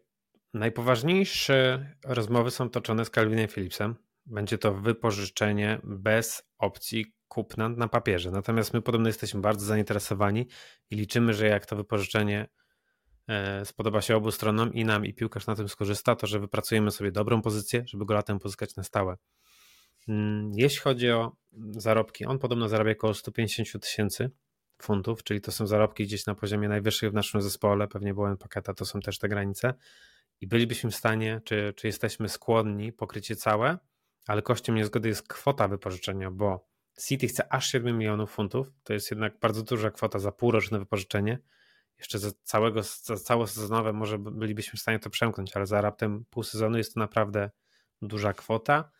najpoważniejsze 0.54 1.86
rozmowy 2.04 2.50
są 2.50 2.70
toczone 2.70 3.04
z 3.04 3.10
Calvinem 3.10 3.48
Phillipsem. 3.48 3.94
Będzie 4.26 4.58
to 4.58 4.74
wypożyczenie 4.74 5.80
bez 5.84 6.42
opcji 6.58 7.14
kupna 7.28 7.68
na 7.68 7.88
papierze. 7.88 8.30
Natomiast 8.30 8.74
my 8.74 8.82
podobno 8.82 9.08
jesteśmy 9.08 9.40
bardzo 9.40 9.66
zainteresowani 9.66 10.46
i 10.90 10.96
liczymy, 10.96 11.34
że 11.34 11.46
jak 11.46 11.66
to 11.66 11.76
wypożyczenie 11.76 12.48
e, 13.28 13.64
spodoba 13.64 14.00
się 14.00 14.16
obu 14.16 14.30
stronom 14.30 14.74
i 14.74 14.84
nam 14.84 15.06
i 15.06 15.14
piłkarz 15.14 15.46
na 15.46 15.54
tym 15.54 15.68
skorzysta, 15.68 16.16
to 16.16 16.26
że 16.26 16.40
wypracujemy 16.40 16.90
sobie 16.90 17.12
dobrą 17.12 17.42
pozycję, 17.42 17.82
żeby 17.86 18.06
go 18.06 18.14
latem 18.14 18.38
pozyskać 18.38 18.76
na 18.76 18.82
stałe. 18.82 19.16
Mm, 20.08 20.50
Jeśli 20.54 20.80
chodzi 20.80 21.10
o 21.10 21.36
zarobki, 21.70 22.26
on 22.26 22.38
podobno 22.38 22.68
zarabia 22.68 22.92
około 22.92 23.14
150 23.14 23.84
tysięcy 23.84 24.30
funtów, 24.82 25.22
czyli 25.22 25.40
to 25.40 25.52
są 25.52 25.66
zarobki 25.66 26.04
gdzieś 26.04 26.26
na 26.26 26.34
poziomie 26.34 26.68
najwyższych 26.68 27.10
w 27.10 27.14
naszym 27.14 27.42
zespole, 27.42 27.88
pewnie 27.88 28.14
byłem 28.14 28.36
paketa, 28.36 28.74
to 28.74 28.84
są 28.84 29.00
też 29.00 29.18
te 29.18 29.28
granice. 29.28 29.74
I 30.40 30.46
bylibyśmy 30.46 30.90
w 30.90 30.96
stanie, 30.96 31.40
czy, 31.44 31.72
czy 31.76 31.86
jesteśmy 31.86 32.28
skłonni 32.28 32.92
pokryć 32.92 33.30
je 33.30 33.36
całe, 33.36 33.78
ale 34.26 34.42
kosztem 34.42 34.74
niezgody 34.74 35.08
jest 35.08 35.28
kwota 35.28 35.68
wypożyczenia, 35.68 36.30
bo 36.30 36.68
City 37.06 37.28
chce 37.28 37.52
aż 37.52 37.72
7 37.72 37.98
milionów 37.98 38.30
funtów. 38.30 38.72
To 38.84 38.92
jest 38.92 39.10
jednak 39.10 39.38
bardzo 39.40 39.62
duża 39.62 39.90
kwota 39.90 40.18
za 40.18 40.32
półroczne 40.32 40.78
wypożyczenie. 40.78 41.38
Jeszcze 41.98 42.18
za 42.18 42.30
całego, 42.42 42.82
za 42.82 43.16
całe 43.16 43.46
sezonowe 43.46 43.92
może 43.92 44.18
by- 44.18 44.30
bylibyśmy 44.30 44.76
w 44.76 44.80
stanie 44.82 44.98
to 44.98 45.10
przemknąć, 45.10 45.56
ale 45.56 45.66
za 45.66 45.80
raptem 45.80 46.24
pół 46.30 46.42
sezonu 46.42 46.78
jest 46.78 46.94
to 46.94 47.00
naprawdę 47.00 47.50
duża 48.02 48.32
kwota. 48.32 48.90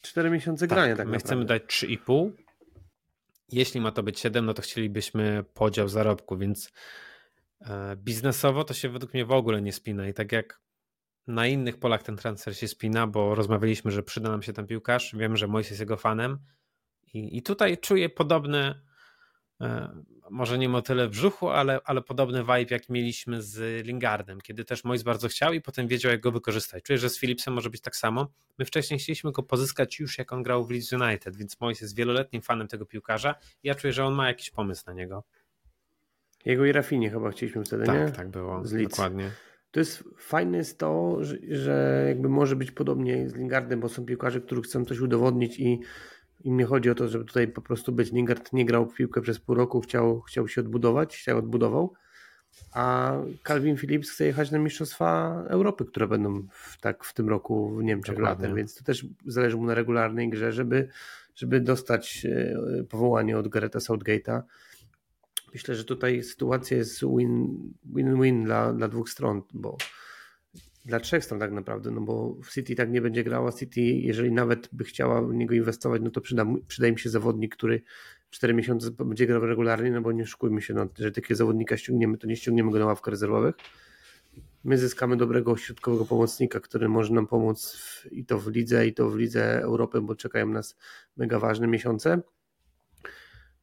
Cztery 0.00 0.30
miesiące 0.30 0.66
grania 0.66 0.96
tak 0.96 1.06
my 1.06 1.12
naprawdę. 1.12 1.26
chcemy 1.26 1.44
dać 1.44 1.62
3,5. 1.62 2.30
Jeśli 3.52 3.80
ma 3.80 3.92
to 3.92 4.02
być 4.02 4.20
7, 4.20 4.46
no 4.46 4.54
to 4.54 4.62
chcielibyśmy 4.62 5.44
podział 5.54 5.88
zarobku, 5.88 6.36
więc 6.36 6.72
biznesowo 7.96 8.64
to 8.64 8.74
się 8.74 8.88
według 8.88 9.14
mnie 9.14 9.24
w 9.24 9.32
ogóle 9.32 9.62
nie 9.62 9.72
spina. 9.72 10.08
I 10.08 10.14
tak 10.14 10.32
jak 10.32 10.60
na 11.26 11.46
innych 11.46 11.78
polach 11.78 12.02
ten 12.02 12.16
transfer 12.16 12.56
się 12.56 12.68
spina, 12.68 13.06
bo 13.06 13.34
rozmawialiśmy, 13.34 13.90
że 13.90 14.02
przyda 14.02 14.30
nam 14.30 14.42
się 14.42 14.52
ten 14.52 14.66
piłkarz. 14.66 15.14
Wiem, 15.16 15.36
że 15.36 15.46
Mois 15.46 15.70
jest 15.70 15.80
jego 15.80 15.96
fanem. 15.96 16.38
I, 17.14 17.36
i 17.36 17.42
tutaj 17.42 17.78
czuję 17.78 18.08
podobne, 18.08 18.80
e, 19.60 20.02
może 20.30 20.58
nie 20.58 20.68
motyle 20.68 21.08
w 21.08 21.10
brzuchu, 21.10 21.48
ale, 21.48 21.80
ale 21.84 22.02
podobny 22.02 22.40
vibe, 22.40 22.66
jak 22.70 22.88
mieliśmy 22.88 23.42
z 23.42 23.86
Lingardem, 23.86 24.40
kiedy 24.40 24.64
też 24.64 24.84
Mois 24.84 25.02
bardzo 25.02 25.28
chciał 25.28 25.52
i 25.52 25.60
potem 25.60 25.88
wiedział, 25.88 26.12
jak 26.12 26.20
go 26.20 26.32
wykorzystać. 26.32 26.82
Czuję, 26.82 26.98
że 26.98 27.10
z 27.10 27.18
Philipsem 27.18 27.54
może 27.54 27.70
być 27.70 27.80
tak 27.80 27.96
samo. 27.96 28.32
My 28.58 28.64
wcześniej 28.64 29.00
chcieliśmy 29.00 29.32
go 29.32 29.42
pozyskać 29.42 30.00
już, 30.00 30.18
jak 30.18 30.32
on 30.32 30.42
grał 30.42 30.66
w 30.66 30.70
Leeds 30.70 30.92
United, 30.92 31.36
więc 31.36 31.60
Mois 31.60 31.80
jest 31.80 31.96
wieloletnim 31.96 32.42
fanem 32.42 32.68
tego 32.68 32.86
piłkarza. 32.86 33.34
Ja 33.62 33.74
czuję, 33.74 33.92
że 33.92 34.04
on 34.04 34.14
ma 34.14 34.28
jakiś 34.28 34.50
pomysł 34.50 34.82
na 34.86 34.92
niego. 34.92 35.24
Jego 36.44 36.64
i 36.64 36.72
Rafinie 36.72 37.10
chyba 37.10 37.30
chcieliśmy 37.30 37.64
wtedy, 37.64 37.82
nie? 37.82 38.04
Tak, 38.04 38.16
tak 38.16 38.28
było. 38.28 38.64
Z 38.64 38.72
Leeds. 38.72 38.90
Dokładnie. 38.90 39.30
To 39.70 39.80
jest 39.80 40.04
fajne 40.18 40.58
jest 40.58 40.78
to, 40.78 41.16
że, 41.20 41.36
że 41.48 42.04
jakby 42.08 42.28
może 42.28 42.56
być 42.56 42.70
podobnie 42.70 43.28
z 43.28 43.34
Lingardem, 43.34 43.80
bo 43.80 43.88
są 43.88 44.04
piłkarze, 44.04 44.40
którzy 44.40 44.62
chcą 44.62 44.84
coś 44.84 45.00
udowodnić 45.00 45.60
i 45.60 45.80
im 46.44 46.56
nie 46.56 46.64
chodzi 46.64 46.90
o 46.90 46.94
to, 46.94 47.08
żeby 47.08 47.24
tutaj 47.24 47.48
po 47.48 47.62
prostu 47.62 47.92
być. 47.92 48.12
Lingard 48.12 48.52
nie 48.52 48.66
grał 48.66 48.86
w 48.86 48.94
piłkę 48.94 49.20
przez 49.20 49.38
pół 49.38 49.54
roku, 49.54 49.80
chciał, 49.80 50.20
chciał 50.20 50.48
się 50.48 50.60
odbudować, 50.60 51.14
się 51.14 51.36
odbudował, 51.36 51.94
a 52.72 53.12
Calvin 53.42 53.76
Phillips 53.76 54.10
chce 54.10 54.24
jechać 54.24 54.50
na 54.50 54.58
Mistrzostwa 54.58 55.42
Europy, 55.48 55.84
które 55.84 56.08
będą 56.08 56.46
w, 56.50 56.80
tak 56.80 57.04
w 57.04 57.14
tym 57.14 57.28
roku 57.28 57.76
w 57.76 57.82
Niemczech 57.82 58.16
Dokładnie. 58.16 58.42
latem, 58.42 58.56
więc 58.56 58.74
to 58.74 58.84
też 58.84 59.06
zależy 59.26 59.56
mu 59.56 59.66
na 59.66 59.74
regularnej 59.74 60.30
grze, 60.30 60.52
żeby, 60.52 60.88
żeby 61.34 61.60
dostać 61.60 62.26
e, 62.26 62.84
powołanie 62.84 63.38
od 63.38 63.48
Gareta 63.48 63.78
Southgate'a. 63.78 64.42
Myślę, 65.54 65.74
że 65.74 65.84
tutaj 65.84 66.22
sytuacja 66.22 66.76
jest 66.76 67.02
win- 67.02 67.72
win-win 67.84 68.44
dla, 68.44 68.72
dla 68.72 68.88
dwóch 68.88 69.10
stron, 69.10 69.42
bo 69.52 69.76
dla 70.84 71.00
trzech 71.00 71.24
stron 71.24 71.40
tak 71.40 71.52
naprawdę, 71.52 71.90
no 71.90 72.00
bo 72.00 72.36
w 72.42 72.50
City 72.52 72.74
tak 72.74 72.90
nie 72.90 73.00
będzie 73.00 73.24
grała. 73.24 73.52
City, 73.52 73.80
jeżeli 73.80 74.32
nawet 74.32 74.68
by 74.72 74.84
chciała 74.84 75.22
w 75.22 75.34
niego 75.34 75.54
inwestować, 75.54 76.02
no 76.04 76.10
to 76.10 76.20
przyda, 76.20 76.46
przyda 76.68 76.88
im 76.88 76.98
się 76.98 77.10
zawodnik, 77.10 77.56
który 77.56 77.82
4 78.30 78.54
miesiące 78.54 78.90
będzie 78.90 79.26
grał 79.26 79.46
regularnie, 79.46 79.90
no 79.90 80.00
bo 80.00 80.12
nie 80.12 80.26
szukujmy 80.26 80.62
się, 80.62 80.74
no, 80.74 80.86
że 80.98 81.12
takiego 81.12 81.36
zawodnika 81.36 81.76
ściągniemy, 81.76 82.18
to 82.18 82.26
nie 82.26 82.36
ściągniemy 82.36 82.70
go 82.70 82.78
na 82.78 82.86
ławkę 82.86 83.10
rezerwowych. 83.10 83.54
My 84.64 84.78
zyskamy 84.78 85.16
dobrego 85.16 85.56
środkowego 85.56 86.04
pomocnika, 86.04 86.60
który 86.60 86.88
może 86.88 87.14
nam 87.14 87.26
pomóc 87.26 87.72
w, 87.72 88.12
i 88.12 88.24
to 88.24 88.38
w 88.38 88.48
lidze, 88.48 88.86
i 88.86 88.94
to 88.94 89.10
w 89.10 89.16
lidze 89.16 89.62
Europy, 89.62 90.00
bo 90.00 90.14
czekają 90.14 90.46
nas 90.46 90.76
mega 91.16 91.38
ważne 91.38 91.66
miesiące. 91.66 92.22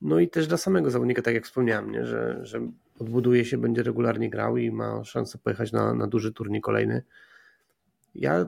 No 0.02 0.20
i 0.20 0.30
też 0.30 0.48
dla 0.48 0.58
samego 0.58 0.92
zawodnika, 0.92 1.22
tak 1.22 1.34
jak 1.34 1.46
wspomniałem, 1.46 1.92
nie? 1.92 2.06
Że, 2.06 2.40
że 2.46 2.72
odbuduje 3.00 3.46
się, 3.46 3.58
będzie 3.58 3.84
regularnie 3.84 4.30
grał 4.30 4.58
i 4.58 4.72
ma 4.72 5.04
szansę 5.04 5.38
pojechać 5.38 5.72
na, 5.72 5.94
na 5.94 6.08
duży 6.08 6.34
turniej 6.34 6.62
kolejny. 6.62 7.04
Ja 8.16 8.46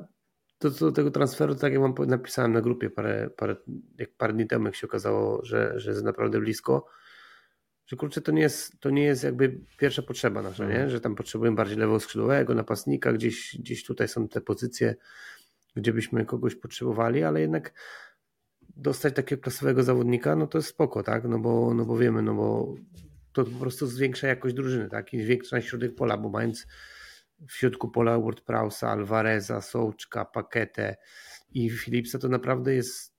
do, 0.59 0.69
do 0.69 0.91
tego 0.91 1.11
transferu, 1.11 1.55
tak 1.55 1.73
jak 1.73 1.81
wam 1.81 1.93
napisałem 2.07 2.53
na 2.53 2.61
grupie 2.61 2.89
parę, 2.89 3.29
parę, 3.37 3.55
jak 3.97 4.09
parę 4.17 4.33
dni 4.33 4.47
temu, 4.47 4.65
jak 4.65 4.75
się 4.75 4.87
okazało, 4.87 5.45
że, 5.45 5.79
że 5.79 5.91
jest 5.91 6.03
naprawdę 6.03 6.39
blisko, 6.39 6.85
że 7.85 7.95
kurczę, 7.95 8.21
to 8.21 8.31
nie 8.31 8.41
jest, 8.41 8.79
to 8.79 8.89
nie 8.89 9.03
jest 9.03 9.23
jakby 9.23 9.59
pierwsza 9.77 10.01
potrzeba 10.01 10.41
nasza, 10.41 10.65
nie? 10.65 10.89
że 10.89 11.01
tam 11.01 11.15
potrzebujemy 11.15 11.57
bardziej 11.57 11.77
lewego 11.77 11.99
skrzydłowego, 11.99 12.55
napastnika, 12.55 13.13
gdzieś, 13.13 13.57
gdzieś 13.59 13.83
tutaj 13.83 14.07
są 14.07 14.27
te 14.27 14.41
pozycje, 14.41 14.95
gdzie 15.75 15.93
byśmy 15.93 16.25
kogoś 16.25 16.55
potrzebowali, 16.55 17.23
ale 17.23 17.41
jednak 17.41 17.73
dostać 18.75 19.15
takiego 19.15 19.41
klasowego 19.41 19.83
zawodnika, 19.83 20.35
no 20.35 20.47
to 20.47 20.57
jest 20.57 20.69
spoko, 20.69 21.03
tak? 21.03 21.23
No 21.23 21.39
bo, 21.39 21.73
no 21.73 21.85
bo 21.85 21.97
wiemy, 21.97 22.21
no 22.21 22.33
bo 22.33 22.75
to 23.33 23.45
po 23.45 23.59
prostu 23.59 23.87
zwiększa 23.87 24.27
jakość 24.27 24.55
drużyny, 24.55 24.89
tak? 24.89 25.13
I 25.13 25.23
zwiększa 25.23 25.61
środek 25.61 25.95
pola, 25.95 26.17
bo 26.17 26.29
mając 26.29 26.67
w 27.49 27.53
środku 27.53 27.89
pola 27.89 28.19
WordPressa, 28.19 28.89
Alvareza, 28.89 29.61
Sołczka, 29.61 30.25
Paketę 30.25 30.95
i 31.51 31.69
Philipsa, 31.69 32.19
to 32.19 32.29
naprawdę 32.29 32.75
jest 32.75 33.13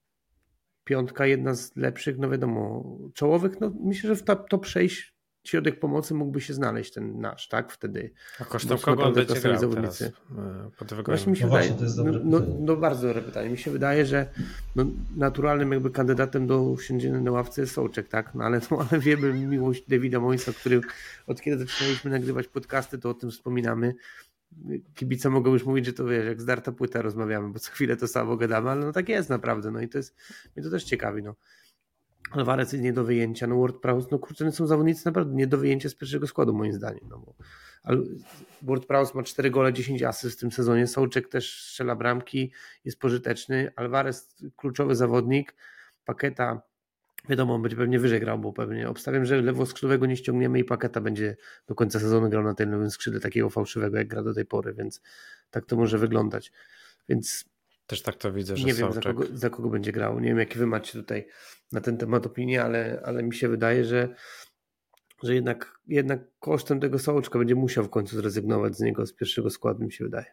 piątka, 0.83 1.25
jedna 1.25 1.55
z 1.55 1.75
lepszych, 1.75 2.17
no 2.17 2.29
wiadomo, 2.29 2.83
czołowych, 3.13 3.59
no 3.59 3.71
myślę, 3.79 4.07
że 4.07 4.15
w 4.15 4.23
top, 4.23 4.49
top 4.49 4.65
6 4.65 5.14
środek 5.49 5.79
pomocy 5.79 6.13
mógłby 6.13 6.41
się 6.41 6.53
znaleźć 6.53 6.93
ten 6.93 7.19
nasz, 7.19 7.47
tak? 7.47 7.71
Wtedy. 7.71 8.11
A 8.39 8.45
kosztem 8.45 8.77
kogo 8.77 9.03
on 9.03 9.13
będzie 9.13 9.33
grał 9.33 9.41
klasowi 9.41 9.41
teraz 9.41 9.61
zawodnicy. 9.61 10.11
e, 10.37 10.69
pod 10.77 10.93
Właśnie 10.93 11.31
mi 11.31 11.37
się 11.37 11.45
No 11.45 11.51
wydaje, 11.51 11.69
właśnie, 11.69 11.77
to 11.77 11.83
jest 11.83 11.97
no, 11.97 12.03
dobre 12.03 12.21
no, 12.23 12.41
no 12.59 12.75
bardzo 12.75 13.07
dobre 13.07 13.21
pytanie. 13.21 13.49
Mi 13.49 13.57
się 13.57 13.71
wydaje, 13.71 14.05
że 14.05 14.29
no, 14.75 14.85
naturalnym 15.17 15.71
jakby 15.71 15.89
kandydatem 15.89 16.47
do 16.47 16.63
usiądzienia 16.63 17.21
na 17.21 17.31
ławce 17.31 17.61
jest 17.61 17.73
Sołczek, 17.73 18.07
tak? 18.07 18.35
No 18.35 18.43
ale, 18.43 18.61
no, 18.71 18.85
ale 18.91 18.99
wiemy 19.01 19.33
miłość 19.33 19.87
Davida 19.87 20.19
Moisa, 20.19 20.53
który 20.53 20.81
od 21.27 21.41
kiedy 21.41 21.57
zaczynaliśmy 21.57 22.11
nagrywać 22.11 22.47
podcasty, 22.47 22.97
to 22.97 23.09
o 23.09 23.13
tym 23.13 23.31
wspominamy. 23.31 23.95
Kibice 24.95 25.29
mogą 25.29 25.53
już 25.53 25.65
mówić, 25.65 25.85
że 25.85 25.93
to 25.93 26.05
wiesz, 26.05 26.25
jak 26.25 26.41
zdarta 26.41 26.71
płyta 26.71 27.01
rozmawiamy, 27.01 27.49
bo 27.49 27.59
co 27.59 27.71
chwilę 27.71 27.97
to 27.97 28.07
samo 28.07 28.37
gadamy, 28.37 28.69
ale 28.69 28.85
no 28.85 28.91
tak 28.91 29.09
jest 29.09 29.29
naprawdę, 29.29 29.71
no 29.71 29.81
i 29.81 29.89
to 29.89 29.97
jest, 29.97 30.15
mnie 30.55 30.63
to 30.63 30.71
też 30.71 30.83
ciekawi, 30.83 31.23
no. 31.23 31.35
Alvarez 32.31 32.71
jest 32.73 32.83
nie 32.83 32.93
do 32.93 33.03
wyjęcia, 33.03 33.47
no 33.47 33.55
WordPress, 33.55 34.11
no 34.11 34.19
kurczę, 34.19 34.45
no 34.45 34.51
są 34.51 34.67
zawodnicy 34.67 35.05
naprawdę 35.05 35.35
nie 35.35 35.47
do 35.47 35.57
wyjęcia 35.57 35.89
z 35.89 35.95
pierwszego 35.95 36.27
składu 36.27 36.53
moim 36.53 36.73
zdaniem, 36.73 37.05
no 37.09 37.19
bo 37.19 37.35
ale 37.85 38.01
WordPress 38.61 39.15
ma 39.15 39.23
4 39.23 39.51
gole, 39.51 39.73
10 39.73 40.03
asyst 40.03 40.37
w 40.37 40.39
tym 40.39 40.51
sezonie, 40.51 40.87
Sołczek 40.87 41.29
też 41.29 41.61
strzela 41.69 41.95
bramki, 41.95 42.51
jest 42.85 42.99
pożyteczny, 42.99 43.71
Alvarez 43.75 44.35
kluczowy 44.55 44.95
zawodnik, 44.95 45.55
Paketa 46.05 46.61
wiadomo, 47.29 47.59
będzie 47.59 47.77
pewnie 47.77 47.99
wyżej 47.99 48.19
grał, 48.19 48.39
bo 48.39 48.53
pewnie 48.53 48.89
obstawiam, 48.89 49.25
że 49.25 49.41
lewo 49.41 49.65
skrzydłowego 49.65 50.05
nie 50.05 50.17
ściągniemy 50.17 50.59
i 50.59 50.63
Paketa 50.63 51.01
będzie 51.01 51.37
do 51.67 51.75
końca 51.75 51.99
sezonu 51.99 52.29
grał 52.29 52.43
na 52.43 52.53
tym 52.53 52.69
nowym 52.69 52.91
skrzydle 52.91 53.19
takiego 53.19 53.49
fałszywego, 53.49 53.97
jak 53.97 54.07
gra 54.07 54.23
do 54.23 54.33
tej 54.33 54.45
pory, 54.45 54.73
więc 54.73 55.01
tak 55.49 55.65
to 55.65 55.75
może 55.75 55.97
wyglądać. 55.97 56.51
Więc 57.09 57.45
też 57.87 58.01
tak 58.01 58.15
to 58.15 58.33
widzę, 58.33 58.57
że 58.57 58.65
Nie 58.65 58.73
wiem, 58.73 58.93
za 58.93 59.01
kogo, 59.01 59.23
za 59.33 59.49
kogo, 59.49 59.69
będzie 59.69 59.91
grał. 59.91 60.19
Nie 60.19 60.27
wiem, 60.27 60.39
jakie 60.39 60.59
wy 60.59 60.67
macie 60.67 60.91
tutaj 60.91 61.27
na 61.71 61.81
ten 61.81 61.97
temat 61.97 62.25
opinię, 62.25 62.63
ale, 62.63 63.01
ale 63.05 63.23
mi 63.23 63.35
się 63.35 63.49
wydaje, 63.49 63.85
że, 63.85 64.15
że 65.23 65.35
jednak, 65.35 65.79
jednak 65.87 66.19
kosztem 66.39 66.79
tego 66.79 66.99
Sołczka 66.99 67.39
będzie 67.39 67.55
musiał 67.55 67.83
w 67.83 67.89
końcu 67.89 68.15
zrezygnować 68.15 68.77
z 68.77 68.79
niego 68.79 69.05
z 69.05 69.13
pierwszego 69.13 69.49
składu, 69.49 69.83
mi 69.83 69.91
się 69.91 70.03
wydaje. 70.03 70.25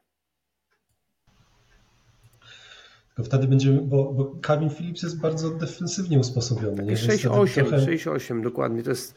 Tylko 3.14 3.28
wtedy 3.28 3.48
będziemy, 3.48 3.80
bo, 3.80 4.12
bo 4.12 4.38
Calvin 4.46 4.70
Phillips 4.70 5.02
jest 5.02 5.20
bardzo 5.20 5.50
defensywnie 5.50 6.18
usposobiony. 6.18 6.82
6-8, 6.82 7.54
trochę... 7.54 7.76
6-8, 7.76 8.42
dokładnie. 8.42 8.82
To 8.82 8.90
jest 8.90 9.14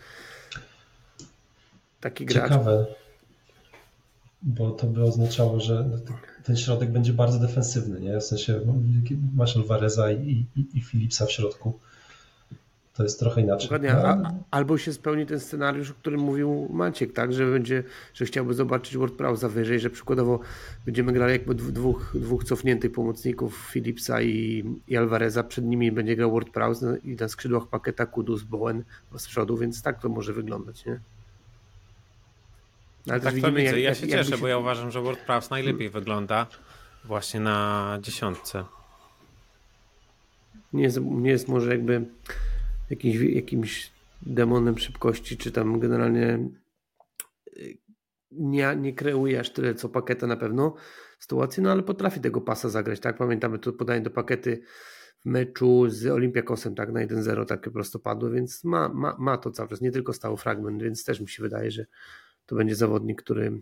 taki 1.99 2.25
gracz. 2.25 2.49
Ciekawe, 2.49 2.86
bo 4.45 4.71
to 4.71 4.87
by 4.87 5.03
oznaczało, 5.03 5.59
że 5.59 5.89
ten 6.43 6.57
środek 6.57 6.91
będzie 6.91 7.13
bardzo 7.13 7.39
defensywny, 7.39 7.99
nie? 7.99 8.19
W 8.19 8.23
sensie 8.23 8.59
masz 9.35 9.57
Alvareza 9.57 10.11
i, 10.11 10.45
i, 10.55 10.65
i 10.73 10.81
Philipsa 10.81 11.25
w 11.25 11.31
środku. 11.31 11.79
To 12.93 13.03
jest 13.03 13.19
trochę 13.19 13.41
inaczej. 13.41 13.69
Dokładnie. 13.69 13.91
A, 13.91 14.33
albo 14.51 14.77
się 14.77 14.93
spełni 14.93 15.25
ten 15.25 15.39
scenariusz, 15.39 15.91
o 15.91 15.93
którym 15.93 16.21
mówił 16.21 16.67
Maciek, 16.69 17.13
tak, 17.13 17.33
że 17.33 17.51
będzie, 17.51 17.83
że 18.13 18.25
chciałby 18.25 18.53
zobaczyć 18.53 18.97
Word 18.97 19.15
Prowse 19.15 19.49
wyżej, 19.49 19.79
że 19.79 19.89
przykładowo 19.89 20.39
będziemy 20.85 21.13
grali 21.13 21.31
jakby 21.31 21.55
dwóch, 21.55 22.15
dwóch 22.19 22.43
cofniętych 22.43 22.91
pomocników 22.91 23.69
Philipsa 23.71 24.21
i, 24.21 24.63
i 24.87 24.97
Alvareza, 24.97 25.43
przed 25.43 25.65
nimi 25.65 25.91
będzie 25.91 26.15
grał 26.15 26.31
Word 26.31 26.49
Prowse 26.49 26.97
i 27.03 27.15
na 27.15 27.27
skrzydłach 27.27 27.67
pakieta 27.67 28.05
Kudus, 28.05 28.43
Bowen 28.43 28.83
z 29.17 29.27
przodu, 29.27 29.57
więc 29.57 29.81
tak 29.81 30.01
to 30.01 30.09
może 30.09 30.33
wyglądać, 30.33 30.85
nie? 30.85 30.99
Ale 33.10 33.20
tak 33.20 33.39
to 33.41 33.51
widzę. 33.51 33.62
Jak, 33.62 33.78
ja 33.78 33.95
się 33.95 34.08
cieszę, 34.08 34.32
się... 34.32 34.38
bo 34.38 34.47
ja 34.47 34.58
uważam, 34.58 34.91
że 34.91 35.01
World 35.01 35.20
Prowse 35.20 35.47
najlepiej 35.51 35.89
wygląda 35.89 36.47
właśnie 37.06 37.39
na 37.39 37.97
dziesiątce. 38.01 38.66
Nie 40.74 40.84
jest, 40.84 40.99
nie 41.01 41.30
jest 41.30 41.47
może 41.47 41.72
jakby 41.72 42.06
jakimś, 42.89 43.16
jakimś 43.16 43.91
demonem 44.22 44.78
szybkości, 44.78 45.38
czy 45.38 45.51
tam 45.51 45.80
generalnie 45.80 46.49
y, 47.58 47.78
nie, 48.32 48.76
nie 48.76 48.93
kreuje 48.93 49.39
aż 49.39 49.49
tyle 49.49 49.76
co 49.76 49.89
paketa 49.89 50.28
na 50.28 50.38
pewno 50.38 50.76
sytuacji, 51.20 51.64
no 51.64 51.72
ale 51.72 51.84
potrafi 51.84 52.20
tego 52.20 52.41
pasa 52.41 52.70
zagrać, 52.70 52.99
tak? 52.99 53.18
Pamiętamy 53.18 53.60
to 53.60 53.74
podanie 53.74 54.01
do 54.01 54.10
pakety 54.10 54.62
w 55.22 55.26
meczu 55.26 55.89
z 55.89 56.06
Olympiakosem, 56.06 56.76
tak? 56.76 56.91
Na 56.91 57.08
1-0 57.08 57.45
takie 57.45 57.72
prosto 57.72 57.99
padło, 57.99 58.30
więc 58.30 58.64
ma, 58.64 58.89
ma, 58.89 59.16
ma 59.20 59.38
to 59.38 59.51
cały 59.51 59.70
czas, 59.70 59.82
nie 59.82 59.91
tylko 59.91 60.14
stały 60.14 60.38
fragment, 60.38 60.84
więc 60.84 61.03
też 61.03 61.20
mi 61.20 61.30
się 61.30 61.43
wydaje, 61.43 61.72
że 61.72 61.86
to 62.45 62.55
będzie 62.55 62.75
zawodnik, 62.75 63.21
który. 63.21 63.61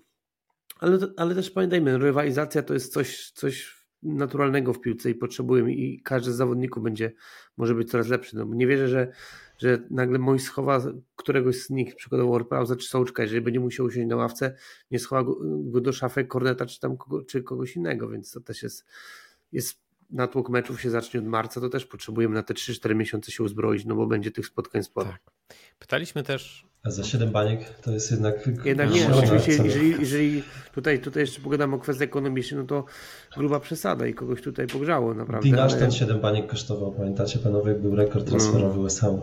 Ale, 0.79 0.97
ale 1.17 1.35
też 1.35 1.51
pamiętajmy, 1.51 1.97
rywalizacja 1.97 2.63
to 2.63 2.73
jest 2.73 2.93
coś, 2.93 3.31
coś 3.31 3.83
naturalnego 4.03 4.73
w 4.73 4.81
piłce 4.81 5.09
i 5.09 5.15
potrzebujemy 5.15 5.73
i 5.73 6.01
każdy 6.01 6.31
z 6.31 6.35
zawodników 6.35 6.83
będzie, 6.83 7.13
może 7.57 7.75
być 7.75 7.91
coraz 7.91 8.07
lepszy. 8.07 8.37
No, 8.37 8.45
nie 8.45 8.67
wierzę, 8.67 8.87
że, 8.87 9.11
że 9.57 9.87
nagle 9.89 10.19
mój 10.19 10.39
schowa 10.39 10.81
któregoś 11.15 11.55
z 11.55 11.69
nich, 11.69 11.95
przykładowo 11.95 12.31
Warpauza 12.31 12.75
czy 12.75 12.87
Sołczka, 12.87 13.23
jeżeli 13.23 13.41
będzie 13.41 13.59
musiał 13.59 13.85
usiąść 13.85 14.07
na 14.07 14.15
ławce, 14.15 14.55
nie 14.91 14.99
schowa 14.99 15.23
go, 15.23 15.37
go 15.43 15.81
do 15.81 15.93
szafy 15.93 16.25
Korneta 16.25 16.65
czy 16.65 16.79
tam 16.79 16.97
kogo, 16.97 17.23
czy 17.25 17.43
kogoś 17.43 17.75
innego, 17.75 18.09
więc 18.09 18.31
to 18.31 18.41
też 18.41 18.63
jest, 18.63 18.85
jest 19.51 19.82
natłok 20.13 20.49
meczów 20.49 20.81
się 20.81 20.89
zacznie 20.89 21.19
od 21.19 21.25
marca, 21.25 21.61
to 21.61 21.69
też 21.69 21.85
potrzebujemy 21.85 22.35
na 22.35 22.43
te 22.43 22.53
3-4 22.53 22.95
miesiące 22.95 23.31
się 23.31 23.43
uzbroić, 23.43 23.85
no 23.85 23.95
bo 23.95 24.07
będzie 24.07 24.31
tych 24.31 24.45
spotkań 24.45 24.83
sporo. 24.83 25.09
Tak. 25.11 25.21
Pytaliśmy 25.79 26.23
też 26.23 26.73
a 26.83 26.91
za 26.91 27.03
7 27.03 27.31
baniek 27.31 27.69
to 27.69 27.91
jest 27.91 28.11
jednak. 28.11 28.35
Jednak 28.65 28.91
nie, 28.91 29.15
oczywiście, 29.15 29.51
jeżeli, 29.51 29.91
jeżeli 29.91 30.43
tutaj, 30.73 30.99
tutaj 30.99 31.21
jeszcze 31.21 31.41
pogadamy 31.41 31.75
o 31.75 31.79
kwestii 31.79 32.03
ekonomicznej, 32.03 32.61
no 32.61 32.67
to 32.67 32.85
gruba 33.37 33.59
przesada 33.59 34.07
i 34.07 34.13
kogoś 34.13 34.41
tutaj 34.41 34.67
pogrzało 34.67 35.13
naprawdę. 35.13 35.63
Ashton 35.63 35.83
ale... 35.83 35.91
7 35.91 36.19
baniek 36.19 36.47
kosztował, 36.47 36.91
pamiętacie 36.91 37.39
panowie, 37.39 37.71
jak 37.71 37.81
był 37.81 37.95
rekord 37.95 38.27
transferowy 38.27 38.79
no, 38.79 38.89
Ham. 39.01 39.19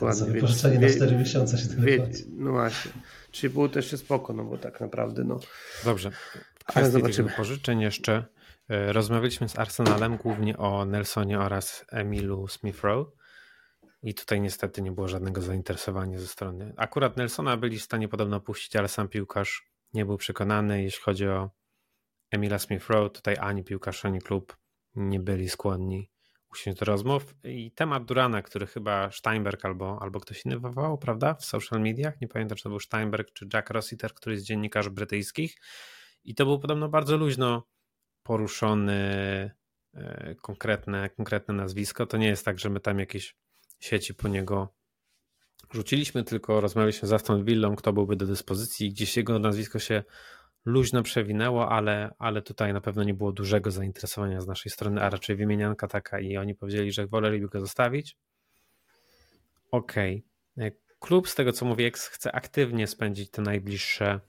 No, 0.00 0.12
za 0.12 0.24
wypożyczenie 0.24 0.78
na 0.78 0.88
4 0.88 1.16
miesiące 1.16 1.58
się 1.58 1.68
tyle 1.68 1.82
wie, 1.82 2.08
No 2.36 2.50
właśnie. 2.50 2.90
3,5 3.32 3.70
też 3.70 3.92
jest 3.92 4.04
spoko, 4.04 4.32
no 4.32 4.44
bo 4.44 4.58
tak 4.58 4.80
naprawdę 4.80 5.24
no. 5.24 5.40
Dobrze. 5.84 6.10
W 6.58 6.64
kwestii 6.64 7.02
tych 7.02 7.16
wypożyczeń 7.16 7.80
jeszcze 7.80 8.24
rozmawialiśmy 8.70 9.48
z 9.48 9.58
Arsenalem 9.58 10.16
głównie 10.16 10.58
o 10.58 10.84
Nelsonie 10.84 11.38
oraz 11.38 11.84
Emilu 11.88 12.46
Smith-Rowe 12.46 13.04
i 14.02 14.14
tutaj 14.14 14.40
niestety 14.40 14.82
nie 14.82 14.92
było 14.92 15.08
żadnego 15.08 15.42
zainteresowania 15.42 16.18
ze 16.18 16.26
strony. 16.26 16.74
Akurat 16.76 17.16
Nelsona 17.16 17.56
byli 17.56 17.78
w 17.78 17.82
stanie 17.82 18.08
podobno 18.08 18.40
puścić, 18.40 18.76
ale 18.76 18.88
sam 18.88 19.08
piłkarz 19.08 19.70
nie 19.92 20.04
był 20.04 20.16
przekonany. 20.16 20.82
Jeśli 20.82 21.02
chodzi 21.02 21.28
o 21.28 21.50
Emila 22.30 22.56
Smith-Rowe, 22.56 23.10
tutaj 23.10 23.36
ani 23.40 23.64
piłkarz, 23.64 24.04
ani 24.04 24.20
klub 24.20 24.56
nie 24.94 25.20
byli 25.20 25.48
skłonni 25.48 26.10
usiąść 26.52 26.78
do 26.78 26.84
rozmów. 26.84 27.34
I 27.44 27.72
temat 27.72 28.04
Durana, 28.04 28.42
który 28.42 28.66
chyba 28.66 29.10
Steinberg 29.10 29.64
albo, 29.64 29.98
albo 30.02 30.20
ktoś 30.20 30.46
inny 30.46 30.58
wywołał, 30.58 30.98
prawda, 30.98 31.34
w 31.34 31.44
social 31.44 31.80
mediach, 31.80 32.20
nie 32.20 32.28
pamiętam, 32.28 32.56
czy 32.56 32.62
to 32.62 32.68
był 32.68 32.80
Steinberg 32.80 33.32
czy 33.32 33.48
Jack 33.54 33.70
Rossiter, 33.70 34.14
który 34.14 34.34
jest 34.34 34.46
dziennikarzy 34.46 34.90
brytyjskich. 34.90 35.56
I 36.24 36.34
to 36.34 36.44
był 36.44 36.58
podobno 36.58 36.88
bardzo 36.88 37.16
luźno 37.16 37.66
poruszony 38.30 39.00
e, 39.94 40.34
konkretne, 40.42 41.10
konkretne 41.10 41.54
nazwisko. 41.54 42.06
To 42.06 42.16
nie 42.16 42.26
jest 42.26 42.44
tak, 42.44 42.58
że 42.58 42.70
my 42.70 42.80
tam 42.80 42.98
jakieś 42.98 43.36
sieci 43.80 44.14
po 44.14 44.28
niego 44.28 44.74
rzuciliśmy, 45.70 46.24
tylko 46.24 46.60
rozmawialiśmy 46.60 47.08
z 47.08 47.12
Aston 47.12 47.44
Villą, 47.44 47.76
kto 47.76 47.92
byłby 47.92 48.16
do 48.16 48.26
dyspozycji. 48.26 48.90
Gdzieś 48.90 49.16
jego 49.16 49.38
nazwisko 49.38 49.78
się 49.78 50.02
luźno 50.64 51.02
przewinęło, 51.02 51.68
ale, 51.68 52.14
ale 52.18 52.42
tutaj 52.42 52.72
na 52.72 52.80
pewno 52.80 53.04
nie 53.04 53.14
było 53.14 53.32
dużego 53.32 53.70
zainteresowania 53.70 54.40
z 54.40 54.46
naszej 54.46 54.72
strony, 54.72 55.02
a 55.02 55.10
raczej 55.10 55.36
wymienianka 55.36 55.88
taka 55.88 56.20
i 56.20 56.36
oni 56.36 56.54
powiedzieli, 56.54 56.92
że 56.92 57.06
woleliby 57.06 57.48
go 57.48 57.60
zostawić. 57.60 58.16
Okej. 59.70 60.24
Okay. 60.56 60.72
Klub, 61.00 61.28
z 61.28 61.34
tego 61.34 61.52
co 61.52 61.64
mówi 61.64 61.84
X, 61.84 62.06
chce 62.06 62.32
aktywnie 62.32 62.86
spędzić 62.86 63.30
te 63.30 63.42
najbliższe 63.42 64.20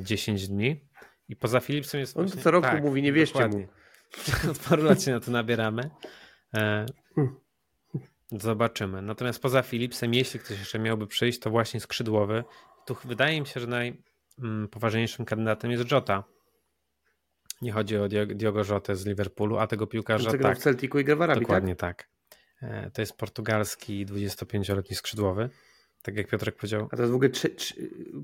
10 0.00 0.44
e, 0.44 0.46
dni 0.46 0.85
i 1.28 1.36
poza 1.36 1.60
Philipsem 1.60 2.00
jest... 2.00 2.16
On 2.16 2.26
właśnie... 2.26 2.42
co 2.42 2.50
roku 2.50 2.66
tak, 2.66 2.82
mówi, 2.82 3.02
nie 3.02 3.12
wierzcie 3.12 3.32
dokładnie. 3.38 3.68
mu. 4.44 4.50
Od 4.50 4.58
paru 4.58 4.84
lat 4.84 5.02
się 5.02 5.10
na 5.10 5.20
to 5.20 5.30
nabieramy. 5.30 5.90
E, 6.54 6.86
hmm. 7.14 7.36
Zobaczymy. 8.32 9.02
Natomiast 9.02 9.42
poza 9.42 9.62
Philipsem, 9.62 10.14
jeśli 10.14 10.40
ktoś 10.40 10.58
jeszcze 10.58 10.78
miałby 10.78 11.06
przyjść, 11.06 11.38
to 11.38 11.50
właśnie 11.50 11.80
skrzydłowy. 11.80 12.44
Tu 12.86 12.96
wydaje 13.04 13.40
mi 13.40 13.46
się, 13.46 13.60
że 13.60 13.66
najpoważniejszym 14.38 15.24
kandydatem 15.24 15.70
jest 15.70 15.90
Jota. 15.90 16.24
Nie 17.62 17.72
chodzi 17.72 17.96
o 17.96 18.08
Diogo 18.08 18.62
Jotę 18.64 18.96
z 18.96 19.06
Liverpoolu, 19.06 19.58
a 19.58 19.66
tego 19.66 19.86
piłkarza 19.86 20.30
Tego 20.30 20.44
tak. 20.44 20.58
w 20.58 20.62
Celticu 20.62 20.98
i 20.98 21.04
gra 21.04 21.16
w 21.16 21.22
Arabii, 21.22 21.40
Dokładnie 21.40 21.76
tak? 21.76 22.08
tak. 22.60 22.90
To 22.92 23.02
jest 23.02 23.16
portugalski 23.16 24.06
25-letni 24.06 24.96
skrzydłowy. 24.96 25.50
Tak 26.02 26.16
jak 26.16 26.28
Piotrek 26.28 26.56
powiedział. 26.56 26.88
A 26.92 26.96
to 26.96 27.02
jest 27.02 27.12
w 27.12 27.14
ogóle, 27.14 27.30
trze- 27.30 27.72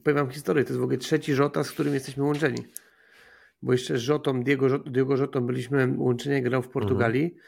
powiem 0.05 0.17
wam 0.17 0.31
historię, 0.31 0.65
to 0.65 0.71
jest 0.71 0.81
w 0.81 0.83
ogóle 0.83 0.99
trzeci 0.99 1.33
Jota, 1.33 1.65
z 1.65 1.71
którym 1.71 1.95
jesteśmy 1.95 2.25
łączeni. 2.25 2.65
Bo 3.63 3.73
jeszcze 3.73 3.99
z 3.99 4.07
Jotą, 4.07 4.43
Diego, 4.43 4.79
Diego 4.79 5.17
Jotą 5.17 5.47
byliśmy 5.47 5.95
łączeni, 5.97 6.43
grał 6.43 6.63
w 6.63 6.69
Portugalii. 6.69 7.25
Mhm 7.25 7.43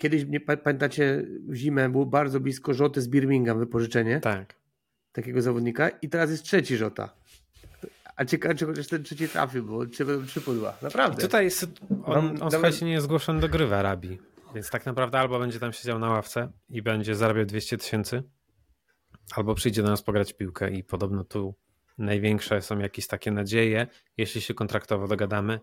Kiedyś, 0.00 0.26
nie, 0.26 0.40
pamiętacie, 0.40 1.24
w 1.48 1.54
zimę 1.54 1.88
było 1.88 2.06
bardzo 2.06 2.40
blisko 2.40 2.74
Rzoty 2.74 3.00
z 3.02 3.08
Birmingham 3.08 3.58
wypożyczenie. 3.58 4.20
Tak. 4.20 4.54
Takiego 5.12 5.42
zawodnika. 5.42 5.88
I 5.88 6.08
teraz 6.08 6.30
jest 6.30 6.42
trzeci 6.42 6.76
Żota. 6.76 7.14
A 8.16 8.24
ciekawe, 8.24 8.54
czy 8.54 8.66
chociaż 8.66 8.86
ten 8.86 9.02
trzeci 9.02 9.28
trafił, 9.28 9.64
bo 9.64 9.86
trzy, 9.86 10.06
trzy 10.26 10.40
pudła. 10.40 10.76
Naprawdę. 10.82 11.18
I 11.18 11.20
tutaj 11.22 11.44
jest, 11.44 11.66
on, 12.04 12.42
on 12.42 12.50
słuchajcie, 12.50 12.86
nie 12.86 12.92
jest 12.92 13.04
zgłoszony 13.04 13.40
do 13.40 13.48
gry 13.48 13.66
w 13.66 13.72
Arabii. 13.72 14.18
Więc 14.54 14.70
tak 14.70 14.86
naprawdę 14.86 15.18
albo 15.18 15.38
będzie 15.38 15.60
tam 15.60 15.72
siedział 15.72 15.98
na 15.98 16.08
ławce 16.08 16.52
i 16.68 16.82
będzie 16.82 17.14
zarabiał 17.14 17.44
200 17.44 17.78
tysięcy, 17.78 18.22
albo 19.36 19.54
przyjdzie 19.54 19.82
do 19.82 19.88
nas 19.88 20.02
pograć 20.02 20.32
piłkę 20.32 20.70
i 20.70 20.84
podobno 20.84 21.24
tu 21.24 21.54
największe 22.04 22.62
są 22.62 22.78
jakieś 22.78 23.06
takie 23.06 23.30
nadzieje, 23.30 23.86
jeśli 24.16 24.40
się 24.40 24.54
kontraktowo 24.54 25.08
dogadamy, 25.08 25.60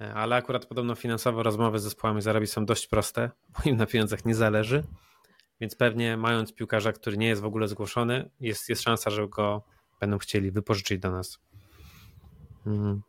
E, 0.00 0.14
ale 0.14 0.36
akurat 0.36 0.66
podobno 0.66 0.94
finansowo 0.94 1.42
rozmowy 1.42 1.78
z 1.78 1.82
zespołami 1.82 2.22
z 2.22 2.28
Arabii 2.28 2.46
są 2.46 2.66
dość 2.66 2.86
proste, 2.86 3.30
bo 3.48 3.70
im 3.70 3.76
na 3.76 3.86
pieniądzach 3.86 4.24
nie 4.24 4.34
zależy, 4.34 4.84
więc 5.60 5.76
pewnie 5.76 6.16
mając 6.16 6.54
piłkarza, 6.54 6.92
który 6.92 7.16
nie 7.16 7.28
jest 7.28 7.42
w 7.42 7.44
ogóle 7.44 7.68
zgłoszony, 7.68 8.30
jest, 8.40 8.68
jest 8.68 8.82
szansa, 8.82 9.10
że 9.10 9.28
go 9.28 9.64
będą 10.00 10.18
chcieli 10.18 10.50
wypożyczyć 10.50 11.00
do 11.00 11.10
nas. 11.10 11.38
Mhm. 12.66 13.02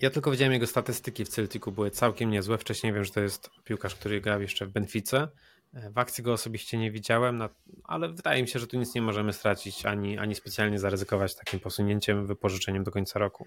Ja 0.00 0.10
tylko 0.10 0.30
widziałem 0.30 0.52
jego 0.52 0.66
statystyki 0.66 1.24
w 1.24 1.28
Celticu, 1.28 1.72
były 1.72 1.90
całkiem 1.90 2.30
niezłe. 2.30 2.58
Wcześniej 2.58 2.92
wiem, 2.92 3.04
że 3.04 3.12
to 3.12 3.20
jest 3.20 3.50
piłkarz, 3.64 3.94
który 3.94 4.20
grał 4.20 4.40
jeszcze 4.40 4.66
w 4.66 4.70
Benfice. 4.70 5.28
E, 5.74 5.90
w 5.90 5.98
akcji 5.98 6.24
go 6.24 6.32
osobiście 6.32 6.78
nie 6.78 6.90
widziałem, 6.90 7.42
ale 7.84 8.08
wydaje 8.08 8.42
mi 8.42 8.48
się, 8.48 8.58
że 8.58 8.66
tu 8.66 8.78
nic 8.78 8.94
nie 8.94 9.02
możemy 9.02 9.32
stracić, 9.32 9.86
ani, 9.86 10.18
ani 10.18 10.34
specjalnie 10.34 10.78
zaryzykować 10.78 11.34
takim 11.34 11.60
posunięciem, 11.60 12.26
wypożyczeniem 12.26 12.84
do 12.84 12.90
końca 12.90 13.18
roku. 13.18 13.46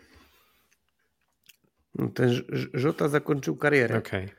No, 1.96 2.08
ten 2.08 2.30
Żota 2.74 3.08
zakończył 3.08 3.56
karierę. 3.56 3.98
Okay. 3.98 4.30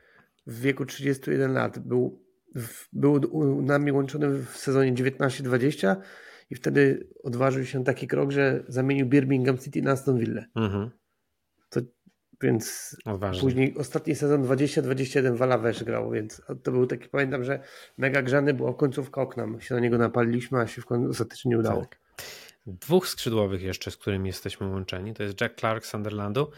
W 0.47 0.59
wieku 0.59 0.85
31 0.85 1.53
lat 1.53 1.79
był 1.79 2.23
był 2.93 3.61
nami 3.61 3.91
łączony 3.91 4.29
w 4.29 4.57
sezonie 4.57 4.93
19-20 4.93 5.95
i 6.49 6.55
wtedy 6.55 7.07
odważył 7.23 7.65
się 7.65 7.83
taki 7.83 8.07
krok, 8.07 8.31
że 8.31 8.63
zamienił 8.67 9.05
Birmingham 9.05 9.57
City 9.57 9.81
na 9.81 9.91
Aston 9.91 10.17
Villa. 10.17 10.43
Mhm. 10.55 10.91
Więc 12.43 12.95
Odważnie. 13.05 13.41
później 13.41 13.77
ostatni 13.77 14.15
sezon 14.15 14.43
20-21 14.43 15.37
Walavesz 15.37 15.83
grał, 15.83 16.11
więc 16.11 16.41
to 16.63 16.71
był 16.71 16.87
taki, 16.87 17.09
pamiętam, 17.09 17.43
że 17.43 17.59
mega 17.97 18.21
grzany 18.21 18.53
była 18.53 18.73
końcówka 18.73 19.21
okna. 19.21 19.47
My 19.47 19.61
się 19.61 19.75
na 19.75 19.81
niego 19.81 19.97
napaliliśmy, 19.97 20.59
a 20.59 20.67
się 20.67 20.81
w 20.81 20.85
końcu 20.85 21.09
ostatecznie 21.09 21.49
nie 21.49 21.57
udało. 21.57 21.81
Tak. 21.81 21.99
Dwóch 22.67 23.07
skrzydłowych 23.07 23.61
jeszcze, 23.61 23.91
z 23.91 23.97
którymi 23.97 24.27
jesteśmy 24.27 24.67
łączeni, 24.67 25.13
to 25.13 25.23
jest 25.23 25.41
Jack 25.41 25.59
Clark 25.59 25.85
z 25.85 25.89
Sunderlandu 25.89 26.51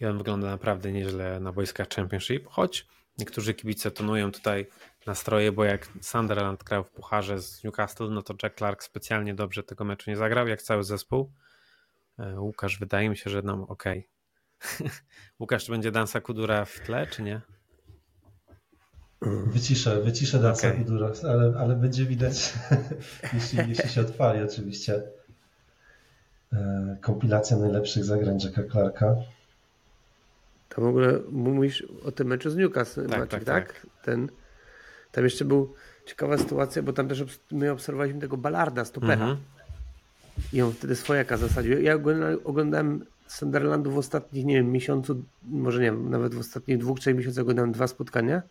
i 0.00 0.06
on 0.06 0.18
wygląda 0.18 0.46
naprawdę 0.46 0.92
nieźle 0.92 1.40
na 1.40 1.52
wojskach 1.52 1.88
Championship, 1.88 2.46
choć 2.48 2.86
niektórzy 3.18 3.54
kibice 3.54 3.90
tonują 3.90 4.32
tutaj 4.32 4.66
nastroje, 5.06 5.52
bo 5.52 5.64
jak 5.64 5.88
Sunderland 6.00 6.64
grał 6.64 6.84
w 6.84 6.90
pucharze 6.90 7.40
z 7.40 7.64
Newcastle, 7.64 8.10
no 8.10 8.22
to 8.22 8.34
Jack 8.42 8.56
Clark 8.58 8.82
specjalnie 8.82 9.34
dobrze 9.34 9.62
tego 9.62 9.84
meczu 9.84 10.10
nie 10.10 10.16
zagrał, 10.16 10.48
jak 10.48 10.62
cały 10.62 10.84
zespół. 10.84 11.32
E, 12.18 12.40
Łukasz, 12.40 12.78
wydaje 12.78 13.08
mi 13.08 13.16
się, 13.16 13.30
że 13.30 13.42
nam 13.42 13.62
ok. 13.62 13.84
Łukasz, 15.40 15.64
czy 15.64 15.72
będzie 15.72 15.90
Dansa 15.90 16.20
Kudura 16.20 16.64
w 16.64 16.80
tle, 16.80 17.06
czy 17.06 17.22
nie? 17.22 17.40
Wyciszę, 19.46 20.00
wyciszę 20.00 20.38
Dansa 20.38 20.68
okay. 20.68 20.78
Kudura, 20.78 21.12
ale, 21.22 21.54
ale 21.58 21.76
będzie 21.76 22.04
widać, 22.04 22.54
jeśli, 23.34 23.58
jeśli 23.68 23.88
się 23.88 24.00
odpali 24.00 24.42
oczywiście. 24.42 25.02
E, 26.52 26.96
kompilacja 27.00 27.56
najlepszych 27.56 28.04
zagrań 28.04 28.38
Jacka 28.44 28.62
Clarka. 28.72 29.14
To 30.68 30.82
w 30.82 30.84
ogóle 30.84 31.20
mówisz 31.30 31.86
o 32.04 32.12
tym 32.12 32.28
meczu 32.28 32.50
z 32.50 32.56
Newcastle, 32.56 33.06
tak, 33.06 33.20
Maciek, 33.20 33.30
tak, 33.30 33.44
tak? 33.44 33.72
tak? 33.72 33.86
Ten, 34.02 34.28
tam 35.12 35.24
jeszcze 35.24 35.44
był 35.44 35.74
ciekawa 36.06 36.38
sytuacja, 36.38 36.82
bo 36.82 36.92
tam 36.92 37.08
też 37.08 37.24
my 37.50 37.70
obserwowaliśmy 37.72 38.20
tego 38.20 38.36
Ballarda, 38.36 38.84
stopera. 38.84 39.12
Mhm. 39.12 39.36
I 40.52 40.62
on 40.62 40.72
wtedy 40.72 40.96
swojaka 40.96 41.36
zasadził. 41.36 41.82
Ja 41.82 41.94
oglądałem 42.44 43.06
Sunderlandu 43.34 43.90
w 43.90 43.98
ostatnich, 43.98 44.44
nie 44.44 44.54
wiem, 44.54 44.72
miesiącu, 44.72 45.24
może 45.42 45.80
nie 45.80 45.84
wiem, 45.84 46.10
nawet 46.10 46.34
w 46.34 46.38
ostatnich 46.38 46.78
dwóch, 46.78 47.00
trzech 47.00 47.16
miesiącach 47.16 47.42
oglądałem 47.42 47.72
dwa 47.72 47.86
spotkania. 47.86 48.42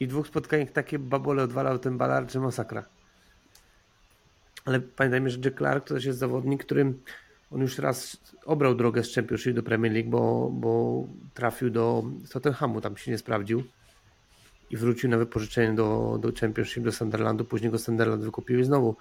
I 0.00 0.08
dwóch 0.08 0.26
spotkaniach 0.26 0.70
takie 0.70 0.98
babole 0.98 1.42
odwalał 1.42 1.78
ten 1.78 1.98
Ballard, 1.98 2.32
że 2.32 2.40
masakra. 2.40 2.84
Ale 4.64 4.80
pamiętajmy, 4.80 5.30
że 5.30 5.38
Jack 5.44 5.58
Clark 5.58 5.88
to 5.88 5.94
też 5.94 6.04
jest 6.04 6.18
zawodnik, 6.18 6.64
którym 6.64 7.02
on 7.50 7.60
już 7.60 7.78
raz 7.78 8.16
obrał 8.44 8.74
drogę 8.74 9.04
z 9.04 9.14
Championship 9.14 9.54
do 9.54 9.62
Premier 9.62 9.92
League, 9.92 10.10
bo, 10.10 10.50
bo 10.52 11.04
trafił 11.34 11.70
do 11.70 12.04
Tottenhamu, 12.32 12.80
tam 12.80 12.96
się 12.96 13.10
nie 13.10 13.18
sprawdził 13.18 13.64
i 14.70 14.76
wrócił 14.76 15.10
na 15.10 15.18
wypożyczenie 15.18 15.74
do, 15.74 16.18
do 16.22 16.32
Championship, 16.40 16.84
do 16.84 16.92
Sunderlandu. 16.92 17.44
Później 17.44 17.70
go 17.70 17.78
Sunderland 17.78 18.22
wykupił 18.22 18.58
i 18.58 18.64
znowu 18.64 18.96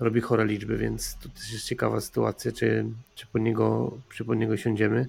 robi 0.00 0.20
chore 0.20 0.44
liczby, 0.44 0.76
więc 0.76 1.16
to 1.22 1.28
też 1.28 1.52
jest 1.52 1.66
ciekawa 1.66 2.00
sytuacja, 2.00 2.52
czy, 2.52 2.84
czy, 3.14 3.26
po, 3.26 3.38
niego, 3.38 3.98
czy 4.14 4.24
po 4.24 4.34
niego 4.34 4.56
siądziemy. 4.56 5.08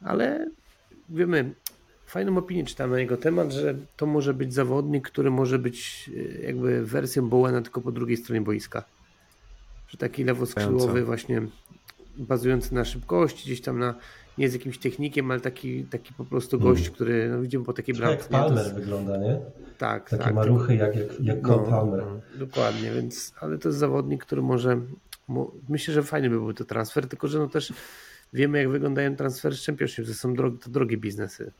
Ale 0.00 0.50
wiemy, 1.08 1.54
fajną 2.06 2.38
opinię 2.38 2.64
czytamy 2.64 2.92
na 2.92 3.00
jego 3.00 3.16
temat, 3.16 3.52
że 3.52 3.74
to 3.96 4.06
może 4.06 4.34
być 4.34 4.54
zawodnik, 4.54 5.10
który 5.10 5.30
może 5.30 5.58
być 5.58 6.10
e, 6.16 6.42
jakby 6.46 6.86
wersją 6.86 7.28
Bowena, 7.28 7.62
tylko 7.62 7.80
po 7.80 7.92
drugiej 7.92 8.16
stronie 8.16 8.40
boiska. 8.40 8.84
Że 9.88 9.98
taki 9.98 10.24
lewoskrzydłowy 10.24 11.04
właśnie 11.04 11.42
bazujący 12.16 12.74
na 12.74 12.84
szybkości, 12.84 13.44
gdzieś 13.44 13.60
tam 13.60 13.78
na 13.78 13.94
nie 14.38 14.48
z 14.48 14.52
jakimś 14.52 14.78
technikiem, 14.78 15.30
ale 15.30 15.40
taki, 15.40 15.84
taki 15.84 16.14
po 16.14 16.24
prostu 16.24 16.60
gość, 16.60 16.82
hmm. 16.82 16.94
który 16.94 17.28
no 17.28 17.40
widzimy 17.40 17.64
po 17.64 17.72
takiej 17.72 17.94
bramce. 17.94 18.16
Jak 18.22 18.28
Palmer 18.28 18.64
jest... 18.64 18.74
wygląda, 18.74 19.16
nie? 19.16 19.40
Tak, 19.78 20.10
Takie 20.10 20.24
tak. 20.24 20.34
maruchy 20.34 20.76
jak, 20.76 20.96
jak, 20.96 21.20
jak 21.20 21.42
no, 21.42 21.58
Palmer. 21.58 22.04
No, 22.06 22.20
dokładnie, 22.46 22.90
więc, 22.90 23.34
ale 23.40 23.58
to 23.58 23.68
jest 23.68 23.78
zawodnik, 23.78 24.24
który 24.24 24.42
może, 24.42 24.80
mo, 25.28 25.52
myślę, 25.68 25.94
że 25.94 26.02
fajny 26.02 26.30
by 26.30 26.36
był 26.36 26.52
to 26.52 26.64
transfer, 26.64 27.08
tylko 27.08 27.28
że 27.28 27.38
no 27.38 27.48
też 27.48 27.72
wiemy 28.32 28.58
jak 28.58 28.68
wyglądają 28.68 29.16
transfery 29.16 29.56
z 29.56 29.66
Championship, 29.66 30.04
że 30.04 30.14
są 30.14 30.34
drogie, 30.34 30.58
to 30.58 30.70
drogie 30.70 30.96
biznesy. 30.96 31.52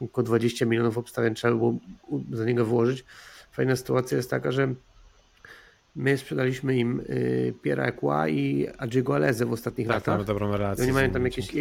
Około 0.00 0.24
20 0.24 0.66
milionów 0.66 0.98
obstawień 0.98 1.34
trzeba 1.34 1.54
było 1.54 1.74
za 2.32 2.44
niego 2.44 2.64
włożyć. 2.64 3.04
Fajna 3.52 3.76
sytuacja 3.76 4.16
jest 4.16 4.30
taka, 4.30 4.52
że 4.52 4.74
My 5.96 6.18
sprzedaliśmy 6.18 6.76
im 6.76 7.00
y, 7.00 7.54
Piera 7.62 7.84
Ekła 7.84 8.28
i 8.28 8.68
Adjiego 8.78 9.14
Alezę 9.14 9.46
w 9.46 9.52
ostatnich 9.52 9.86
tak, 9.86 9.96
latach. 9.96 10.14
Mamy 10.14 10.24
dobrą 10.24 10.52
relację. 10.52 10.84
Oni 10.84 10.92
mają 10.92 11.10
tam 11.10 11.24
jakieś. 11.24 11.52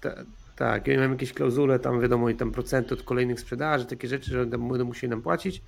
Ta, 0.00 0.14
tak, 0.56 0.88
oni 0.88 0.96
mają 0.96 1.10
jakieś 1.10 1.32
klauzule, 1.32 1.78
tam 1.78 2.00
wiadomo, 2.00 2.30
i 2.30 2.34
tam 2.34 2.52
procenty 2.52 2.94
od 2.94 3.02
kolejnych 3.02 3.40
sprzedaży, 3.40 3.86
takie 3.86 4.08
rzeczy, 4.08 4.30
że 4.30 4.46
będą 4.46 4.84
musieli 4.84 5.10
nam 5.10 5.22
płacić. 5.22 5.62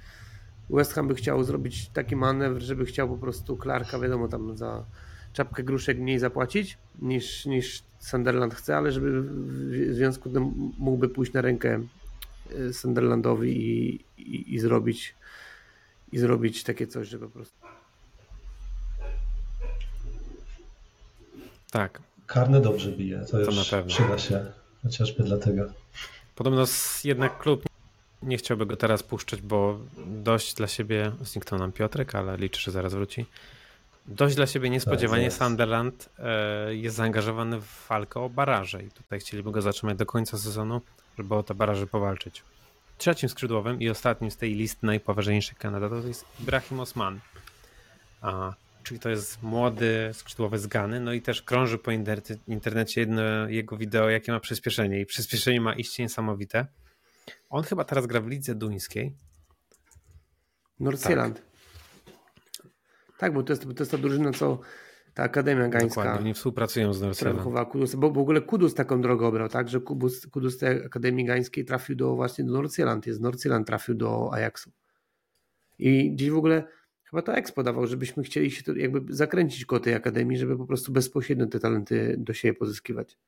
West 0.70 0.92
Ham 0.92 1.08
by 1.08 1.14
chciał 1.14 1.44
zrobić 1.44 1.88
taki 1.88 2.16
manewr, 2.16 2.60
żeby 2.60 2.84
chciał 2.84 3.08
po 3.08 3.16
prostu 3.16 3.58
Clarka, 3.62 3.98
wiadomo, 3.98 4.28
tam 4.28 4.56
za 4.56 4.84
czapkę 5.32 5.62
gruszek 5.62 5.98
mniej 5.98 6.18
zapłacić 6.18 6.78
niż, 7.02 7.46
niż 7.46 7.82
Sunderland 7.98 8.54
chce, 8.54 8.76
ale 8.76 8.92
żeby 8.92 9.22
w 9.22 9.94
związku 9.94 10.30
z 10.30 10.32
tym 10.32 10.72
mógłby 10.78 11.08
pójść 11.08 11.32
na 11.32 11.40
rękę 11.40 11.80
y, 12.52 12.72
Sunderlandowi 12.72 13.50
i, 13.56 13.94
i, 14.18 14.54
i 14.54 14.58
zrobić 14.58 15.14
i 16.12 16.18
zrobić 16.18 16.64
takie 16.64 16.86
coś, 16.86 17.08
żeby 17.08 17.26
po 17.26 17.32
prostu 17.32 17.67
Tak. 21.70 22.02
Karne 22.26 22.60
dobrze 22.60 22.92
bije, 22.92 23.18
to, 23.18 23.30
to 23.30 23.38
już 23.38 23.56
na 23.56 23.64
pewno. 23.70 23.94
przyda 23.94 24.18
się 24.18 24.46
chociażby 24.82 25.22
dlatego. 25.22 25.62
Podobno 26.34 26.64
jednak 27.04 27.38
klub 27.38 27.68
nie 28.22 28.38
chciałby 28.38 28.66
go 28.66 28.76
teraz 28.76 29.02
puszczać, 29.02 29.42
bo 29.42 29.78
dość 30.06 30.54
dla 30.54 30.66
siebie, 30.66 31.12
zniknął 31.22 31.60
nam 31.60 31.72
Piotrek, 31.72 32.14
ale 32.14 32.36
liczę, 32.36 32.60
że 32.60 32.70
zaraz 32.70 32.94
wróci. 32.94 33.26
Dość 34.06 34.36
dla 34.36 34.46
siebie 34.46 34.70
niespodziewanie 34.70 35.30
tak, 35.30 35.38
Sunderland 35.38 36.08
e, 36.18 36.74
jest 36.74 36.96
zaangażowany 36.96 37.60
w 37.60 37.86
walkę 37.88 38.20
o 38.20 38.28
baraże 38.28 38.82
i 38.82 38.90
tutaj 38.90 39.20
chcieliby 39.20 39.50
go 39.50 39.62
zatrzymać 39.62 39.98
do 39.98 40.06
końca 40.06 40.38
sezonu, 40.38 40.80
żeby 41.18 41.34
o 41.34 41.42
te 41.42 41.54
baraże 41.54 41.86
powalczyć. 41.86 42.42
Trzecim 42.98 43.28
skrzydłowym 43.28 43.80
i 43.80 43.90
ostatnim 43.90 44.30
z 44.30 44.36
tej 44.36 44.54
listy 44.54 44.86
najpoważniejszych 44.86 45.58
kandydatów 45.58 46.06
jest 46.06 46.24
Ibrahim 46.40 46.80
Osman. 46.80 47.20
A 48.22 48.52
czyli 48.82 49.00
to 49.00 49.08
jest 49.08 49.42
młody, 49.42 50.10
skrzydłowy 50.12 50.58
z 50.58 50.66
Gany, 50.66 51.00
no 51.00 51.12
i 51.12 51.22
też 51.22 51.42
krąży 51.42 51.78
po 51.78 51.90
internecie 52.46 53.00
jedno 53.00 53.48
jego 53.48 53.76
wideo, 53.76 54.10
jakie 54.10 54.32
ma 54.32 54.40
przyspieszenie 54.40 55.00
i 55.00 55.06
przyspieszenie 55.06 55.60
ma 55.60 55.74
iście 55.74 56.02
niesamowite. 56.02 56.66
On 57.50 57.62
chyba 57.62 57.84
teraz 57.84 58.06
gra 58.06 58.20
w 58.20 58.26
lidze 58.26 58.54
duńskiej. 58.54 59.16
Nordsjælland. 60.80 61.42
Tak. 61.42 62.64
tak, 63.18 63.32
bo 63.32 63.42
to 63.42 63.52
jest, 63.52 63.62
to 63.62 63.74
jest 63.78 63.90
ta 63.90 63.98
drużyna, 63.98 64.32
co 64.32 64.60
ta 65.14 65.22
Akademia 65.22 65.68
Gańska. 65.68 66.00
Dokładnie, 66.00 66.20
oni 66.20 66.34
współpracują 66.34 66.92
z 66.92 67.00
Nordsjælland. 67.00 67.42
Bo 67.96 68.10
w 68.10 68.18
ogóle 68.18 68.40
Kudus 68.40 68.74
taką 68.74 69.00
drogę 69.00 69.26
obrał, 69.26 69.48
tak, 69.48 69.68
że 69.68 69.80
Kudus, 69.80 70.26
Kudus 70.26 70.58
tej 70.58 70.84
Akademii 70.84 71.24
Gańskiej 71.24 71.64
trafił 71.64 71.96
do 71.96 72.14
właśnie 72.14 72.44
do 72.44 72.52
Nordsjælland, 72.52 73.06
jest 73.06 73.20
Nordsjælland 73.20 73.66
trafił 73.66 73.94
do 73.94 74.32
Ajaxu. 74.32 74.72
I 75.78 76.12
dziś 76.14 76.30
w 76.30 76.36
ogóle 76.36 76.64
Chyba 77.10 77.22
to 77.22 77.34
Expo 77.34 77.62
dawał, 77.62 77.86
żebyśmy 77.86 78.22
chcieli 78.22 78.50
się 78.50 78.62
tu 78.62 78.76
jakby 78.76 79.14
zakręcić 79.14 79.64
koło 79.64 79.80
tej 79.80 79.94
akademii, 79.94 80.38
żeby 80.38 80.56
po 80.58 80.66
prostu 80.66 80.92
bezpośrednio 80.92 81.46
te 81.46 81.60
talenty 81.60 82.14
do 82.18 82.34
siebie 82.34 82.54
pozyskiwać. 82.54 83.18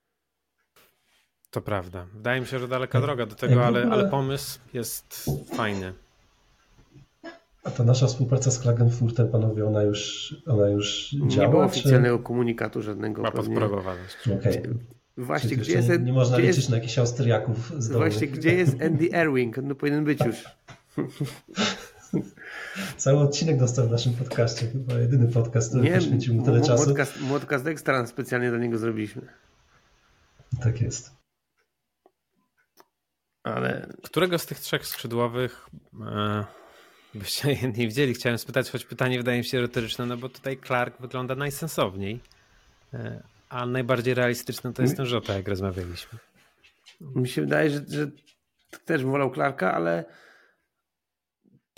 To 1.51 1.61
prawda. 1.61 2.07
Wydaje 2.14 2.41
mi 2.41 2.47
się, 2.47 2.59
że 2.59 2.68
daleka 2.68 3.01
droga 3.01 3.26
do 3.26 3.35
tego, 3.35 3.66
ale, 3.66 3.91
ale 3.91 4.09
pomysł 4.09 4.59
jest 4.74 5.31
fajny. 5.55 5.93
A 7.64 7.70
ta 7.70 7.85
nasza 7.85 8.07
współpraca 8.07 8.51
z 8.51 8.59
Klagenfurtem, 8.59 9.28
panowie, 9.28 9.66
ona 9.66 9.83
już, 9.83 10.35
ona 10.47 10.68
już 10.68 11.11
działa? 11.28 11.47
Nie 11.47 11.51
było 11.51 11.64
oficjalnego 11.64 12.18
czy... 12.18 12.24
komunikatu 12.24 12.83
żadnego. 12.83 13.22
Ma 13.22 13.31
podprogowane. 13.31 14.01
Okay. 14.26 14.74
Właśnie, 15.16 15.57
gdzie 15.57 15.72
jest... 15.72 15.89
Nie, 15.89 15.99
nie 15.99 16.12
można 16.12 16.39
liczyć 16.39 16.57
jest... 16.57 16.70
na 16.70 16.76
jakichś 16.76 16.99
Austriaków 16.99 17.72
z 17.78 17.93
Właśnie, 17.93 18.26
gdzie 18.26 18.55
jest 18.55 18.83
Andy 18.83 19.12
Erwing? 19.12 19.57
No 19.62 19.74
powinien 19.74 20.05
być 20.05 20.20
już. 20.20 20.45
Cały 22.97 23.18
odcinek 23.18 23.59
dostał 23.59 23.89
w 23.89 23.91
naszym 23.91 24.14
podcaście, 24.14 24.66
chyba 24.66 24.95
jedyny 24.95 25.33
podcast, 25.33 25.71
który 25.71 25.85
Nie, 25.85 25.95
poświęcił 25.95 26.35
mu 26.35 26.45
tyle 26.45 26.61
czasu. 26.61 26.87
Podcast, 26.87 27.14
podcast 27.29 27.66
Extra 27.66 28.07
specjalnie 28.07 28.51
dla 28.51 28.59
niego 28.59 28.79
zrobiliśmy. 28.79 29.23
Tak 30.61 30.81
jest. 30.81 31.11
Ale... 33.43 33.87
Którego 34.03 34.39
z 34.39 34.47
tych 34.47 34.61
trzech 34.61 34.87
skrzydłowych 34.87 35.68
e, 36.01 36.45
byście 37.14 37.57
nie 37.79 37.89
widzieli? 37.89 38.14
Chciałem 38.14 38.39
spytać, 38.39 38.71
choć 38.71 38.85
pytanie 38.85 39.18
wydaje 39.18 39.39
mi 39.39 39.45
się 39.45 39.61
retoryczne, 39.61 40.07
no 40.07 40.16
bo 40.16 40.29
tutaj 40.29 40.59
Clark 40.66 41.01
wygląda 41.01 41.35
najsensowniej, 41.35 42.21
e, 42.95 43.23
a 43.49 43.66
najbardziej 43.66 44.14
realistyczny 44.14 44.73
to 44.73 44.83
jest 44.83 44.97
ten 44.97 45.07
Żota, 45.07 45.35
jak 45.35 45.49
rozmawialiśmy. 45.49 46.18
Mi 47.01 47.29
się 47.29 47.41
wydaje, 47.43 47.71
że, 47.71 47.81
że 47.89 48.11
też 48.85 49.05
wolał 49.05 49.35
Clarka, 49.35 49.75
ale 49.75 50.05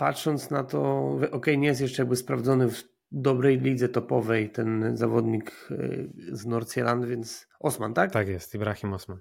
patrząc 0.03 0.49
na 0.49 0.63
to, 0.63 1.09
ok, 1.31 1.47
nie 1.57 1.67
jest 1.67 1.81
jeszcze 1.81 2.01
jakby 2.01 2.15
sprawdzony 2.15 2.69
w 2.69 2.83
dobrej 3.11 3.59
lidze 3.59 3.89
topowej 3.89 4.49
ten 4.49 4.97
zawodnik 4.97 5.67
y, 5.71 6.09
z 6.31 6.45
Nordsjælland, 6.45 7.05
więc 7.05 7.47
Osman, 7.59 7.93
tak? 7.93 8.11
Tak 8.11 8.27
jest, 8.27 8.55
Ibrahim 8.55 8.93
Osman. 8.93 9.17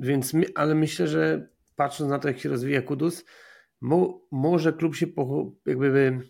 Więc, 0.00 0.32
ale 0.54 0.74
myślę, 0.74 1.08
że 1.08 1.48
patrząc 1.76 2.10
na 2.10 2.18
to, 2.18 2.28
jak 2.28 2.38
się 2.38 2.48
rozwija 2.48 2.82
Kudus, 2.82 3.24
Mo, 3.80 4.20
może 4.30 4.72
klub 4.72 4.94
się 4.94 5.06
po, 5.06 5.52
jakby, 5.66 6.20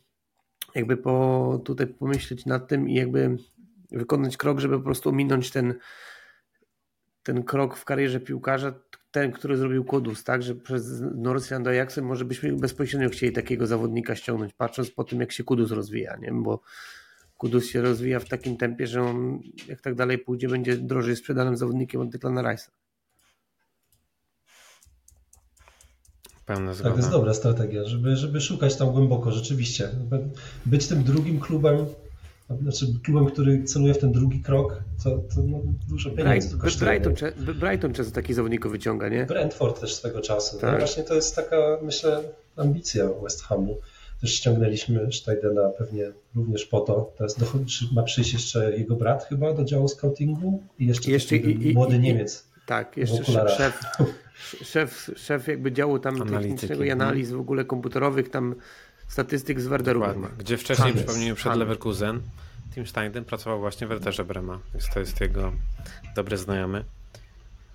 jakby 0.75 0.97
po, 0.97 1.61
tutaj 1.65 1.87
pomyśleć 1.87 2.47
nad 2.47 2.69
tym 2.69 2.89
i 2.89 2.95
jakby 2.95 3.37
wykonać 3.91 4.37
krok, 4.37 4.61
żeby 4.61 4.79
po 4.79 4.85
prostu 4.85 5.09
ominąć 5.09 5.51
ten, 5.51 5.75
ten 7.23 7.43
krok 7.43 7.77
w 7.77 7.85
karierze 7.85 8.21
piłkarza, 8.21 8.75
ten, 9.13 9.33
który 9.33 9.57
zrobił 9.57 9.85
Kudus, 9.85 10.25
tak, 10.25 10.43
że 10.43 10.55
przez 10.55 11.01
Northland 11.15 11.67
Ajaxem 11.67 12.05
może 12.05 12.25
byśmy 12.25 12.53
bezpośrednio 12.53 13.09
chcieli 13.09 13.33
takiego 13.33 13.67
zawodnika 13.67 14.17
ściągnąć, 14.17 14.53
patrząc 14.53 14.91
po 14.91 15.05
tym, 15.05 15.21
jak 15.21 15.33
się 15.33 15.45
Kudus 15.45 15.71
rozwija, 15.71 16.17
nie? 16.17 16.33
bo 16.33 16.61
Kudus 17.39 17.67
się 17.67 17.83
rozwija 17.83 18.21
w 18.21 18.29
takim 18.29 18.57
tempie, 18.57 18.87
że 18.87 19.03
on 19.03 19.41
jak 19.69 19.81
tak 19.81 19.95
dalej 19.95 20.19
pójdzie, 20.19 20.49
będzie 20.49 20.77
drożej 20.77 21.17
sprzedanym 21.17 21.57
zawodnikiem 21.57 22.01
od 22.01 22.09
Declana 22.09 22.43
Rice'a. 22.43 22.71
Pełna 26.47 26.75
zgoda. 26.75 26.91
Tak, 26.91 26.93
to 26.93 26.99
jest 26.99 27.11
dobra 27.11 27.35
strategia, 27.35 27.85
żeby, 27.85 28.17
żeby 28.17 28.41
szukać 28.41 28.77
tam 28.77 28.91
głęboko, 28.93 29.33
rzeczywiście. 29.33 29.89
Być 30.67 30.87
tym 30.87 31.05
drugim 31.05 31.41
klubem, 31.41 31.87
znaczy 32.63 32.87
klubem, 33.05 33.27
który 33.27 33.65
celuje 33.65 33.95
w 33.95 33.99
ten 33.99 34.13
drugi 34.13 34.41
krok, 34.41 34.83
to, 35.05 35.11
to 35.11 35.43
no, 35.47 35.59
dużo 35.89 36.11
pieniędzy 36.11 36.57
Brighton, 36.57 37.15
Brighton, 37.15 37.55
Brighton 37.55 37.93
często 37.93 38.15
taki 38.15 38.35
zawodników 38.35 38.73
wyciąga, 38.73 39.09
nie? 39.09 39.27
Brentford 39.27 39.81
też 39.81 39.95
swego 39.95 40.21
czasu. 40.21 40.57
No 40.57 40.61
tak. 40.61 40.73
No 40.73 40.79
właśnie 40.79 41.03
to 41.03 41.15
jest 41.15 41.37
taka, 41.37 41.79
myślę, 41.83 42.23
ambicja 42.57 43.09
West 43.23 43.43
Hamu. 43.43 43.79
Też 44.21 44.35
ściągnęliśmy 44.35 45.13
Steidena 45.13 45.69
pewnie 45.79 46.13
również 46.35 46.67
po 46.67 46.81
to. 46.81 47.13
Teraz 47.19 47.39
dochodzi, 47.39 47.89
ma 47.93 48.03
przyjść 48.03 48.33
jeszcze 48.33 48.79
jego 48.79 48.97
brat 48.97 49.25
chyba 49.25 49.55
do 49.55 49.65
działu 49.65 49.89
scoutingu 49.89 50.63
i 50.79 50.87
jeszcze, 50.87 51.11
jeszcze 51.11 51.37
i, 51.37 51.75
młody 51.75 51.97
i, 51.97 52.01
Niemiec. 52.01 52.45
Tak, 52.67 52.97
jeszcze 52.97 53.25
szef, 53.49 53.81
szef, 54.73 55.11
szef 55.17 55.49
jakby 55.49 55.73
działu 55.73 55.99
tam 55.99 56.29
technicznego 56.29 56.85
i 56.85 56.91
analiz 56.91 57.31
w 57.31 57.41
ogóle 57.41 57.65
komputerowych, 57.65 58.29
tam 58.31 58.55
statystyk 59.13 59.61
z 59.61 59.67
Werderu 59.67 60.01
Brema. 60.01 60.29
Gdzie 60.39 60.57
wcześniej, 60.57 60.95
przypomnijmy, 60.95 61.35
przed 61.35 61.57
Leverkusen, 61.57 62.21
Tim 62.75 62.87
Steindem 62.87 63.25
pracował 63.25 63.61
właśnie 63.61 63.87
w 63.87 63.91
Werderze 63.91 64.25
Brema, 64.25 64.59
więc 64.75 64.89
to 64.95 65.01
jest 65.01 65.21
jego 65.21 65.53
dobry 66.17 66.37
znajomy. 66.37 66.85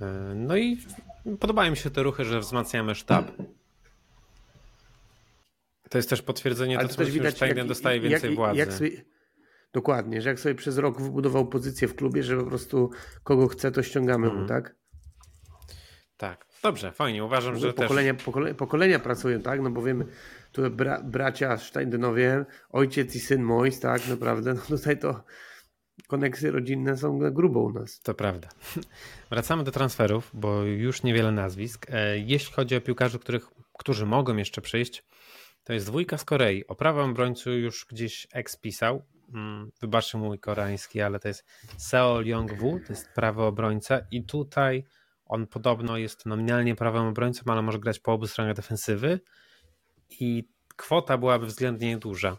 E, 0.01 0.05
no 0.35 0.57
i 0.57 0.77
podobają 1.39 1.71
mi 1.71 1.77
się 1.77 1.89
te 1.89 2.03
ruchy, 2.03 2.25
że 2.25 2.39
wzmacniamy 2.39 2.95
sztab. 2.95 3.31
To 5.89 5.97
jest 5.97 6.09
też 6.09 6.21
potwierdzenie, 6.21 6.77
to, 6.77 6.81
to 6.81 6.89
co 6.89 6.95
też 6.95 7.11
widać, 7.11 7.33
że 7.33 7.35
Steindem 7.35 7.67
dostaje 7.67 7.99
więcej 7.99 8.29
jak, 8.29 8.37
władzy. 8.37 8.59
Jak 8.59 8.73
sobie, 8.73 8.91
dokładnie, 9.73 10.21
że 10.21 10.29
jak 10.29 10.39
sobie 10.39 10.55
przez 10.55 10.77
rok 10.77 11.01
wybudował 11.01 11.47
pozycję 11.47 11.87
w 11.87 11.95
klubie, 11.95 12.23
że 12.23 12.37
po 12.37 12.45
prostu 12.45 12.91
kogo 13.23 13.47
chce, 13.47 13.71
to 13.71 13.83
ściągamy 13.83 14.27
mu, 14.27 14.39
mhm. 14.39 14.47
tak? 14.47 14.75
Tak, 16.17 16.46
dobrze, 16.63 16.91
fajnie. 16.91 17.23
Uważam, 17.23 17.57
że 17.57 17.73
pokolenia, 17.73 18.13
też... 18.13 18.23
pokolenia, 18.23 18.53
pokolenia 18.53 18.99
pracują, 18.99 19.41
tak? 19.41 19.61
No 19.61 19.69
bo 19.69 19.81
wiemy, 19.81 20.05
tu 20.51 20.69
bra, 20.69 21.01
bracia 21.03 21.57
Steindenowie, 21.57 22.45
ojciec 22.69 23.15
i 23.15 23.19
syn 23.19 23.43
Mois, 23.43 23.79
tak? 23.79 24.07
Naprawdę, 24.07 24.53
no 24.53 24.61
tutaj 24.61 24.99
to 24.99 25.23
koneksje 26.07 26.51
rodzinne 26.51 26.97
są 26.97 27.19
grubo 27.19 27.59
u 27.59 27.71
nas. 27.71 27.99
To 27.99 28.13
prawda. 28.13 28.49
Wracamy 29.31 29.63
do 29.63 29.71
transferów, 29.71 30.31
bo 30.33 30.63
już 30.63 31.03
niewiele 31.03 31.31
nazwisk. 31.31 31.85
E, 31.89 32.17
jeśli 32.17 32.53
chodzi 32.53 32.75
o 32.75 32.81
piłkarzy, 32.81 33.19
których, 33.19 33.47
którzy 33.79 34.05
mogą 34.05 34.35
jeszcze 34.35 34.61
przyjść, 34.61 35.03
to 35.63 35.73
jest 35.73 35.85
dwójka 35.85 36.17
z 36.17 36.25
Korei. 36.25 36.67
O 36.67 36.75
prawym 36.75 37.09
obrońcu 37.09 37.51
już 37.51 37.85
gdzieś 37.89 38.27
ex 38.31 38.55
pisał. 38.55 39.05
Mm, 39.33 39.71
wybaczcie 39.81 40.17
mój 40.17 40.39
koreański, 40.39 41.01
ale 41.01 41.19
to 41.19 41.27
jest 41.27 41.45
Seo 41.77 42.21
Young-woo, 42.21 42.79
to 42.87 42.93
jest 42.93 43.09
prawy 43.15 43.41
obrońca 43.41 43.99
i 44.11 44.23
tutaj 44.23 44.83
on 45.29 45.47
podobno 45.47 45.97
jest 45.97 46.25
nominalnie 46.25 46.75
prawym 46.75 47.05
obrońcą, 47.05 47.41
ale 47.45 47.61
może 47.61 47.79
grać 47.79 47.99
po 47.99 48.13
obu 48.13 48.27
stronach 48.27 48.55
defensywy 48.55 49.19
i 50.19 50.49
kwota 50.75 51.17
byłaby 51.17 51.45
względnie 51.45 51.97
duża. 51.97 52.37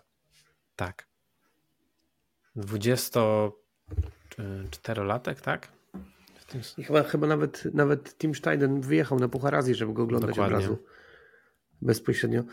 Tak. 0.76 1.08
24-latek, 2.56 5.40
tak? 5.40 5.68
I 6.78 6.84
chyba, 6.84 7.02
chyba 7.02 7.26
nawet, 7.26 7.64
nawet 7.74 8.18
Tim 8.18 8.34
Steiden 8.34 8.80
wyjechał 8.80 9.18
na 9.18 9.28
Puchar 9.28 9.54
Azji, 9.54 9.74
żeby 9.74 9.92
go 9.92 10.02
oglądać 10.02 10.30
Dokładnie. 10.30 10.56
od 10.56 10.62
razu. 10.62 10.78
Bezpośrednio. 11.82 12.44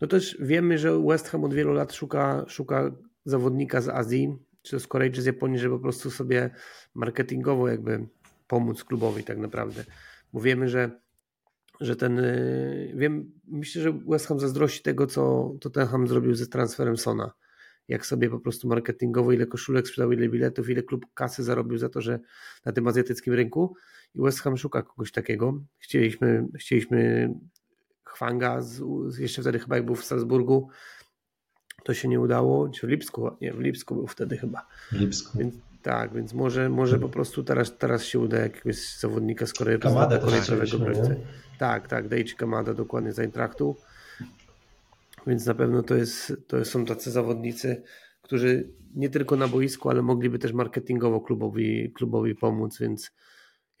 No 0.00 0.06
też 0.06 0.36
wiemy, 0.40 0.78
że 0.78 1.02
West 1.02 1.28
Ham 1.28 1.44
od 1.44 1.54
wielu 1.54 1.72
lat 1.72 1.92
szuka, 1.92 2.44
szuka 2.48 2.90
zawodnika 3.24 3.80
z 3.80 3.88
Azji, 3.88 4.38
czy 4.62 4.80
z 4.80 4.86
Korei, 4.86 5.12
czy 5.12 5.22
z 5.22 5.26
Japonii, 5.26 5.58
żeby 5.58 5.76
po 5.76 5.82
prostu 5.82 6.10
sobie 6.10 6.50
marketingowo 6.94 7.68
jakby 7.68 8.06
pomóc 8.46 8.84
klubowi 8.84 9.24
tak 9.24 9.38
naprawdę. 9.38 9.84
Bo 10.32 10.40
wiemy, 10.40 10.68
że, 10.68 11.00
że 11.80 11.96
ten, 11.96 12.18
y, 12.18 12.92
wiem, 12.96 13.32
myślę, 13.48 13.82
że 13.82 13.92
West 13.92 14.26
Ham 14.26 14.40
zazdrości 14.40 14.82
tego, 14.82 15.06
co 15.06 15.54
Tottenham 15.60 16.08
zrobił 16.08 16.34
ze 16.34 16.46
transferem 16.46 16.96
Sona. 16.96 17.32
Jak 17.88 18.06
sobie 18.06 18.30
po 18.30 18.40
prostu 18.40 18.68
marketingowo, 18.68 19.32
ile 19.32 19.46
koszulek 19.46 19.88
sprzedał, 19.88 20.12
ile 20.12 20.28
biletów, 20.28 20.70
ile 20.70 20.82
klub 20.82 21.06
kasy 21.14 21.42
zarobił 21.42 21.78
za 21.78 21.88
to, 21.88 22.00
że 22.00 22.20
na 22.64 22.72
tym 22.72 22.88
azjatyckim 22.88 23.34
rynku. 23.34 23.76
I 24.14 24.20
West 24.22 24.40
Ham 24.40 24.56
szuka 24.56 24.82
kogoś 24.82 25.12
takiego. 25.12 25.60
Chcieliśmy, 25.78 26.48
chcieliśmy 26.58 27.30
Hwanga, 28.04 28.60
z, 28.60 28.82
jeszcze 29.18 29.42
wtedy 29.42 29.58
chyba 29.58 29.76
jak 29.76 29.86
był 29.86 29.94
w 29.94 30.04
Salzburgu, 30.04 30.68
to 31.84 31.94
się 31.94 32.08
nie 32.08 32.20
udało, 32.20 32.68
czy 32.68 32.86
w 32.86 32.90
Lipsku, 32.90 33.30
nie, 33.40 33.52
w 33.52 33.60
Lipsku 33.60 33.94
był 33.94 34.06
wtedy 34.06 34.38
chyba. 34.38 34.66
Lipsku. 34.92 35.38
Więc, 35.38 35.54
tak, 35.84 36.14
więc 36.14 36.34
może, 36.34 36.68
może 36.68 36.98
po 36.98 37.08
prostu 37.08 37.44
teraz, 37.44 37.78
teraz 37.78 38.04
się 38.04 38.18
uda 38.18 38.38
jakiegoś 38.38 38.98
zawodnika 38.98 39.46
z 39.46 39.52
Korei, 39.52 39.78
Kamada 39.78 40.18
Tak, 41.58 41.88
tak, 41.88 42.08
Deichi 42.08 42.36
Kamada 42.36 42.74
dokładnie 42.74 43.12
z 43.12 43.18
Eintrachtu. 43.18 43.76
Więc 45.26 45.46
na 45.46 45.54
pewno 45.54 45.82
to, 45.82 45.94
jest, 45.94 46.32
to 46.46 46.64
są 46.64 46.84
tacy 46.84 47.10
zawodnicy, 47.10 47.82
którzy 48.22 48.68
nie 48.94 49.10
tylko 49.10 49.36
na 49.36 49.48
boisku, 49.48 49.90
ale 49.90 50.02
mogliby 50.02 50.38
też 50.38 50.52
marketingowo 50.52 51.20
klubowi, 51.20 51.92
klubowi 51.92 52.34
pomóc, 52.34 52.78
więc 52.78 53.10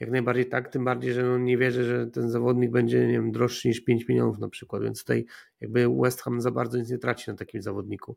jak 0.00 0.10
najbardziej 0.10 0.48
tak, 0.48 0.68
tym 0.68 0.84
bardziej, 0.84 1.12
że 1.12 1.22
no 1.22 1.38
nie 1.38 1.58
wierzę, 1.58 1.84
że 1.84 2.06
ten 2.06 2.30
zawodnik 2.30 2.70
będzie 2.70 3.06
nie 3.06 3.12
wiem, 3.12 3.32
droższy 3.32 3.68
niż 3.68 3.80
5 3.80 4.08
milionów 4.08 4.38
na 4.38 4.48
przykład, 4.48 4.82
więc 4.82 5.00
tutaj 5.00 5.26
jakby 5.60 5.88
West 6.02 6.22
Ham 6.22 6.40
za 6.40 6.50
bardzo 6.50 6.78
nic 6.78 6.90
nie 6.90 6.98
traci 6.98 7.30
na 7.30 7.36
takim 7.36 7.62
zawodniku. 7.62 8.16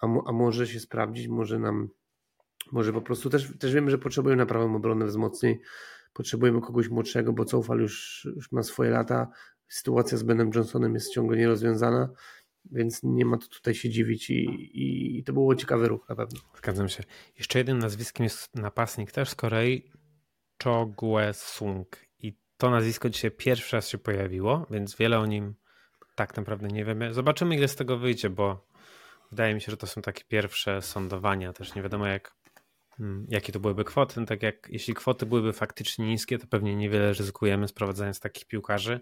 A, 0.00 0.06
a 0.26 0.32
może 0.32 0.66
się 0.66 0.80
sprawdzić, 0.80 1.28
może 1.28 1.58
nam, 1.58 1.88
może 2.72 2.92
po 2.92 3.00
prostu 3.00 3.30
też, 3.30 3.58
też 3.58 3.72
wiemy, 3.74 3.90
że 3.90 3.98
potrzebujemy 3.98 4.42
na 4.42 4.46
prawą 4.46 4.76
obronę 4.76 5.06
wzmocnień, 5.06 5.58
potrzebujemy 6.12 6.60
kogoś 6.60 6.88
młodszego, 6.88 7.32
bo 7.32 7.44
Coufal 7.44 7.78
już, 7.78 8.28
już 8.36 8.52
ma 8.52 8.62
swoje 8.62 8.90
lata, 8.90 9.28
sytuacja 9.68 10.18
z 10.18 10.22
Benem 10.22 10.50
Johnsonem 10.54 10.94
jest 10.94 11.12
ciągle 11.12 11.36
nierozwiązana, 11.36 12.08
więc 12.72 13.02
nie 13.02 13.24
ma 13.24 13.38
to 13.38 13.46
tutaj 13.46 13.74
się 13.74 13.90
dziwić 13.90 14.30
i, 14.30 14.34
i, 14.34 15.18
i 15.18 15.24
to 15.24 15.32
było 15.32 15.54
ciekawy 15.54 15.88
ruch 15.88 16.08
na 16.08 16.16
pewno. 16.16 16.40
Zgadzam 16.58 16.88
się. 16.88 17.04
Jeszcze 17.38 17.58
jednym 17.58 17.78
nazwiskiem 17.78 18.24
jest 18.24 18.54
napastnik 18.54 19.12
też 19.12 19.28
z 19.28 19.34
Korei, 19.34 19.90
Chogwe 20.64 21.34
Sung. 21.34 21.96
I 22.18 22.38
to 22.56 22.70
nazwisko 22.70 23.10
dzisiaj 23.10 23.30
pierwszy 23.30 23.76
raz 23.76 23.88
się 23.88 23.98
pojawiło, 23.98 24.66
więc 24.70 24.96
wiele 24.96 25.18
o 25.18 25.26
nim 25.26 25.54
tak 26.14 26.36
naprawdę 26.36 26.68
nie 26.68 26.84
wiemy. 26.84 27.14
Zobaczymy, 27.14 27.56
ile 27.56 27.68
z 27.68 27.76
tego 27.76 27.98
wyjdzie, 27.98 28.30
bo 28.30 28.66
wydaje 29.30 29.54
mi 29.54 29.60
się, 29.60 29.70
że 29.70 29.76
to 29.76 29.86
są 29.86 30.02
takie 30.02 30.24
pierwsze 30.24 30.82
sądowania. 30.82 31.52
Też 31.52 31.74
nie 31.74 31.82
wiadomo, 31.82 32.06
jak, 32.06 32.35
jakie 33.28 33.52
to 33.52 33.60
byłyby 33.60 33.84
kwoty. 33.84 34.20
No 34.20 34.26
tak 34.26 34.42
jak 34.42 34.68
jeśli 34.70 34.94
kwoty 34.94 35.26
byłyby 35.26 35.52
faktycznie 35.52 36.06
niskie, 36.06 36.38
to 36.38 36.46
pewnie 36.46 36.76
niewiele 36.76 37.12
ryzykujemy 37.12 37.68
sprowadzając 37.68 38.20
takich 38.20 38.44
piłkarzy, 38.44 39.00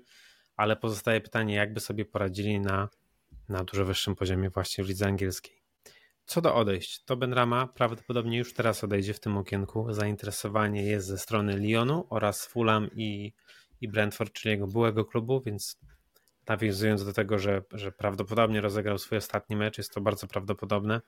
ale 0.57 0.77
pozostaje 0.77 1.21
pytanie, 1.21 1.55
jakby 1.55 1.81
sobie 1.81 2.05
poradzili 2.05 2.61
na, 2.61 2.89
na 3.49 3.65
dużo 3.65 3.85
wyższym 3.85 4.17
poziomie 4.17 4.51
właśnie 4.51 4.85
w 4.85 4.89
lidze 4.89 5.07
angielskiej. 5.07 5.65
Co 6.27 6.41
do 6.41 6.55
odejść, 6.55 7.05
to 7.05 7.17
Benrama 7.17 7.67
prawdopodobnie 7.67 8.39
już 8.39 8.55
teraz 8.55 8.85
odejdzie 8.85 9.15
w 9.15 9.21
tym 9.21 9.37
okienku. 9.37 9.93
Zainteresowanie 9.93 10.83
jest 10.83 11.07
ze 11.07 11.19
strony 11.19 11.57
Lyonu 11.57 12.07
oraz 12.11 12.47
Fulham 12.47 12.91
i, 12.93 13.33
i 13.81 13.89
Brentford, 13.89 14.33
czyli 14.33 14.53
jego 14.53 14.67
byłego 14.67 15.05
klubu, 15.05 15.41
więc 15.41 15.81
nawiązując 16.49 17.05
do 17.05 17.13
tego, 17.13 17.39
że, 17.39 17.63
że 17.73 17.93
prawdopodobnie 17.93 18.61
rozegrał 18.61 18.99
swój 18.99 19.19
ostatni 19.19 19.57
mecz, 19.57 19.79
jest 19.79 19.95
to 19.95 20.01
bardzo 20.01 20.27
prawdopodobne. 20.27 21.01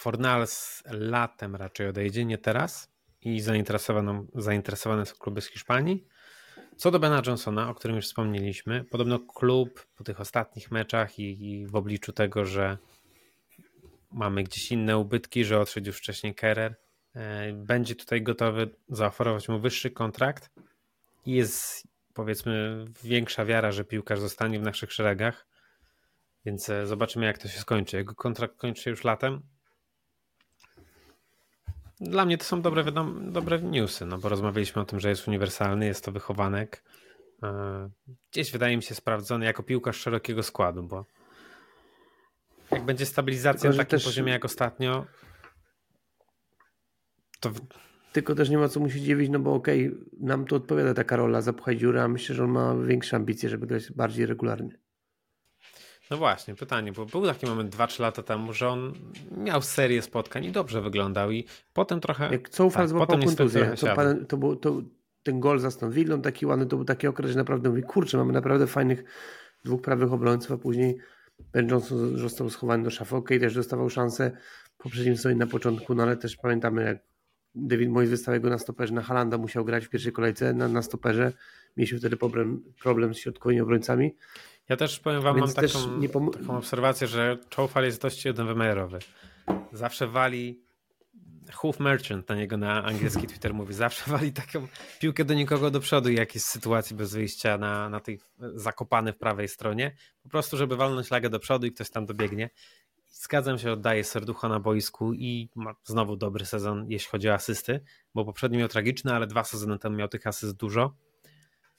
Fornals 0.00 0.82
latem 0.90 1.56
raczej 1.56 1.88
odejdzie, 1.88 2.24
nie 2.24 2.38
teraz 2.38 2.92
i 3.22 3.40
zainteresowane, 3.40 4.26
zainteresowane 4.34 5.06
są 5.06 5.14
kluby 5.16 5.40
z 5.40 5.46
Hiszpanii. 5.46 6.06
Co 6.76 6.90
do 6.90 6.98
Bena 6.98 7.22
Johnsona, 7.26 7.70
o 7.70 7.74
którym 7.74 7.96
już 7.96 8.06
wspomnieliśmy, 8.06 8.84
podobno 8.84 9.18
klub 9.18 9.86
po 9.96 10.04
tych 10.04 10.20
ostatnich 10.20 10.70
meczach 10.70 11.18
i, 11.18 11.50
i 11.50 11.66
w 11.66 11.76
obliczu 11.76 12.12
tego, 12.12 12.44
że 12.44 12.78
mamy 14.12 14.42
gdzieś 14.42 14.72
inne 14.72 14.98
ubytki, 14.98 15.44
że 15.44 15.60
odszedł 15.60 15.86
już 15.86 15.98
wcześniej 15.98 16.34
Kerer, 16.34 16.76
e, 17.14 17.52
będzie 17.52 17.94
tutaj 17.94 18.22
gotowy 18.22 18.70
zaoferować 18.88 19.48
mu 19.48 19.60
wyższy 19.60 19.90
kontrakt 19.90 20.50
i 21.26 21.32
jest 21.32 21.88
powiedzmy 22.14 22.84
większa 23.02 23.44
wiara, 23.44 23.72
że 23.72 23.84
piłkarz 23.84 24.20
zostanie 24.20 24.60
w 24.60 24.62
naszych 24.62 24.92
szeregach, 24.92 25.46
więc 26.44 26.68
e, 26.68 26.86
zobaczymy 26.86 27.26
jak 27.26 27.38
to 27.38 27.48
się 27.48 27.58
skończy. 27.58 27.96
Jego 27.96 28.14
kontrakt 28.14 28.56
kończy 28.56 28.82
się 28.82 28.90
już 28.90 29.04
latem. 29.04 29.42
Dla 32.00 32.24
mnie 32.24 32.38
to 32.38 32.44
są 32.44 32.62
dobre, 32.62 32.84
wiadom, 32.84 33.32
dobre 33.32 33.62
newsy, 33.62 34.06
no 34.06 34.18
bo 34.18 34.28
rozmawialiśmy 34.28 34.82
o 34.82 34.84
tym, 34.84 35.00
że 35.00 35.08
jest 35.08 35.28
uniwersalny, 35.28 35.86
jest 35.86 36.04
to 36.04 36.12
wychowanek, 36.12 36.84
e, 37.42 37.90
gdzieś 38.30 38.52
wydaje 38.52 38.76
mi 38.76 38.82
się 38.82 38.94
sprawdzony 38.94 39.44
jako 39.44 39.62
piłkarz 39.62 39.96
szerokiego 39.96 40.42
składu, 40.42 40.82
bo 40.82 41.06
jak 42.70 42.84
będzie 42.84 43.06
stabilizacja 43.06 43.60
Tylko, 43.60 43.76
na 43.76 43.84
takim 43.84 43.98
też... 43.98 44.04
poziomie 44.04 44.32
jak 44.32 44.44
ostatnio, 44.44 45.06
to... 47.40 47.50
Tylko 48.12 48.34
też 48.34 48.50
nie 48.50 48.58
ma 48.58 48.68
co 48.68 48.80
mu 48.80 48.90
się 48.90 49.00
dziwić, 49.00 49.30
no 49.30 49.38
bo 49.38 49.54
okej, 49.54 49.88
okay, 49.88 50.00
nam 50.20 50.44
tu 50.44 50.56
odpowiada 50.56 50.94
taka 50.94 51.16
rola 51.16 51.40
zapchaj 51.40 51.76
dziurę, 51.76 52.02
a 52.02 52.08
myślę, 52.08 52.34
że 52.34 52.44
on 52.44 52.50
ma 52.50 52.76
większe 52.76 53.16
ambicje, 53.16 53.48
żeby 53.48 53.66
grać 53.66 53.92
bardziej 53.92 54.26
regularnie. 54.26 54.78
No 56.10 56.16
właśnie, 56.16 56.54
pytanie, 56.54 56.92
bo 56.92 57.06
był 57.06 57.26
taki 57.26 57.46
moment 57.46 57.76
2-3 57.76 58.00
lata 58.00 58.22
temu, 58.22 58.52
że 58.52 58.68
on 58.68 58.92
miał 59.36 59.62
serię 59.62 60.02
spotkań 60.02 60.44
i 60.44 60.52
dobrze 60.52 60.82
wyglądał 60.82 61.30
i 61.30 61.44
potem 61.72 62.00
trochę... 62.00 62.32
Jak 62.32 62.48
Coufal 62.48 62.82
tak, 62.82 62.88
złapał 62.88 63.18
kontuzję, 63.18 63.74
to, 63.80 63.94
pan, 63.94 64.26
to, 64.26 64.36
był, 64.36 64.56
to 64.56 64.82
ten 65.22 65.40
gol 65.40 65.58
za 65.58 65.88
Villą 65.90 66.22
taki 66.22 66.46
ładny, 66.46 66.66
to 66.66 66.76
był 66.76 66.84
taki 66.84 67.06
okres, 67.06 67.30
że 67.30 67.36
naprawdę 67.36 67.68
mówi, 67.68 67.82
kurczę, 67.82 68.18
mamy 68.18 68.32
naprawdę 68.32 68.66
fajnych 68.66 69.04
dwóch 69.64 69.82
prawych 69.82 70.12
obrońców, 70.12 70.52
a 70.52 70.56
później 70.56 70.98
Ben 71.52 71.68
Johnson 71.68 72.18
został 72.18 72.50
schowany 72.50 72.84
do 72.84 72.90
szafy, 72.90 73.16
okay, 73.16 73.40
też 73.40 73.54
dostawał 73.54 73.90
szansę 73.90 74.30
poprzednim 74.78 75.16
sezonie 75.16 75.36
na 75.36 75.46
początku, 75.46 75.94
no 75.94 76.02
ale 76.02 76.16
też 76.16 76.36
pamiętamy, 76.36 76.82
jak 76.82 76.98
David 77.54 77.90
Moyes 77.90 78.10
wystawił 78.10 78.40
go 78.40 78.50
na 78.50 78.58
stoperze, 78.58 78.94
na 78.94 79.02
Halanda 79.02 79.38
musiał 79.38 79.64
grać 79.64 79.86
w 79.86 79.88
pierwszej 79.88 80.12
kolejce 80.12 80.52
na, 80.52 80.68
na 80.68 80.82
stoperze, 80.82 81.32
mieliśmy 81.76 81.98
wtedy 81.98 82.16
problem, 82.16 82.62
problem 82.82 83.14
z 83.14 83.18
środkowymi 83.18 83.60
obrońcami, 83.60 84.16
ja 84.70 84.76
też 84.76 85.00
powiem 85.00 85.22
wam, 85.22 85.36
Więc 85.36 85.56
mam 85.56 85.66
taką, 85.66 86.00
pom- 86.00 86.30
taką 86.30 86.56
obserwację, 86.56 87.06
że 87.06 87.38
Chowfal 87.56 87.84
jest 87.84 88.02
dość 88.02 88.24
jednowymiarowy. 88.24 88.98
Zawsze 89.72 90.06
wali 90.06 90.60
Hoof 91.52 91.80
Merchant 91.80 92.28
na 92.28 92.34
niego 92.34 92.56
na 92.56 92.84
angielski 92.84 93.26
Twitter 93.30 93.54
mówi. 93.54 93.74
Zawsze 93.74 94.10
wali 94.10 94.32
taką 94.32 94.68
piłkę 95.00 95.24
do 95.24 95.34
nikogo 95.34 95.70
do 95.70 95.80
przodu, 95.80 96.10
jak 96.10 96.34
jest 96.34 96.46
sytuacji 96.46 96.96
bez 96.96 97.14
wyjścia 97.14 97.58
na, 97.58 97.88
na 97.88 98.00
tej 98.00 98.20
zakopany 98.54 99.12
w 99.12 99.18
prawej 99.18 99.48
stronie. 99.48 99.96
Po 100.22 100.28
prostu, 100.28 100.56
żeby 100.56 100.76
walnąć 100.76 101.10
lagę 101.10 101.30
do 101.30 101.38
przodu 101.38 101.66
i 101.66 101.72
ktoś 101.72 101.90
tam 101.90 102.06
dobiegnie. 102.06 102.50
Zgadzam 103.08 103.58
się, 103.58 103.72
oddaje 103.72 104.04
serducho 104.04 104.48
na 104.48 104.60
boisku 104.60 105.12
i 105.12 105.48
ma 105.54 105.74
znowu 105.84 106.16
dobry 106.16 106.46
sezon, 106.46 106.86
jeśli 106.88 107.10
chodzi 107.10 107.28
o 107.28 107.34
asysty, 107.34 107.80
bo 108.14 108.24
poprzedni 108.24 108.58
miał 108.58 108.68
tragiczny, 108.68 109.14
ale 109.14 109.26
dwa 109.26 109.44
sezony 109.44 109.78
temu 109.78 109.96
miał 109.96 110.08
tych 110.08 110.26
asyst 110.26 110.56
dużo. 110.56 110.94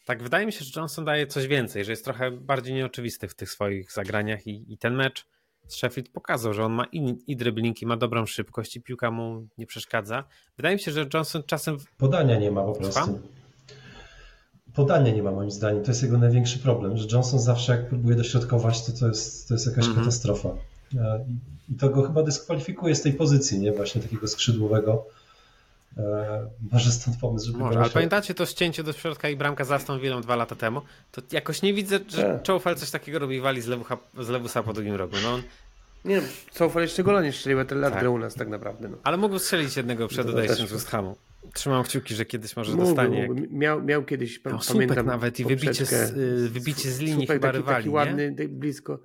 Tak, 0.05 0.23
wydaje 0.23 0.45
mi 0.45 0.51
się, 0.51 0.65
że 0.65 0.71
Johnson 0.79 1.05
daje 1.05 1.27
coś 1.27 1.47
więcej, 1.47 1.85
że 1.85 1.91
jest 1.91 2.05
trochę 2.05 2.31
bardziej 2.31 2.73
nieoczywisty 2.73 3.27
w 3.27 3.35
tych 3.35 3.51
swoich 3.51 3.91
zagraniach 3.91 4.47
i, 4.47 4.73
i 4.73 4.77
ten 4.77 4.95
mecz 4.95 5.27
z 5.67 5.75
Sheffield 5.75 6.09
pokazał, 6.09 6.53
że 6.53 6.65
on 6.65 6.73
ma 6.73 6.85
i, 6.91 7.15
i 7.27 7.37
driblingi, 7.37 7.85
ma 7.85 7.97
dobrą 7.97 8.25
szybkość 8.25 8.75
i 8.75 8.81
piłka 8.81 9.11
mu 9.11 9.47
nie 9.57 9.65
przeszkadza. 9.65 10.23
Wydaje 10.57 10.75
mi 10.75 10.81
się, 10.81 10.91
że 10.91 11.05
Johnson 11.13 11.43
czasem... 11.43 11.77
Podania 11.97 12.39
nie 12.39 12.51
ma 12.51 12.63
po 12.63 12.73
prostu. 12.73 12.93
Słucham? 12.93 13.19
Podania 14.73 15.11
nie 15.11 15.23
ma 15.23 15.31
moim 15.31 15.51
zdaniem. 15.51 15.83
To 15.83 15.91
jest 15.91 16.03
jego 16.03 16.17
największy 16.17 16.59
problem, 16.59 16.97
że 16.97 17.07
Johnson 17.11 17.39
zawsze 17.39 17.71
jak 17.71 17.89
próbuje 17.89 18.15
dośrodkować, 18.15 18.85
to 18.85 18.91
to 18.99 19.07
jest, 19.07 19.47
to 19.47 19.53
jest 19.53 19.65
jakaś 19.65 19.85
mm 19.85 19.95
-hmm. 19.95 19.99
katastrofa. 19.99 20.49
E, 20.97 21.25
I 21.69 21.75
to 21.75 21.89
go 21.89 22.03
chyba 22.03 22.23
dyskwalifikuje 22.23 22.95
z 22.95 23.01
tej 23.01 23.13
pozycji, 23.13 23.59
nie? 23.59 23.71
Właśnie 23.71 24.01
takiego 24.01 24.27
skrzydłowego 24.27 25.05
może 26.71 26.91
stąd 26.91 27.17
pomysł, 27.17 27.47
żeby 27.47 27.59
Może, 27.59 27.79
ale 27.79 27.89
pamiętacie 27.89 28.33
to 28.33 28.45
ścięcie 28.45 28.83
do 28.83 28.93
środka 28.93 29.29
i 29.29 29.35
bramka 29.35 29.63
za 29.65 29.75
Aston 29.75 29.99
Villą 29.99 30.21
dwa 30.21 30.35
lata 30.35 30.55
temu? 30.55 30.81
To 31.11 31.21
jakoś 31.31 31.61
nie 31.61 31.73
widzę, 31.73 31.99
że 32.07 32.39
Choufal 32.47 32.75
coś 32.75 32.91
takiego 32.91 33.19
robi 33.19 33.41
wali 33.41 33.61
z, 33.61 33.67
Lewucha, 33.67 33.97
z 34.19 34.29
Lewusa 34.29 34.63
po 34.63 34.73
drugim 34.73 34.95
rogu. 34.95 35.15
No 35.23 35.33
on... 35.33 35.41
Nie 36.05 36.15
wiem, 36.15 36.23
Choufal 36.59 36.81
jeszcze 36.81 37.03
gola 37.03 37.23
nie 37.23 37.31
strzelił, 37.31 37.59
a 37.59 37.65
ten 37.65 37.79
lat 37.79 37.93
tak. 37.93 38.09
u 38.09 38.17
nas 38.17 38.35
tak 38.35 38.49
naprawdę. 38.49 38.89
No. 38.89 38.97
Ale 39.03 39.17
mógł 39.17 39.39
strzelić 39.39 39.77
jednego 39.77 40.07
przed 40.07 40.27
no 40.27 40.33
odejściem 40.33 40.67
z 40.67 40.71
West 40.71 40.87
Hamu. 40.87 41.15
Trzymam 41.53 41.83
kciuki, 41.83 42.15
że 42.15 42.25
kiedyś 42.25 42.55
może 42.55 42.71
mógł, 42.71 42.85
dostanie. 42.85 43.27
Mógł. 43.27 43.41
Miał, 43.49 43.83
miał 43.83 44.05
kiedyś, 44.05 44.45
miał 44.45 44.59
pamiętam. 44.67 45.05
nawet 45.05 45.39
i 45.39 45.45
wybicie 45.45 45.85
z, 45.85 46.17
y, 46.17 46.49
wybicie 46.49 46.91
z 46.91 46.99
linii 46.99 47.27
chyba 47.27 47.47
taki, 47.47 47.57
rywali, 47.57 47.77
taki 47.77 47.89
ładny, 47.89 48.35
blisko. 48.49 48.99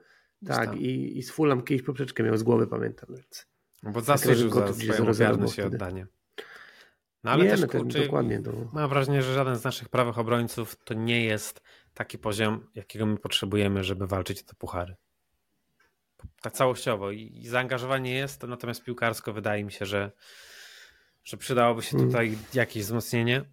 Tak, 0.46 0.76
i, 0.76 1.18
i 1.18 1.22
z 1.22 1.30
Fulham 1.30 1.62
kiedyś 1.62 1.86
poprzeczkę 1.86 2.22
miał 2.22 2.36
z 2.36 2.42
głowy, 2.42 2.66
pamiętam. 2.66 3.08
Więc. 3.14 3.46
No 3.82 3.90
bo 3.90 4.00
zasłużył 4.00 4.50
za 4.50 4.72
swoją 4.72 5.08
ofiarność 5.08 5.58
i 5.58 5.62
oddanie. 5.62 6.06
No 7.26 7.32
ale 7.32 7.44
nie, 7.44 7.50
też, 7.50 7.60
no, 7.60 7.68
kurczę, 7.68 8.00
dokładnie. 8.00 8.42
To... 8.42 8.52
Mam 8.72 8.88
wrażenie, 8.88 9.22
że 9.22 9.34
żaden 9.34 9.56
z 9.56 9.64
naszych 9.64 9.88
prawych 9.88 10.18
obrońców 10.18 10.76
to 10.84 10.94
nie 10.94 11.24
jest 11.24 11.62
taki 11.94 12.18
poziom, 12.18 12.66
jakiego 12.74 13.06
my 13.06 13.16
potrzebujemy, 13.16 13.84
żeby 13.84 14.06
walczyć 14.06 14.42
o 14.42 14.44
te 14.44 14.54
puchary. 14.54 14.96
Tak 16.40 16.52
całościowo 16.52 17.10
i, 17.10 17.32
i 17.34 17.48
zaangażowanie 17.48 18.14
jest, 18.14 18.42
natomiast 18.42 18.84
piłkarsko 18.84 19.32
wydaje 19.32 19.64
mi 19.64 19.72
się, 19.72 19.86
że, 19.86 20.12
że 21.24 21.36
przydałoby 21.36 21.82
się 21.82 21.90
hmm. 21.90 22.08
tutaj 22.08 22.26
hmm. 22.28 22.46
jakieś 22.54 22.82
wzmocnienie. 22.82 23.44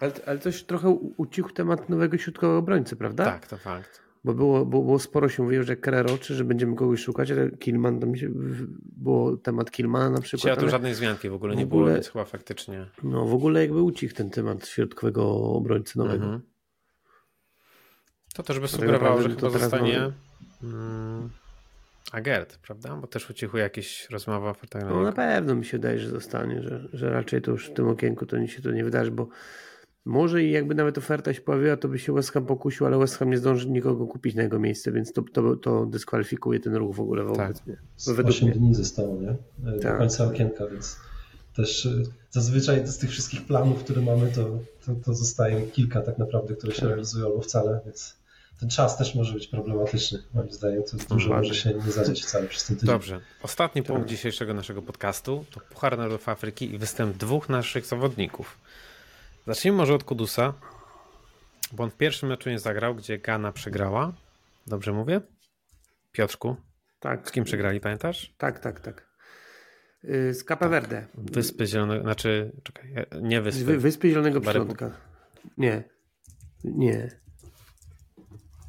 Ale, 0.00 0.12
ale 0.26 0.38
coś 0.38 0.64
trochę 0.64 0.88
ucichł 1.16 1.50
temat 1.50 1.88
nowego 1.88 2.18
środkowego 2.18 2.58
obrońcy, 2.58 2.96
prawda? 2.96 3.24
Tak, 3.24 3.46
to 3.46 3.56
fakt 3.56 4.03
bo 4.24 4.34
było, 4.34 4.66
było, 4.66 4.82
było 4.82 4.98
sporo 4.98 5.28
się 5.28 5.42
mówiło, 5.42 5.64
że 5.64 5.76
Kerero, 5.76 6.18
czy 6.18 6.34
że 6.34 6.44
będziemy 6.44 6.76
kogoś 6.76 7.00
szukać, 7.00 7.30
ale 7.30 7.50
Kilman, 7.50 8.00
tam 8.00 8.16
się, 8.16 8.28
było 8.82 9.36
temat 9.36 9.70
Kilmana 9.70 10.10
na 10.10 10.20
przykład. 10.20 10.44
Ja 10.44 10.56
tu 10.56 10.68
żadnej 10.68 10.94
zmianki 10.94 11.28
w 11.28 11.34
ogóle 11.34 11.56
nie 11.56 11.66
w 11.66 11.68
ogóle, 11.68 11.84
było, 11.84 11.94
więc 11.94 12.08
chyba 12.08 12.24
faktycznie. 12.24 12.86
No 13.02 13.26
w 13.26 13.34
ogóle 13.34 13.60
jakby 13.60 13.82
ucichł 13.82 14.14
ten 14.14 14.30
temat 14.30 14.66
środkowego 14.66 15.34
obrońcy 15.34 15.98
nowego. 15.98 16.24
Mhm. 16.24 16.42
To 18.34 18.42
też 18.42 18.58
by 18.58 18.68
sugerowało, 18.68 19.22
że 19.22 19.28
chyba 19.28 19.50
zostanie 19.50 19.98
mamy... 19.98 20.12
mm, 20.62 21.30
Agert, 22.12 22.58
prawda? 22.58 22.96
Bo 22.96 23.06
też 23.06 23.30
ucichły 23.30 23.60
jakieś 23.60 24.10
rozmowa 24.10 24.50
o 24.50 24.56
No 24.84 25.02
na 25.02 25.12
pewno 25.12 25.54
mi 25.54 25.64
się 25.64 25.76
wydaje, 25.76 25.98
że 25.98 26.10
zostanie, 26.10 26.62
że, 26.62 26.88
że 26.92 27.10
raczej 27.10 27.42
to 27.42 27.50
już 27.50 27.70
w 27.70 27.74
tym 27.74 27.88
okienku 27.88 28.26
to 28.26 28.38
nic 28.38 28.50
się 28.50 28.62
to 28.62 28.70
nie 28.70 28.84
wydarzy, 28.84 29.10
bo 29.10 29.28
może 30.04 30.42
i 30.44 30.50
jakby 30.50 30.74
nawet 30.74 30.98
oferta 30.98 31.34
się 31.34 31.40
pojawiła, 31.40 31.76
to 31.76 31.88
by 31.88 31.98
się 31.98 32.12
West 32.12 32.32
Ham 32.32 32.46
pokusił, 32.46 32.86
ale 32.86 32.98
West 32.98 33.16
Ham 33.16 33.30
nie 33.30 33.38
zdąży 33.38 33.70
nikogo 33.70 34.06
kupić 34.06 34.34
na 34.34 34.42
jego 34.42 34.58
miejsce, 34.58 34.92
więc 34.92 35.12
to, 35.12 35.22
to, 35.32 35.56
to 35.56 35.86
dyskwalifikuje 35.86 36.60
ten 36.60 36.74
ruch 36.74 36.96
w 36.96 37.00
ogóle 37.00 37.24
wobec 37.24 37.58
tak. 37.58 37.66
mnie. 37.66 37.76
Według 38.06 38.28
8 38.28 38.50
dni 38.50 38.74
zostało, 38.74 39.20
nie? 39.20 39.36
Do 39.58 39.82
tak. 39.82 39.98
końca 39.98 40.24
okienka, 40.24 40.66
więc 40.66 40.96
też 41.56 41.86
e, 41.86 42.02
zazwyczaj 42.30 42.86
z 42.86 42.98
tych 42.98 43.10
wszystkich 43.10 43.46
planów, 43.46 43.84
które 43.84 44.02
mamy, 44.02 44.32
to, 44.32 44.58
to, 44.86 44.94
to 45.04 45.14
zostaje 45.14 45.66
kilka 45.66 46.02
tak 46.02 46.18
naprawdę, 46.18 46.54
które 46.54 46.72
się 46.72 46.80
tak. 46.80 46.88
realizują 46.88 47.26
albo 47.26 47.40
wcale, 47.40 47.80
więc 47.84 48.16
ten 48.60 48.68
czas 48.68 48.96
też 48.98 49.14
może 49.14 49.32
być 49.32 49.46
problematyczny. 49.46 50.22
Moim 50.34 50.50
zdaniem 50.50 50.82
to 50.82 51.14
dużo 51.14 51.30
może 51.30 51.54
się 51.54 51.74
nie 51.74 51.92
zadziać 51.92 52.22
wcale 52.22 52.46
przez 52.46 52.64
ten 52.64 52.76
tydzień. 52.76 52.94
Dobrze. 52.94 53.20
Ostatni 53.42 53.82
tak. 53.82 53.92
punkt 53.92 54.08
dzisiejszego 54.08 54.54
naszego 54.54 54.82
podcastu 54.82 55.44
to 55.50 55.60
Puchar 55.60 55.98
Narodów 55.98 56.28
Afryki 56.28 56.74
i 56.74 56.78
występ 56.78 57.16
dwóch 57.16 57.48
naszych 57.48 57.86
zawodników. 57.86 58.58
Zacznijmy 59.46 59.76
może 59.78 59.94
od 59.94 60.04
Kudusa, 60.04 60.54
bo 61.72 61.84
on 61.84 61.90
w 61.90 61.96
pierwszym 61.96 62.28
meczu 62.28 62.50
nie 62.50 62.58
zagrał, 62.58 62.94
gdzie 62.94 63.18
Ghana 63.18 63.52
przegrała. 63.52 64.12
Dobrze 64.66 64.92
mówię? 64.92 65.20
Piotrku? 66.12 66.56
Tak. 67.00 67.28
Z 67.28 67.32
kim 67.32 67.44
przegrali, 67.44 67.80
pamiętasz? 67.80 68.34
Tak, 68.38 68.58
tak, 68.58 68.80
tak. 68.80 69.06
Y, 70.04 70.34
z 70.34 70.44
Cape 70.44 70.68
Verde. 70.68 71.00
Tak. 71.00 71.30
Wyspy 71.30 71.66
Zielonego, 71.66 72.02
znaczy, 72.02 72.52
czekaj, 72.62 72.94
nie 73.22 73.40
Wyspy. 73.40 73.64
Wy, 73.64 73.78
wyspy 73.78 74.08
Zielonego 74.08 74.40
Przylądka. 74.40 74.90
Nie. 75.58 75.84
Nie. 76.64 77.08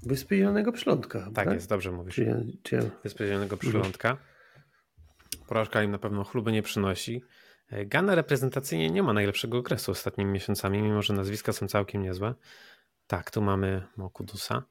Wyspy 0.04 0.38
Zielonego 0.38 0.72
Przylądka. 0.72 1.20
Tak, 1.20 1.46
tak? 1.46 1.54
jest, 1.54 1.70
dobrze 1.70 1.92
mówisz. 1.92 2.16
Czy 2.16 2.46
czy. 2.64 2.92
Wyspy 3.04 3.28
Zielonego 3.28 3.58
Przylądka. 3.58 4.18
Porażka 5.48 5.84
im 5.84 5.92
na 5.92 6.00
pewno 6.00 6.24
chluby 6.24 6.52
nie 6.52 6.64
przynosi. 6.64 7.24
E, 7.70 7.86
Ghana 7.86 8.16
reprezentacyjnie 8.16 8.90
nie 8.90 9.04
ma 9.04 9.14
najlepszego 9.14 9.58
okresu 9.58 9.92
ostatnimi 9.92 10.32
miesiącami, 10.32 10.82
mimo 10.82 11.02
że 11.02 11.14
nazwiska 11.14 11.54
są 11.54 11.68
całkiem 11.68 12.04
niezłe. 12.04 12.34
Tak, 13.08 13.32
tu 13.32 13.42
mamy 13.42 13.88
Mokudusa. 13.98 14.64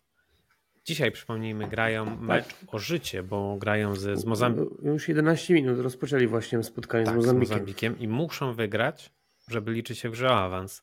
Dzisiaj, 0.84 1.12
przypomnijmy, 1.12 1.68
grają 1.68 2.06
tak. 2.06 2.20
mecz 2.20 2.56
o 2.66 2.78
życie, 2.78 3.22
bo 3.22 3.56
grają 3.56 3.96
z, 3.96 4.20
z 4.20 4.24
Mozambikiem. 4.24 4.76
Już 4.82 5.08
11 5.08 5.54
minut 5.54 5.78
rozpoczęli 5.78 6.26
właśnie 6.26 6.62
spotkanie 6.62 7.04
tak, 7.04 7.14
z, 7.14 7.16
Mozambikiem. 7.16 7.48
z 7.48 7.50
Mozambikiem. 7.50 7.98
I 7.98 8.08
muszą 8.08 8.54
wygrać, 8.54 9.12
żeby 9.48 9.72
liczyć 9.72 9.98
się 9.98 10.08
w 10.08 10.12
grze 10.12 10.28
o 10.28 10.40
awans. 10.40 10.82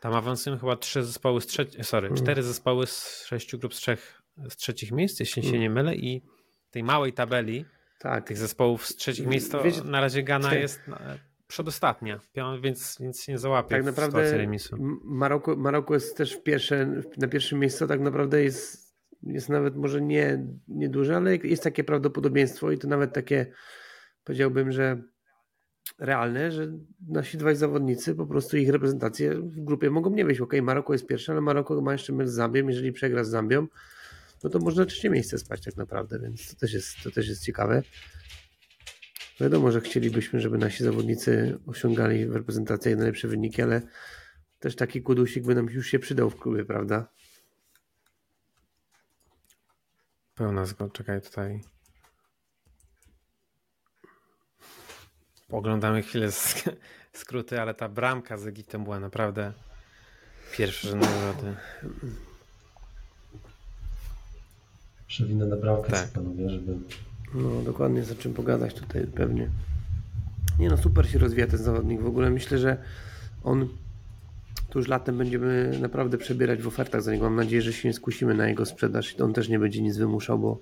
Tam 0.00 0.14
awansują 0.14 0.58
chyba 0.58 0.76
trzy 0.76 1.04
zespoły 1.04 1.40
z 1.40 1.46
trzecich, 1.46 1.84
sorry, 1.84 2.08
hmm. 2.08 2.24
cztery 2.24 2.42
zespoły 2.42 2.86
z 2.86 3.24
sześciu 3.26 3.58
grup 3.58 3.74
z, 3.74 3.76
trzech, 3.76 4.22
z 4.48 4.56
trzecich 4.56 4.92
miejsc, 4.92 5.20
jeśli 5.20 5.42
się 5.42 5.58
nie 5.58 5.70
mylę 5.70 5.96
i 5.96 6.22
tej 6.70 6.82
małej 6.82 7.12
tabeli 7.12 7.64
tak. 7.98 8.26
tych 8.26 8.38
zespołów 8.38 8.86
z 8.86 8.96
trzecich 8.96 9.26
miejsc 9.26 9.50
to 9.50 9.62
Wiecie, 9.62 9.82
na 9.84 10.00
razie 10.00 10.22
Ghana 10.22 10.54
jest 10.54 10.80
przedostatnia, 11.52 12.20
więc, 12.62 12.98
więc 13.00 13.28
nie 13.28 13.38
załapie 13.38 13.76
tak 13.76 13.84
naprawdę 13.84 14.36
remisu. 14.36 14.76
Maroko, 15.04 15.56
Maroko 15.56 15.94
jest 15.94 16.16
też 16.16 16.32
w 16.32 16.42
pierwsze, 16.42 17.02
na 17.16 17.28
pierwszym 17.28 17.58
miejscu, 17.58 17.86
tak 17.86 18.00
naprawdę 18.00 18.42
jest, 18.42 18.94
jest 19.22 19.48
nawet 19.48 19.76
może 19.76 20.00
nie, 20.00 20.46
nie 20.68 20.88
duże, 20.88 21.16
ale 21.16 21.36
jest 21.36 21.62
takie 21.62 21.84
prawdopodobieństwo 21.84 22.70
i 22.70 22.78
to 22.78 22.88
nawet 22.88 23.12
takie 23.12 23.46
powiedziałbym, 24.24 24.72
że 24.72 25.02
realne, 25.98 26.52
że 26.52 26.72
nasi 27.08 27.38
dwaj 27.38 27.56
zawodnicy, 27.56 28.14
po 28.14 28.26
prostu 28.26 28.56
ich 28.56 28.68
reprezentacje 28.68 29.34
w 29.34 29.60
grupie 29.60 29.90
mogą 29.90 30.10
nie 30.10 30.24
wejść. 30.24 30.40
Ok, 30.40 30.54
Maroko 30.62 30.92
jest 30.92 31.06
pierwsze, 31.06 31.32
ale 31.32 31.40
Maroko 31.40 31.80
ma 31.80 31.92
jeszcze 31.92 32.12
mecz 32.12 32.28
z 32.28 32.32
Zambią. 32.32 32.68
Jeżeli 32.68 32.92
przegra 32.92 33.24
z 33.24 33.28
Zambią, 33.28 33.66
no 34.44 34.50
to 34.50 34.58
można 34.58 34.84
trzecie 34.86 35.10
miejsce 35.10 35.38
spać 35.38 35.64
tak 35.64 35.76
naprawdę, 35.76 36.18
więc 36.18 36.54
to 36.54 36.60
też 36.60 36.72
jest, 36.72 36.96
to 37.04 37.10
też 37.10 37.28
jest 37.28 37.44
ciekawe. 37.44 37.82
Wiadomo, 39.40 39.72
że 39.72 39.80
chcielibyśmy, 39.80 40.40
żeby 40.40 40.58
nasi 40.58 40.84
zawodnicy 40.84 41.58
osiągali 41.66 42.26
w 42.26 42.36
reprezentacji 42.36 42.96
najlepsze 42.96 43.28
wyniki, 43.28 43.62
ale 43.62 43.82
też 44.58 44.76
taki 44.76 45.02
kudusik 45.02 45.44
by 45.44 45.54
nam 45.54 45.66
już 45.70 45.86
się 45.86 45.98
przydał 45.98 46.30
w 46.30 46.38
klubie, 46.40 46.64
prawda? 46.64 47.08
Pełna 50.34 50.66
zgoda, 50.66 50.92
czekaj 50.92 51.22
tutaj. 51.22 51.60
Oglądamy 55.48 56.02
chwilę 56.02 56.32
sk 56.32 56.64
skróty, 57.12 57.60
ale 57.60 57.74
ta 57.74 57.88
bramka 57.88 58.36
z 58.36 58.46
Egiptem 58.46 58.84
była 58.84 59.00
naprawdę 59.00 59.52
nagrody. 60.84 61.56
Przewinę 65.06 65.46
na 65.46 65.56
bramkę, 65.56 65.90
Tak. 65.90 66.08
panowie, 66.08 66.50
żeby... 66.50 66.78
No 67.34 67.62
dokładnie, 67.62 68.04
za 68.04 68.14
czym 68.14 68.34
pogadać 68.34 68.74
tutaj 68.74 69.06
pewnie. 69.06 69.48
Nie 70.58 70.68
no, 70.68 70.76
super 70.76 71.10
się 71.10 71.18
rozwija 71.18 71.46
ten 71.46 71.58
zawodnik. 71.58 72.00
W 72.00 72.06
ogóle 72.06 72.30
myślę, 72.30 72.58
że 72.58 72.76
on 73.44 73.68
tu 74.70 74.78
już 74.78 74.88
latem 74.88 75.18
będziemy 75.18 75.78
naprawdę 75.80 76.18
przebierać 76.18 76.62
w 76.62 76.66
ofertach 76.66 77.02
za 77.02 77.12
niego. 77.12 77.24
Mam 77.24 77.36
nadzieję, 77.36 77.62
że 77.62 77.72
się 77.72 77.88
nie 77.88 77.94
skusimy 77.94 78.34
na 78.34 78.48
jego 78.48 78.66
sprzedaż 78.66 79.14
i 79.18 79.22
on 79.22 79.32
też 79.32 79.48
nie 79.48 79.58
będzie 79.58 79.82
nic 79.82 79.96
wymuszał, 79.96 80.38
bo, 80.38 80.58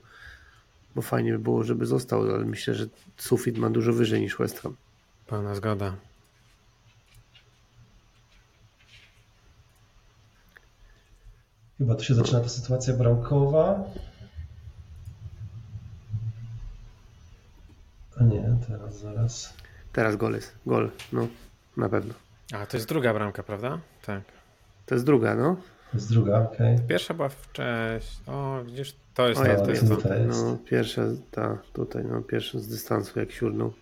bo 0.94 1.02
fajnie 1.02 1.32
by 1.32 1.38
było, 1.38 1.64
żeby 1.64 1.86
został, 1.86 2.22
ale 2.22 2.44
myślę, 2.44 2.74
że 2.74 2.86
sufit 3.16 3.58
ma 3.58 3.70
dużo 3.70 3.92
wyżej 3.92 4.20
niż 4.20 4.36
West 4.38 4.60
Ham. 4.60 4.76
Pełna 5.26 5.54
zgoda. 5.54 5.96
Chyba 11.78 11.94
tu 11.94 12.04
się 12.04 12.14
zaczyna 12.14 12.40
ta 12.40 12.48
sytuacja 12.48 12.94
bramkowa. 12.94 13.84
A 18.20 18.24
nie, 18.24 18.56
teraz, 18.68 19.00
zaraz. 19.00 19.54
Teraz 19.92 20.16
gol 20.16 20.32
jest. 20.34 20.54
Gol, 20.66 20.90
no, 21.12 21.28
na 21.76 21.88
pewno. 21.88 22.14
A, 22.52 22.66
to 22.66 22.76
jest 22.76 22.88
druga 22.88 23.14
bramka, 23.14 23.42
prawda? 23.42 23.80
Tak. 24.06 24.22
To 24.86 24.94
jest 24.94 25.06
druga, 25.06 25.34
no. 25.34 25.56
To 25.90 25.96
jest 25.96 26.10
druga, 26.10 26.40
okej. 26.52 26.78
Pierwsza 26.88 27.14
była 27.14 27.28
wcześniej. 27.28 28.26
O, 28.26 28.62
widzisz, 28.64 28.96
to 29.14 29.28
jest 29.28 29.40
O, 29.40 29.44
to, 29.44 29.50
ja 29.50 29.60
to 29.60 29.70
jest 29.70 29.88
to. 29.88 29.96
tutaj 29.96 30.26
jest. 30.26 30.44
No, 30.44 30.56
pierwsza, 30.64 31.02
ta, 31.30 31.58
tutaj, 31.72 32.04
no, 32.10 32.22
pierwszy 32.22 32.60
z 32.60 32.68
dystansu, 32.68 33.18
jak 33.20 33.32
siurnął. 33.32 33.72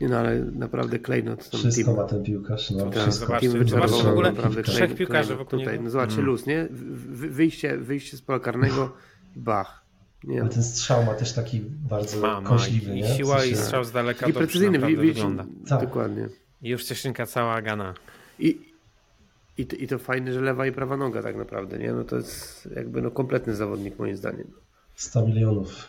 Nie 0.00 0.08
no, 0.08 0.18
ale 0.18 0.38
naprawdę 0.40 0.98
klejnot. 0.98 1.50
tam 1.50 1.60
Wszystko 1.60 1.84
team- 1.84 1.96
ma 1.96 2.04
ten 2.04 2.22
piłkarz, 2.24 2.70
no 2.70 2.90
Tak, 2.90 3.12
zobaczcie, 3.12 3.50
Team 3.52 3.68
zobaczcie 3.68 4.02
w 4.02 4.06
ogóle 4.08 4.32
naprawdę 4.32 4.62
trzech 4.62 4.76
klejnot, 4.76 4.98
piłkarzy 4.98 5.26
klejnot 5.28 5.46
wokół 5.46 5.58
tutaj. 5.58 5.72
niego. 5.74 5.84
No 5.84 5.90
zobaczcie, 5.90 6.14
Mm. 6.14 6.26
luz, 6.26 6.46
nie? 6.46 6.66
Wy- 6.70 7.28
Wyjście, 7.28 7.76
wyjście 7.78 8.16
z 8.16 8.22
pola 8.22 8.40
karnego, 8.40 8.92
bach. 9.36 9.84
Nie, 10.24 10.40
Ale 10.40 10.50
ten 10.50 10.62
strzał 10.62 11.04
ma 11.04 11.14
też 11.14 11.32
taki 11.32 11.60
bardzo 11.60 12.20
Ma, 12.20 12.40
ma. 12.40 12.48
kąśliwy, 12.48 12.92
I 12.92 12.94
nie? 13.02 13.14
W 13.14 13.16
siła 13.16 13.36
i 13.44 13.48
sensie- 13.48 13.56
strzał 13.64 13.84
z 13.84 13.92
daleka 13.92 14.26
to 14.26 14.32
precyzyjny, 14.32 14.78
naprawdę 14.78 14.96
wi- 15.02 15.08
wiecie, 15.08 15.14
wygląda. 15.14 15.44
Tak. 15.68 15.80
dokładnie. 15.80 16.28
I 16.62 16.68
już 16.68 16.84
cieszynka 16.84 17.26
cała 17.26 17.62
gana. 17.62 17.94
I, 18.38 18.60
i, 19.58 19.66
to, 19.66 19.76
I 19.76 19.88
to 19.88 19.98
fajne, 19.98 20.32
że 20.32 20.40
lewa 20.40 20.66
i 20.66 20.72
prawa 20.72 20.96
noga 20.96 21.22
tak 21.22 21.36
naprawdę, 21.36 21.78
nie? 21.78 21.92
No 21.92 22.04
to 22.04 22.16
jest 22.16 22.68
jakby 22.76 23.02
no 23.02 23.10
kompletny 23.10 23.54
zawodnik 23.54 23.98
moim 23.98 24.16
zdaniem. 24.16 24.50
100 24.96 25.26
milionów. 25.26 25.88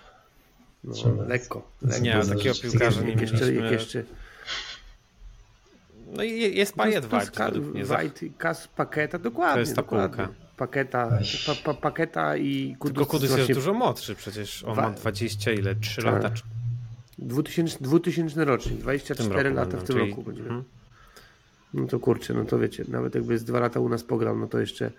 No, 0.83 0.93
lekko. 1.27 1.71
Lekko. 1.81 2.01
Nie, 2.01 2.23
za 2.23 2.35
takiego 2.35 2.55
piłkarza 2.61 3.01
nie 3.01 3.09
jak 3.11 3.21
jeszcze, 3.21 3.37
jak 3.37 3.45
mieliśmy. 3.55 3.71
jeszcze 3.71 4.03
No 6.15 6.23
i 6.23 6.29
je- 6.39 6.49
jest 6.49 6.73
pajet 6.75 7.05
wajt 7.05 7.31
ka- 7.31 7.45
według 7.45 7.73
mnie. 7.73 7.85
Wajt, 7.85 8.19
kas, 8.37 8.67
paketa, 8.67 9.19
dokładnie. 9.19 9.53
To 9.53 9.59
jest 9.59 9.75
ta 9.75 9.81
dokładnie. 9.81 10.25
półka. 10.25 10.33
Paketa, 10.59 11.09
pa, 11.45 11.55
pa, 11.63 11.73
paketa 11.73 12.37
i 12.37 12.75
Kudus. 12.79 12.95
Tylko 12.95 13.11
Kudus 13.11 13.37
jest 13.37 13.53
dużo 13.53 13.73
młodszy 13.73 14.15
przecież. 14.15 14.63
On 14.63 14.75
Wa- 14.75 14.81
ma 14.81 14.89
20 14.91 15.51
ile? 15.51 15.75
3 15.75 15.95
Tak. 16.01 16.05
lata? 16.13 16.29
czy- 16.29 16.43
2000, 17.19 17.77
2000 17.81 18.45
rocznik, 18.45 18.75
W 18.79 18.81
24 18.81 19.29
tym 19.39 19.47
roku 19.47 19.55
lata 19.55 19.71
będą, 19.71 19.85
w 19.85 19.87
tym 19.87 19.97
czyli- 19.97 20.09
roku 20.09 20.23
będzie. 20.23 20.41
Mhm. 20.41 20.63
No 21.73 21.87
to 21.87 21.99
kurczę, 21.99 22.33
no 22.33 22.45
to 22.45 22.59
wiecie, 22.59 22.83
nawet 22.87 23.15
jakby 23.15 23.37
z 23.37 23.43
dwa 23.43 23.59
lata 23.59 23.79
u 23.79 23.89
nas 23.89 24.03
pograł, 24.03 24.37
no 24.37 24.47
to 24.47 24.59
jeszcze 24.59 24.91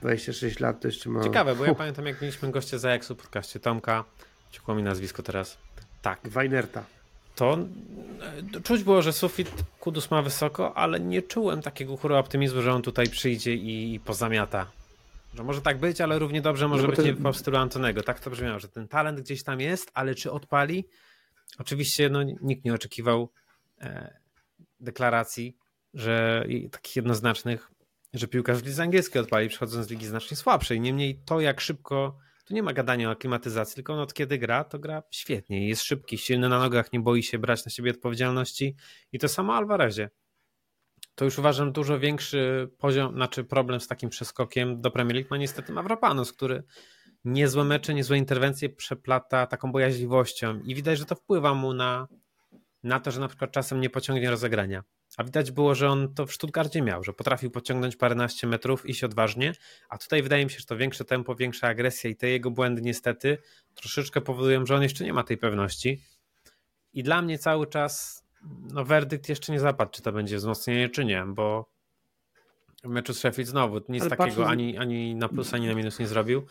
26 0.00 0.60
lat 0.60 0.80
to 0.80 0.88
jeszcze 0.88 1.10
ma... 1.10 1.24
Ciekawe, 1.24 1.56
bo 1.56 1.64
ja 1.64 1.74
pamiętam 1.74 2.06
jak 2.06 2.22
mieliśmy 2.22 2.50
goście 2.50 2.78
z 2.78 2.84
Ajaxu 2.84 3.14
w 3.14 3.18
podcaście 3.18 3.60
Tomka. 3.60 4.04
Ciekło 4.50 4.74
mi 4.74 4.82
nazwisko 4.82 5.22
teraz. 5.22 5.58
Tak. 6.02 6.20
Weinerta. 6.28 6.84
To 7.36 7.58
e, 8.56 8.60
czuć 8.60 8.82
było, 8.82 9.02
że 9.02 9.12
sufit 9.12 9.50
Kudus 9.80 10.10
ma 10.10 10.22
wysoko, 10.22 10.76
ale 10.76 11.00
nie 11.00 11.22
czułem 11.22 11.62
takiego 11.62 11.96
hura 11.96 12.18
optymizmu, 12.18 12.62
że 12.62 12.72
on 12.72 12.82
tutaj 12.82 13.08
przyjdzie 13.08 13.54
i 13.54 14.00
pozamiata. 14.04 14.66
Że 15.34 15.44
może 15.44 15.60
tak 15.62 15.78
być, 15.78 16.00
ale 16.00 16.18
równie 16.18 16.42
dobrze 16.42 16.68
może 16.68 16.82
No 16.82 16.88
być 16.88 16.96
ten- 16.96 17.22
nie 17.24 17.32
w 17.32 17.36
stylu 17.36 17.56
Antonego. 17.56 18.02
Tak 18.02 18.20
to 18.20 18.30
brzmiało, 18.30 18.58
że 18.58 18.68
ten 18.68 18.88
talent 18.88 19.20
gdzieś 19.20 19.42
tam 19.42 19.60
jest, 19.60 19.90
ale 19.94 20.14
czy 20.14 20.32
odpali? 20.32 20.88
Oczywiście 21.58 22.08
no, 22.10 22.22
nikt 22.22 22.64
nie 22.64 22.74
oczekiwał 22.74 23.32
e, 23.80 24.18
deklaracji, 24.80 25.56
że 25.94 26.44
i 26.48 26.70
takich 26.70 26.96
jednoznacznych, 26.96 27.70
że 28.14 28.28
piłkarz 28.28 28.58
w 28.58 28.66
lidze 28.66 28.82
angielskiej 28.82 29.22
odpali, 29.22 29.48
przychodząc 29.48 29.86
z 29.86 29.90
ligi 29.90 30.06
znacznie 30.06 30.36
słabszej. 30.36 30.80
Niemniej 30.80 31.20
to, 31.24 31.40
jak 31.40 31.60
szybko, 31.60 32.18
tu 32.44 32.54
nie 32.54 32.62
ma 32.62 32.72
gadania 32.72 33.08
o 33.08 33.12
aklimatyzacji, 33.12 33.74
tylko 33.74 33.92
on 33.92 33.98
od 33.98 34.14
kiedy 34.14 34.38
gra, 34.38 34.64
to 34.64 34.78
gra 34.78 35.02
świetnie. 35.10 35.68
Jest 35.68 35.82
szybki, 35.82 36.18
silny 36.18 36.48
na 36.48 36.58
nogach, 36.58 36.92
nie 36.92 37.00
boi 37.00 37.22
się 37.22 37.38
brać 37.38 37.64
na 37.64 37.70
siebie 37.70 37.90
odpowiedzialności. 37.90 38.76
I 39.12 39.18
to 39.18 39.28
samo 39.28 39.54
Alvarezie. 39.54 40.10
To 41.14 41.24
już 41.24 41.38
uważam 41.38 41.72
dużo 41.72 41.98
większy 41.98 42.70
poziom, 42.78 43.14
znaczy 43.14 43.44
problem 43.44 43.80
z 43.80 43.88
takim 43.88 44.10
przeskokiem 44.10 44.80
do 44.80 44.90
Premier 44.90 45.14
League 45.14 45.28
ma 45.30 45.36
niestety 45.36 45.72
Mavropanos, 45.72 46.32
który 46.32 46.62
niezłe 47.24 47.64
mecze, 47.64 47.94
niezłe 47.94 48.18
interwencje 48.18 48.68
przeplata 48.68 49.46
taką 49.46 49.72
bojaźliwością 49.72 50.60
i 50.60 50.74
widać, 50.74 50.98
że 50.98 51.04
to 51.04 51.14
wpływa 51.14 51.54
mu 51.54 51.74
na, 51.74 52.08
na 52.82 53.00
to, 53.00 53.10
że 53.10 53.20
na 53.20 53.28
przykład 53.28 53.52
czasem 53.52 53.80
nie 53.80 53.90
pociągnie 53.90 54.30
rozegrania. 54.30 54.82
A 55.16 55.24
widać 55.24 55.50
było, 55.50 55.74
że 55.74 55.88
on 55.88 56.14
to 56.14 56.26
w 56.26 56.32
Stuttgarcie 56.32 56.82
miał, 56.82 57.04
że 57.04 57.12
potrafił 57.12 57.50
pociągnąć 57.50 57.96
paręnaście 57.96 58.46
metrów, 58.46 58.88
iść 58.88 59.04
odważnie, 59.04 59.52
a 59.88 59.98
tutaj 59.98 60.22
wydaje 60.22 60.44
mi 60.44 60.50
się, 60.50 60.58
że 60.58 60.64
to 60.64 60.76
większe 60.76 61.04
tempo, 61.04 61.34
większa 61.34 61.68
agresja 61.68 62.10
i 62.10 62.16
te 62.16 62.28
jego 62.28 62.50
błędy 62.50 62.82
niestety 62.82 63.38
troszeczkę 63.74 64.20
powodują, 64.20 64.66
że 64.66 64.76
on 64.76 64.82
jeszcze 64.82 65.04
nie 65.04 65.12
ma 65.12 65.22
tej 65.22 65.38
pewności. 65.38 66.02
I 66.92 67.02
dla 67.02 67.22
mnie 67.22 67.38
cały 67.38 67.66
czas 67.66 68.21
no 68.72 68.84
werdykt 68.84 69.28
jeszcze 69.28 69.52
nie 69.52 69.60
zapadł, 69.60 69.90
czy 69.90 70.02
to 70.02 70.12
będzie 70.12 70.36
wzmocnienie, 70.36 70.88
czy 70.88 71.04
nie, 71.04 71.24
bo 71.26 71.72
w 72.84 72.88
meczu 72.88 73.14
z 73.14 73.18
Sheffield 73.18 73.48
znowu 73.50 73.80
nic 73.88 74.02
Ale 74.02 74.16
takiego 74.16 74.46
ani, 74.48 74.78
ani 74.78 75.14
na 75.14 75.28
plus, 75.28 75.54
ani 75.54 75.66
na 75.66 75.74
minus 75.74 75.98
nie 75.98 76.06
zrobił. 76.06 76.46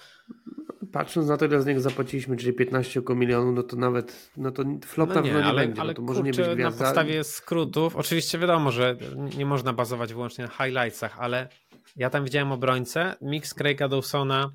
Patrząc 0.92 1.28
na 1.28 1.38
to, 1.38 1.46
ile 1.46 1.62
z 1.62 1.66
niego 1.66 1.82
zapłaciliśmy, 1.82 2.38
czyli 2.38 2.54
15 2.54 3.00
około 3.00 3.20
milionów, 3.20 3.56
no 3.56 3.64
to 3.64 3.76
nawet, 3.76 4.32
no 4.38 4.52
to 4.52 4.64
flop 4.86 5.10
No 5.10 5.16
na 5.16 5.22
nie, 5.22 5.32
pewno 5.34 5.50
nie 5.50 5.56
będzie, 5.56 5.82
ale 5.82 5.89
no 5.92 5.96
to 5.96 6.02
może 6.02 6.22
nie 6.24 6.32
być 6.32 6.39
gwiazda. 6.39 6.64
na 6.64 6.72
podstawie 6.72 7.24
skrótów, 7.24 7.96
oczywiście 7.96 8.39
wiadomo, 8.39 8.72
że 8.72 8.98
nie- 9.16 9.38
nie 9.38 9.46
można 9.46 9.74
bazować 9.74 10.14
wyłącznie 10.14 10.46
na 10.46 10.52
highlightsach, 10.66 11.20
ale 11.20 11.48
ja 11.96 12.10
tam 12.10 12.24
widziałem 12.24 12.52
obrońcę, 12.52 13.16
mix 13.22 13.54
Craiga 13.54 13.88
Dawsona 13.88 14.52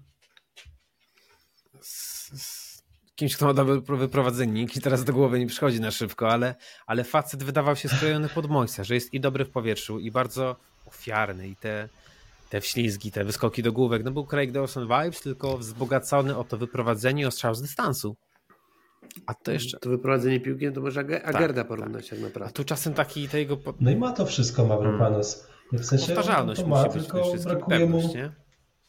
z, 1.81 2.31
z 2.43 2.66
kimś, 3.17 3.37
kto 3.37 3.47
ma 3.47 3.55
dobry 3.55 3.81
wyprowadzennik 3.81 4.77
i 4.77 4.81
teraz 4.81 5.05
do 5.05 5.13
głowy 5.13 5.39
nie 5.39 5.47
przychodzi 5.47 5.81
na 5.81 5.91
szybko, 5.91 6.29
ale, 6.31 6.55
ale 6.87 7.05
facet 7.05 7.43
wydawał 7.45 7.77
się 7.77 7.89
skrojony 7.89 8.29
pod 8.29 8.51
Mojsa, 8.51 8.85
że 8.85 8.95
jest 8.95 9.15
i 9.15 9.21
dobry 9.21 9.45
w 9.45 9.51
powietrzu 9.51 9.99
i 9.99 10.11
bardzo 10.11 10.57
ofiarny 10.87 11.49
i 11.49 11.57
te, 11.57 11.89
te 12.51 12.61
wślizgi, 12.61 13.13
te 13.13 13.25
wyskoki 13.25 13.63
do 13.63 13.73
główek, 13.73 14.05
no 14.05 14.11
był 14.11 14.27
Craig 14.27 14.53
Dawson 14.53 14.83
vibes, 14.85 15.21
tylko 15.23 15.59
wzbogacony 15.59 16.37
o 16.37 16.45
to 16.45 16.57
wyprowadzenie 16.57 17.23
i 17.23 17.27
o 17.27 17.31
strzał 17.31 17.55
z 17.55 17.63
dystansu. 17.63 18.17
A 19.27 19.35
to 19.35 19.53
jeszcze, 19.53 19.79
To 19.79 19.91
wyprowadzenie 19.91 20.41
piłki, 20.41 20.67
no 20.67 20.73
to 20.73 20.81
może 20.81 21.01
Ag- 21.01 21.25
Agerda 21.25 21.65
porównać 21.65 22.09
tak 22.09 22.19
a 22.19 22.23
naprawdę. 22.23 22.53
tu 22.53 22.65
czasem 22.65 22.95
taki 22.95 23.29
te 23.29 23.39
jego 23.39 23.57
po- 23.57 23.75
No 23.81 23.91
i 23.91 23.97
ma 23.97 24.13
to 24.13 24.27
wszystko 24.27 24.65
Mavropanos. 24.67 25.47
W 25.73 25.85
sensie 25.85 26.05
on 26.13 26.17
powtarzalność 26.17 26.61
to 26.61 26.67
ma, 26.67 26.77
musi 26.85 26.99
być 26.99 27.09
tylko 27.09 27.33
brakuje 27.45 27.87
mu, 27.87 27.99
nie? 28.15 28.33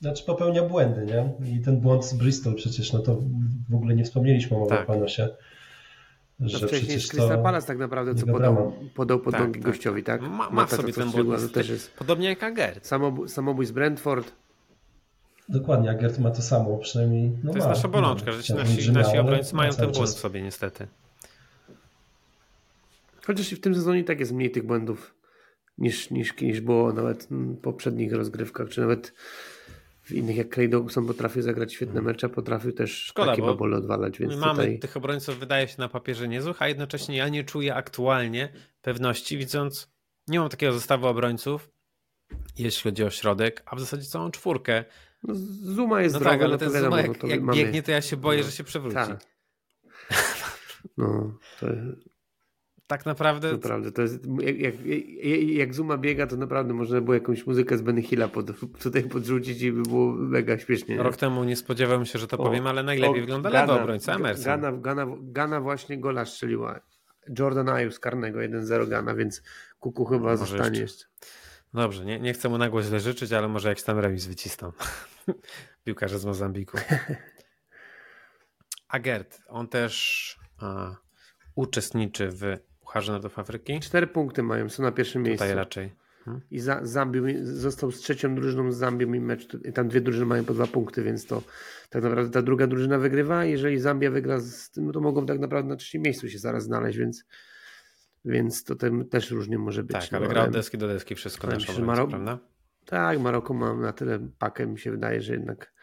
Znaczy 0.02 0.24
popełnia 0.26 0.64
błędy, 0.64 1.06
nie? 1.06 1.50
I 1.52 1.62
ten 1.62 1.80
błąd 1.80 2.06
z 2.06 2.14
Bristol 2.14 2.56
przecież, 2.56 2.94
no 2.94 3.00
to 3.00 3.22
w 3.70 3.76
ogóle 3.76 3.96
nie 3.96 4.04
wspomnieliśmy 4.04 4.58
o 4.58 4.66
Tak. 4.66 4.70
Mavropanosie. 4.80 5.30
To 6.40 6.50
Że 6.50 6.58
wcześniej 6.58 6.80
przecież 6.82 6.96
jest 6.96 7.12
Crystal 7.12 7.38
to... 7.38 7.44
Palace 7.44 7.68
tak 7.68 7.78
naprawdę, 7.78 8.16
co 8.16 8.26
podał, 8.28 8.74
podał 8.96 9.20
pod 9.20 9.32
Tak, 9.34 9.42
nogi 9.42 9.60
tak, 9.60 9.72
gościowi, 9.72 10.04
tak? 10.04 10.22
Ma, 10.22 10.50
ma 10.50 10.68
sobie 10.68 10.94
ten 10.94 11.12
błąd, 11.12 11.54
też 11.54 11.70
jest 11.70 11.94
podobnie 11.94 12.30
jak 12.30 12.44
Agert. 12.44 12.86
samobój, 12.88 13.30
samobój 13.30 13.66
z 13.66 13.72
Brentford. 13.72 14.32
Dokładnie, 15.50 15.90
Agert 15.90 16.20
ma 16.20 16.32
to 16.32 16.42
samo, 16.42 16.78
przynajmniej. 16.78 17.32
No 17.44 17.52
To 17.52 17.58
jest 17.58 17.68
ma, 17.68 17.74
nasza 17.74 17.88
bolączka, 17.88 18.32
że 18.32 18.44
ci 18.44 18.54
Chciałbym, 18.54 18.76
nasi, 18.76 18.92
nasi 18.92 19.18
obrońcy 19.18 19.56
ma 19.56 19.62
mają 19.62 19.74
ten 19.74 19.92
błąd 19.92 20.10
w 20.10 20.20
sobie 20.20 20.42
niestety. 20.42 20.88
Chociaż 23.26 23.52
i 23.52 23.56
w 23.56 23.62
tym 23.62 23.76
sezonie 23.76 24.00
i 24.00 24.04
tak 24.04 24.20
jest 24.20 24.32
mniej 24.32 24.52
tych 24.52 24.66
błędów 24.66 25.16
niż, 25.78 26.12
niż, 26.12 26.42
niż 26.42 26.62
było 26.62 26.94
nawet 26.94 27.28
w 27.32 27.58
poprzednich 27.58 28.14
rozgrywkach, 28.14 28.70
czy 28.70 28.82
nawet 28.82 29.14
w 30.08 30.12
innych, 30.12 30.38
jak 30.38 30.50
Craig 30.50 30.72
Dawson 30.72 31.08
potrafił 31.08 31.42
zagrać 31.42 31.74
świetne 31.74 32.02
mecze, 32.02 32.30
potrafił 32.30 32.72
też. 32.72 33.04
Szkoda, 33.04 33.32
takie 33.32 33.42
bo 33.42 33.48
babole 33.48 33.78
odwalać, 33.78 34.20
więc 34.20 34.34
My 34.34 34.40
mamy 34.40 34.64
tutaj... 34.64 34.80
tych 34.80 34.98
obrońców, 34.98 35.40
wydaje 35.40 35.68
się 35.68 35.76
na 35.78 35.90
papierze 35.90 36.28
niezłych, 36.28 36.62
a 36.62 36.68
jednocześnie 36.68 37.18
ja 37.18 37.30
nie 37.30 37.44
czuję 37.44 37.76
aktualnie 37.76 38.54
pewności, 38.82 39.38
widząc, 39.38 39.92
nie 40.28 40.40
mam 40.40 40.50
takiego 40.50 40.74
zestawu 40.74 41.08
obrońców, 41.08 41.70
jeśli 42.58 42.84
chodzi 42.84 43.04
o 43.04 43.10
środek, 43.10 43.64
a 43.66 43.76
w 43.76 43.80
zasadzie 43.80 44.04
całą 44.04 44.32
czwórkę. 44.32 44.86
No, 45.24 45.34
Zuma 45.76 46.02
jest 46.02 46.14
No 46.14 46.20
zdrowy, 46.20 46.38
tak, 46.38 46.46
ale 46.46 46.52
no 46.52 46.58
ten 46.58 46.68
to 46.68 46.74
wiadomo, 46.74 46.96
Zuma 46.96 47.02
jak, 47.02 47.08
no 47.08 47.22
to 47.22 47.28
jak 47.28 47.42
mamy... 47.42 47.58
biegnie, 47.58 47.84
to 47.84 47.92
ja 47.92 48.02
się 48.02 48.18
boję, 48.18 48.40
no, 48.40 48.46
że 48.46 48.52
się 48.52 48.64
przewróci. 48.64 48.96
Tak. 48.96 49.20
No, 50.98 51.38
to, 51.60 51.68
tak 52.88 53.06
naprawdę. 53.06 53.52
Naprawdę, 53.52 53.92
to 53.92 54.02
jest. 54.02 54.28
Jak, 54.42 54.60
jak, 54.60 54.76
jak 55.48 55.74
Zuma 55.74 55.98
biega, 55.98 56.28
to 56.28 56.38
naprawdę 56.38 56.74
można 56.74 57.02
było 57.02 57.14
jakąś 57.14 57.48
muzykę 57.48 57.78
z 57.78 57.82
Benny 57.82 58.02
Hilla 58.02 58.28
pod, 58.28 58.46
tutaj 58.84 59.04
podrzucić 59.04 59.62
i 59.62 59.72
by 59.72 59.82
było 59.82 60.12
mega 60.12 60.60
śmiesznie. 60.60 60.98
Rok 60.98 61.18
temu 61.18 61.44
nie 61.44 61.56
spodziewałem 61.56 62.06
się, 62.06 62.20
że 62.20 62.28
to 62.28 62.38
o, 62.38 62.44
powiem, 62.44 62.68
ale 62.68 62.84
najlepiej 62.84 63.18
o, 63.18 63.22
wygląda 63.22 63.52
Gana, 63.52 63.66
lewy 63.66 63.82
obrońca 63.82 64.16
Emerson. 64.16 64.46
Gana, 64.46 64.72
Gana, 64.72 65.08
Gana 65.22 65.62
właśnie 65.62 65.98
gola 65.98 66.26
strzeliła. 66.26 66.80
Jordan 67.40 67.70
Ayus 67.70 68.00
karnego 68.00 68.40
1-0 68.40 68.90
Gana, 68.90 69.16
więc 69.16 69.42
Kuku 69.80 70.06
chyba 70.06 70.24
może 70.24 70.38
zostanie 70.38 70.80
jeszcze. 70.80 71.06
Dobrze, 71.74 72.06
nie, 72.06 72.20
nie 72.20 72.34
chcę 72.34 72.50
mu 72.50 72.58
na 72.58 72.82
źle 72.82 73.00
życzyć, 73.00 73.34
ale 73.34 73.48
może 73.48 73.70
jakiś 73.70 73.84
tam 73.84 74.00
remis 74.00 74.26
wycisną. 74.26 74.72
Piłkarze 75.84 76.20
z 76.20 76.26
Mozambiku. 76.26 76.78
A 78.88 79.00
Gert, 79.00 79.42
on 79.48 79.68
też 79.68 80.36
a, 80.58 80.96
uczestniczy 81.56 82.30
w 82.32 82.58
Pucharze 82.88 83.12
Narodów 83.12 83.40
Afryki. 83.40 83.80
Cztery 83.80 84.08
punkty 84.08 84.44
mają, 84.44 84.70
są 84.70 84.84
na 84.84 84.92
pierwszym 84.92 85.24
miejscu. 85.24 85.44
Tutaj 85.44 85.56
raczej. 85.56 85.94
Hmm? 86.26 86.42
I 86.52 86.60
za, 86.60 86.80
Zambią 86.86 87.24
został 87.44 87.92
z 87.92 88.00
trzecią 88.00 88.36
drużyną 88.36 88.72
z 88.72 88.78
Zambią 88.78 89.14
i 89.14 89.20
mecz. 89.20 89.48
I 89.66 89.74
tam 89.74 89.88
dwie 89.88 90.02
drużyny 90.02 90.26
mają 90.26 90.46
po 90.46 90.54
dwa 90.54 90.68
punkty, 90.68 91.04
więc 91.04 91.26
to 91.26 91.44
tak 91.90 92.04
naprawdę 92.04 92.32
ta 92.32 92.42
druga 92.42 92.68
drużyna 92.68 92.98
wygrywa. 92.98 93.46
Jeżeli 93.46 93.80
Zambia 93.80 94.12
wygra 94.12 94.40
z 94.40 94.72
tym, 94.72 94.92
to 94.92 95.00
mogą 95.00 95.26
tak 95.26 95.40
naprawdę 95.40 95.70
na 95.70 95.76
trzecim 95.76 96.02
miejscu 96.02 96.30
się 96.30 96.40
zaraz 96.40 96.64
znaleźć, 96.64 96.98
więc 96.98 97.26
więc 98.26 98.64
to 98.64 98.76
tym 98.76 99.10
też 99.10 99.32
różnie 99.32 99.58
może 99.58 99.84
być. 99.84 100.10
Tak, 100.10 100.14
ale 100.14 100.26
no, 100.26 100.30
gra 100.34 100.44
od 100.44 100.52
deski 100.52 100.78
do 100.78 100.88
deski 100.88 101.16
wszystko 101.16 101.48
obrońcę, 101.48 101.82
Marok... 101.82 102.10
prawda? 102.10 102.40
Tak, 102.86 103.20
Maroko 103.20 103.54
ma 103.54 103.74
na 103.74 103.94
tyle 103.94 104.20
pakę, 104.40 104.68
mi 104.68 104.80
się 104.80 104.92
wydaje, 104.92 105.22
że 105.22 105.34
jednak, 105.34 105.74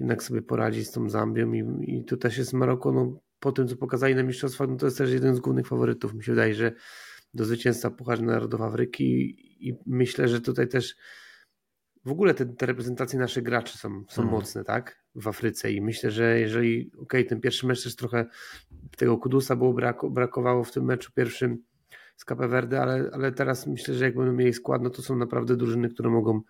jednak 0.00 0.22
sobie 0.22 0.42
poradzi 0.42 0.84
z 0.84 0.90
tą 0.90 1.08
Zambią 1.08 1.52
i, 1.52 1.64
i 1.96 2.04
tu 2.04 2.16
też 2.16 2.38
jest 2.38 2.52
Maroko, 2.52 2.92
no, 2.92 3.20
po 3.44 3.52
tym 3.52 3.68
co 3.68 3.76
pokazali 3.76 4.14
na 4.14 4.22
mistrzostwach, 4.22 4.68
no 4.68 4.76
to 4.76 4.86
jest 4.86 4.98
też 4.98 5.10
jeden 5.10 5.34
z 5.34 5.40
głównych 5.40 5.66
faworytów. 5.66 6.14
Mi 6.14 6.24
się 6.24 6.32
wydaje, 6.32 6.54
że 6.54 6.72
do 7.34 7.44
zwycięstwa 7.44 7.90
Pucharze 7.90 8.22
Narodów 8.22 8.60
Afryki 8.60 9.04
i, 9.04 9.68
i 9.68 9.78
myślę, 9.86 10.28
że 10.28 10.40
tutaj 10.40 10.68
też 10.68 10.96
w 12.04 12.10
ogóle 12.10 12.34
te, 12.34 12.46
te 12.46 12.66
reprezentacje 12.66 13.18
naszych 13.18 13.44
graczy 13.44 13.78
są, 13.78 14.04
są 14.08 14.22
mm. 14.22 14.34
mocne, 14.34 14.64
tak? 14.64 15.04
W 15.14 15.28
Afryce 15.28 15.72
i 15.72 15.80
myślę, 15.80 16.10
że 16.10 16.40
jeżeli, 16.40 16.90
okej, 16.92 17.02
okay, 17.02 17.24
ten 17.24 17.40
pierwszy 17.40 17.66
mecz 17.66 17.84
też 17.84 17.96
trochę 17.96 18.26
tego 18.96 19.18
Kudusa 19.18 19.56
było 19.56 19.72
brak, 19.72 20.00
brakowało 20.10 20.64
w 20.64 20.72
tym 20.72 20.84
meczu 20.84 21.12
pierwszym 21.12 21.62
z 22.16 22.24
Cape 22.24 22.48
Verde, 22.48 22.82
ale, 22.82 23.10
ale 23.12 23.32
teraz 23.32 23.66
myślę, 23.66 23.94
że 23.94 24.04
jak 24.04 24.16
będą 24.16 24.32
mieli 24.32 24.54
skład, 24.54 24.82
no 24.82 24.90
to 24.90 25.02
są 25.02 25.16
naprawdę 25.16 25.56
drużyny, 25.56 25.88
które 25.88 26.10
mogą 26.10 26.40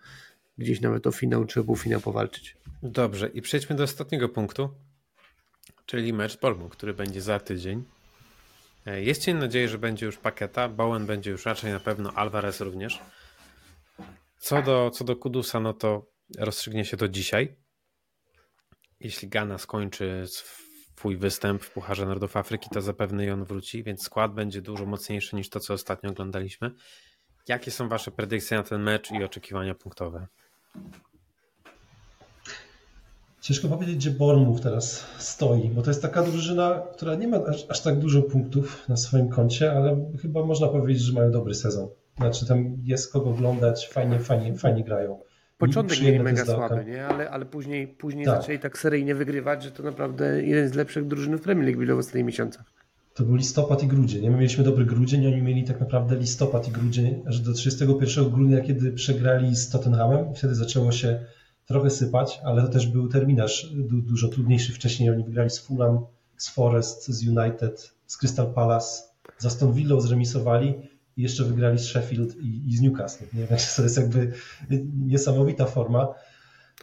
gdzieś 0.57 0.81
nawet 0.81 1.07
o 1.07 1.11
finał 1.11 1.45
czy 1.45 1.59
o 1.59 1.63
półfinał 1.63 2.01
powalczyć. 2.01 2.57
Dobrze 2.83 3.27
i 3.27 3.41
przejdźmy 3.41 3.75
do 3.75 3.83
ostatniego 3.83 4.29
punktu, 4.29 4.69
czyli 5.85 6.13
mecz 6.13 6.37
Polmu, 6.37 6.69
który 6.69 6.93
będzie 6.93 7.21
za 7.21 7.39
tydzień. 7.39 7.83
E, 8.85 9.03
jest 9.03 9.21
cień 9.21 9.37
nadzieję, 9.37 9.69
że 9.69 9.77
będzie 9.77 10.05
już 10.05 10.17
Paketa, 10.17 10.69
Bowen 10.69 11.05
będzie 11.05 11.31
już 11.31 11.45
raczej 11.45 11.71
na 11.71 11.79
pewno, 11.79 12.13
Alvarez 12.13 12.61
również. 12.61 12.99
Co 14.37 14.61
do, 14.61 14.89
co 14.89 15.03
do 15.03 15.15
Kudusa, 15.15 15.59
no 15.59 15.73
to 15.73 16.11
rozstrzygnie 16.37 16.85
się 16.85 16.97
to 16.97 17.07
dzisiaj. 17.07 17.55
Jeśli 18.99 19.27
Gana 19.27 19.57
skończy 19.57 20.23
swój 20.27 21.17
występ 21.17 21.63
w 21.63 21.71
Pucharze 21.71 22.05
Narodów 22.05 22.37
Afryki, 22.37 22.69
to 22.73 22.81
zapewne 22.81 23.25
i 23.25 23.29
on 23.29 23.45
wróci, 23.45 23.83
więc 23.83 24.03
skład 24.03 24.33
będzie 24.33 24.61
dużo 24.61 24.85
mocniejszy 24.85 25.35
niż 25.35 25.49
to, 25.49 25.59
co 25.59 25.73
ostatnio 25.73 26.09
oglądaliśmy. 26.09 26.71
Jakie 27.47 27.71
są 27.71 27.89
Wasze 27.89 28.11
predykcje 28.11 28.57
na 28.57 28.63
ten 28.63 28.81
mecz 28.81 29.11
i 29.11 29.23
oczekiwania 29.23 29.75
punktowe? 29.75 30.27
Ciężko 33.45 33.67
powiedzieć, 33.67 33.95
gdzie 33.95 34.11
Bormów 34.11 34.61
teraz 34.61 35.05
stoi, 35.17 35.69
bo 35.69 35.81
to 35.81 35.89
jest 35.89 36.01
taka 36.01 36.23
drużyna, 36.23 36.83
która 36.93 37.15
nie 37.15 37.27
ma 37.27 37.37
aż, 37.37 37.65
aż, 37.69 37.81
tak 37.81 37.99
dużo 37.99 38.21
punktów 38.21 38.89
na 38.89 38.97
swoim 38.97 39.29
koncie, 39.29 39.71
ale 39.71 40.11
chyba 40.21 40.45
można 40.45 40.67
powiedzieć, 40.67 41.03
że 41.03 41.13
mają 41.13 41.31
dobry 41.31 41.53
sezon. 41.53 41.87
Znaczy 42.17 42.45
tam 42.45 42.77
jest 42.83 43.13
kogo 43.13 43.29
oglądać, 43.29 43.89
fajnie, 43.89 44.19
fajnie, 44.19 44.57
fajnie 44.57 44.83
grają. 44.83 45.19
Początek 45.57 46.01
mieli 46.01 46.19
mega 46.19 46.45
słaby, 46.45 46.85
nie? 46.85 47.05
Ale, 47.05 47.29
ale 47.29 47.45
później, 47.45 47.87
później 47.87 48.25
tak. 48.25 48.41
zaczęli 48.41 48.59
tak 48.59 48.77
seryjnie 48.77 49.15
wygrywać, 49.15 49.63
że 49.63 49.71
to 49.71 49.83
naprawdę 49.83 50.43
jeden 50.43 50.69
z 50.69 50.73
lepszych 50.73 51.07
drużyn 51.07 51.37
w 51.37 51.41
Premier 51.41 51.65
League 51.65 51.85
było 51.85 51.95
w 51.95 51.99
ostatnich 51.99 52.25
miesiącach. 52.25 52.65
To 53.13 53.23
był 53.23 53.35
listopad 53.35 53.83
i 53.83 53.87
grudzień. 53.87 54.21
Nie? 54.21 54.31
My 54.31 54.37
mieliśmy 54.37 54.63
dobry 54.63 54.85
grudzień, 54.85 55.27
oni 55.27 55.41
mieli 55.41 55.63
tak 55.63 55.79
naprawdę 55.79 56.15
listopad 56.15 56.67
i 56.67 56.71
grudzień, 56.71 57.23
aż 57.27 57.39
do 57.39 57.53
31 57.53 58.29
grudnia, 58.29 58.61
kiedy 58.61 58.91
przegrali 58.91 59.55
z 59.55 59.69
Tottenhamem. 59.69 60.35
Wtedy 60.35 60.55
zaczęło 60.55 60.91
się 60.91 61.19
trochę 61.65 61.89
sypać, 61.89 62.39
ale 62.43 62.61
to 62.61 62.67
też 62.67 62.87
był 62.87 63.07
terminarz 63.07 63.69
dużo 63.89 64.27
trudniejszy. 64.27 64.73
Wcześniej 64.73 65.09
oni 65.09 65.23
wygrali 65.23 65.49
z 65.49 65.59
Fulham, 65.59 66.05
z 66.37 66.49
Forest, 66.49 67.07
z 67.07 67.27
United, 67.27 67.93
z 68.07 68.17
Crystal 68.17 68.53
Palace, 68.53 69.03
z 69.37 69.45
Aston 69.45 69.73
Villa 69.73 69.99
zremisowali 69.99 70.73
i 71.17 71.21
jeszcze 71.21 71.43
wygrali 71.43 71.79
z 71.79 71.85
Sheffield 71.85 72.35
i, 72.37 72.67
i 72.67 72.77
z 72.77 72.81
Newcastle. 72.81 73.25
Nie? 73.33 73.45
Więc 73.45 73.75
to 73.75 73.83
jest 73.83 73.97
jakby 73.97 74.31
niesamowita 75.05 75.65
forma. 75.65 76.07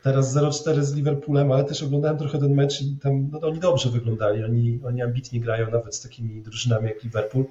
Teraz 0.02 0.36
0-4 0.36 0.82
z 0.82 0.94
Liverpoolem, 0.94 1.52
ale 1.52 1.64
też 1.64 1.82
oglądałem 1.82 2.18
trochę 2.18 2.38
ten 2.38 2.54
mecz 2.54 2.82
i 2.82 2.96
tam 3.02 3.28
no, 3.32 3.40
oni 3.40 3.60
dobrze 3.60 3.90
wyglądali. 3.90 4.44
Oni, 4.44 4.80
oni 4.84 5.02
ambitnie 5.02 5.40
grają 5.40 5.70
nawet 5.70 5.94
z 5.94 6.00
takimi 6.00 6.42
drużynami 6.42 6.88
jak 6.88 7.04
Liverpool. 7.04 7.44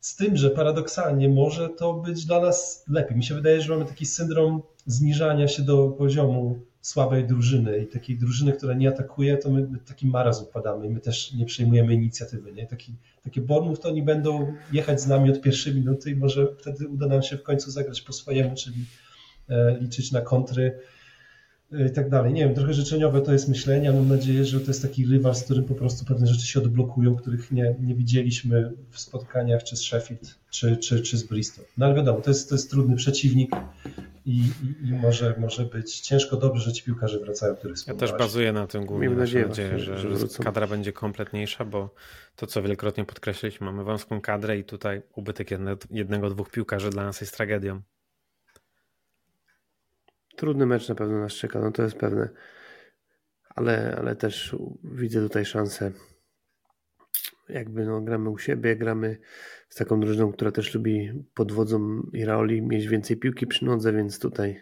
Z 0.00 0.16
tym, 0.16 0.36
że 0.36 0.50
paradoksalnie 0.50 1.28
może 1.28 1.68
to 1.68 1.94
być 1.94 2.26
dla 2.26 2.40
nas 2.40 2.84
lepiej. 2.88 3.16
Mi 3.16 3.24
się 3.24 3.34
wydaje, 3.34 3.60
że 3.60 3.72
mamy 3.72 3.84
taki 3.84 4.06
syndrom 4.06 4.62
zniżania 4.86 5.48
się 5.48 5.62
do 5.62 5.88
poziomu 5.88 6.60
słabej 6.86 7.26
drużyny 7.26 7.78
i 7.78 7.86
takiej 7.86 8.18
drużyny, 8.18 8.52
która 8.52 8.74
nie 8.74 8.88
atakuje, 8.88 9.36
to 9.36 9.50
my 9.50 9.68
taki 9.86 10.06
marazm 10.06 10.44
upadamy 10.44 10.86
i 10.86 10.90
my 10.90 11.00
też 11.00 11.32
nie 11.32 11.46
przejmujemy 11.46 11.94
inicjatywy. 11.94 12.52
Nie? 12.52 12.66
Taki, 12.66 12.92
takie 13.22 13.40
Bormów 13.40 13.80
to 13.80 13.88
oni 13.88 14.02
będą 14.02 14.52
jechać 14.72 15.00
z 15.00 15.06
nami 15.06 15.30
od 15.30 15.40
pierwszej 15.40 15.74
minuty 15.74 16.10
i 16.10 16.16
może 16.16 16.48
wtedy 16.58 16.88
uda 16.88 17.06
nam 17.06 17.22
się 17.22 17.36
w 17.36 17.42
końcu 17.42 17.70
zagrać 17.70 18.00
po 18.00 18.12
swojemu, 18.12 18.54
czyli 18.54 18.84
e, 19.48 19.78
liczyć 19.80 20.12
na 20.12 20.20
kontry 20.20 20.78
e, 21.72 21.86
i 21.86 21.90
tak 21.90 22.10
dalej. 22.10 22.32
Nie 22.32 22.44
wiem, 22.44 22.54
trochę 22.54 22.74
życzeniowe 22.74 23.20
to 23.20 23.32
jest 23.32 23.48
myślenie, 23.48 23.92
mam 23.92 24.08
nadzieję, 24.08 24.44
że 24.44 24.60
to 24.60 24.66
jest 24.66 24.82
taki 24.82 25.06
rywal, 25.06 25.34
z 25.34 25.44
którym 25.44 25.64
po 25.64 25.74
prostu 25.74 26.04
pewne 26.04 26.26
rzeczy 26.26 26.46
się 26.46 26.60
odblokują, 26.60 27.16
których 27.16 27.52
nie, 27.52 27.74
nie 27.80 27.94
widzieliśmy 27.94 28.72
w 28.90 29.00
spotkaniach 29.00 29.64
czy 29.64 29.76
z 29.76 29.80
Sheffield, 29.80 30.38
czy, 30.50 30.76
czy, 30.76 31.00
czy 31.00 31.18
z 31.18 31.22
Bristol. 31.22 31.64
No 31.78 31.86
ale 31.86 31.94
wiadomo, 31.94 32.20
to 32.20 32.30
jest, 32.30 32.48
to 32.48 32.54
jest 32.54 32.70
trudny 32.70 32.96
przeciwnik 32.96 33.50
i, 34.26 34.40
i, 34.40 34.88
i, 34.88 34.92
może, 34.92 35.34
może 35.38 35.64
być 35.64 36.00
ciężko 36.00 36.36
dobrze, 36.36 36.62
że 36.62 36.72
ci 36.72 36.82
piłkarze 36.82 37.18
wracają, 37.18 37.56
których 37.56 37.76
Ja 37.86 37.94
też 37.94 38.12
bazuję 38.12 38.52
na 38.52 38.66
tym 38.66 38.86
głównie. 38.86 39.08
Mam 39.08 39.18
nadzieję, 39.18 39.46
nadzieję 39.46 39.78
że, 39.78 39.98
że, 39.98 40.42
kadra 40.44 40.66
będzie 40.66 40.92
kompletniejsza, 40.92 41.64
bo 41.64 41.94
to, 42.36 42.46
co 42.46 42.62
wielokrotnie 42.62 43.04
podkreśliliśmy, 43.04 43.66
mamy 43.66 43.84
wąską 43.84 44.20
kadrę 44.20 44.58
i 44.58 44.64
tutaj 44.64 45.02
ubytek 45.14 45.50
jednego, 45.50 45.80
jednego 45.90 46.30
dwóch 46.30 46.50
piłkarzy 46.50 46.90
dla 46.90 47.04
nas 47.04 47.20
jest 47.20 47.36
tragedią. 47.36 47.82
Trudny 50.36 50.66
mecz 50.66 50.88
na 50.88 50.94
pewno 50.94 51.20
nas 51.20 51.32
czeka, 51.32 51.60
no 51.60 51.72
to 51.72 51.82
jest 51.82 51.96
pewne. 51.96 52.28
Ale, 53.54 53.96
ale 53.98 54.16
też 54.16 54.56
widzę 54.84 55.20
tutaj 55.20 55.44
szansę 55.44 55.92
jakby 57.48 57.86
no, 57.86 58.00
gramy 58.00 58.30
u 58.30 58.38
siebie, 58.38 58.76
gramy 58.76 59.18
z 59.68 59.76
taką 59.76 60.00
drużyną, 60.00 60.32
która 60.32 60.52
też 60.52 60.74
lubi 60.74 61.24
pod 61.34 61.52
wodzą 61.52 62.02
Iraoli 62.12 62.62
mieć 62.62 62.88
więcej 62.88 63.16
piłki 63.16 63.46
przy 63.46 63.64
nodze, 63.64 63.92
więc 63.92 64.18
tutaj 64.18 64.60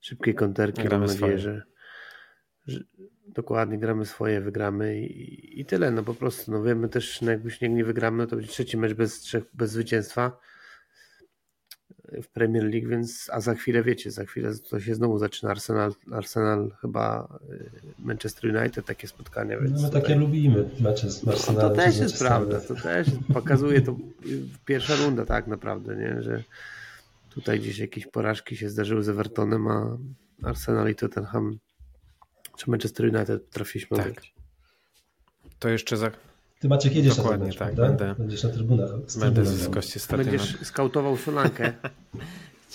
szybkie 0.00 0.34
konterki. 0.34 0.82
Gramy 0.82 1.06
Mam 1.06 1.14
nadzieję, 1.14 1.38
że, 1.38 1.62
że, 2.66 2.80
dokładnie 3.28 3.78
gramy 3.78 4.06
swoje, 4.06 4.40
wygramy 4.40 5.00
i, 5.00 5.60
i, 5.60 5.64
tyle. 5.64 5.90
No 5.90 6.02
po 6.02 6.14
prostu, 6.14 6.52
no 6.52 6.62
wiemy 6.62 6.88
też, 6.88 7.22
no 7.22 7.30
jakbyś 7.30 7.60
nie 7.60 7.84
wygramy, 7.84 8.18
no 8.18 8.26
to 8.26 8.36
będzie 8.36 8.50
trzeci 8.50 8.76
mecz 8.76 8.94
bez, 8.94 9.32
bez 9.54 9.70
zwycięstwa 9.70 10.38
w 12.22 12.28
Premier 12.28 12.64
League, 12.64 12.88
więc 12.88 13.30
a 13.32 13.40
za 13.40 13.54
chwilę 13.54 13.82
wiecie, 13.82 14.10
za 14.10 14.24
chwilę 14.24 14.52
to 14.70 14.80
się 14.80 14.94
znowu 14.94 15.18
zaczyna 15.18 15.50
Arsenal, 15.50 15.92
Arsenal 16.12 16.70
chyba 16.80 17.38
y, 17.50 17.70
Manchester 17.98 18.56
United, 18.56 18.86
takie 18.86 19.08
spotkania. 19.08 19.60
Więc 19.60 19.70
no 19.70 19.76
my 19.76 19.86
tutaj... 19.86 20.02
takie 20.02 20.14
lubimy 20.14 20.70
mecze 20.80 21.10
z 21.10 21.28
Arsenalem. 21.28 21.68
No 21.68 21.68
to 21.68 21.82
też 21.82 21.98
jest 21.98 22.18
prawda, 22.18 22.60
to 22.60 22.74
też 22.74 23.08
pokazuje 23.34 23.80
to 23.80 23.96
pierwsza 24.64 24.96
runda 24.96 25.26
tak 25.26 25.46
naprawdę, 25.46 25.96
nie? 25.96 26.22
że 26.22 26.42
tutaj 27.30 27.60
gdzieś 27.60 27.78
jakieś 27.78 28.06
porażki 28.06 28.56
się 28.56 28.70
zdarzyły 28.70 29.02
z 29.02 29.08
Evertonem, 29.08 29.68
a 29.68 29.98
Arsenal 30.42 30.90
i 30.90 30.94
Tottenham 30.94 31.58
czy 32.56 32.70
Manchester 32.70 33.14
United 33.14 33.50
trafiliśmy 33.50 33.96
tak. 33.96 34.12
To 35.58 35.68
jeszcze 35.68 35.96
za, 35.96 36.10
ty 36.60 36.68
Maciek 36.68 36.96
jedziesz 36.96 37.16
Dokładnie, 37.16 37.48
na 37.48 37.54
tak. 37.54 37.74
Będę, 37.74 38.14
Będziesz 38.18 38.42
na 38.42 38.50
trybunach. 38.50 38.90
Będę 39.18 39.46
z 39.46 39.68
kości 39.68 39.98
Będziesz 40.16 40.56
skautował 40.62 41.16
Szolankę. 41.16 41.72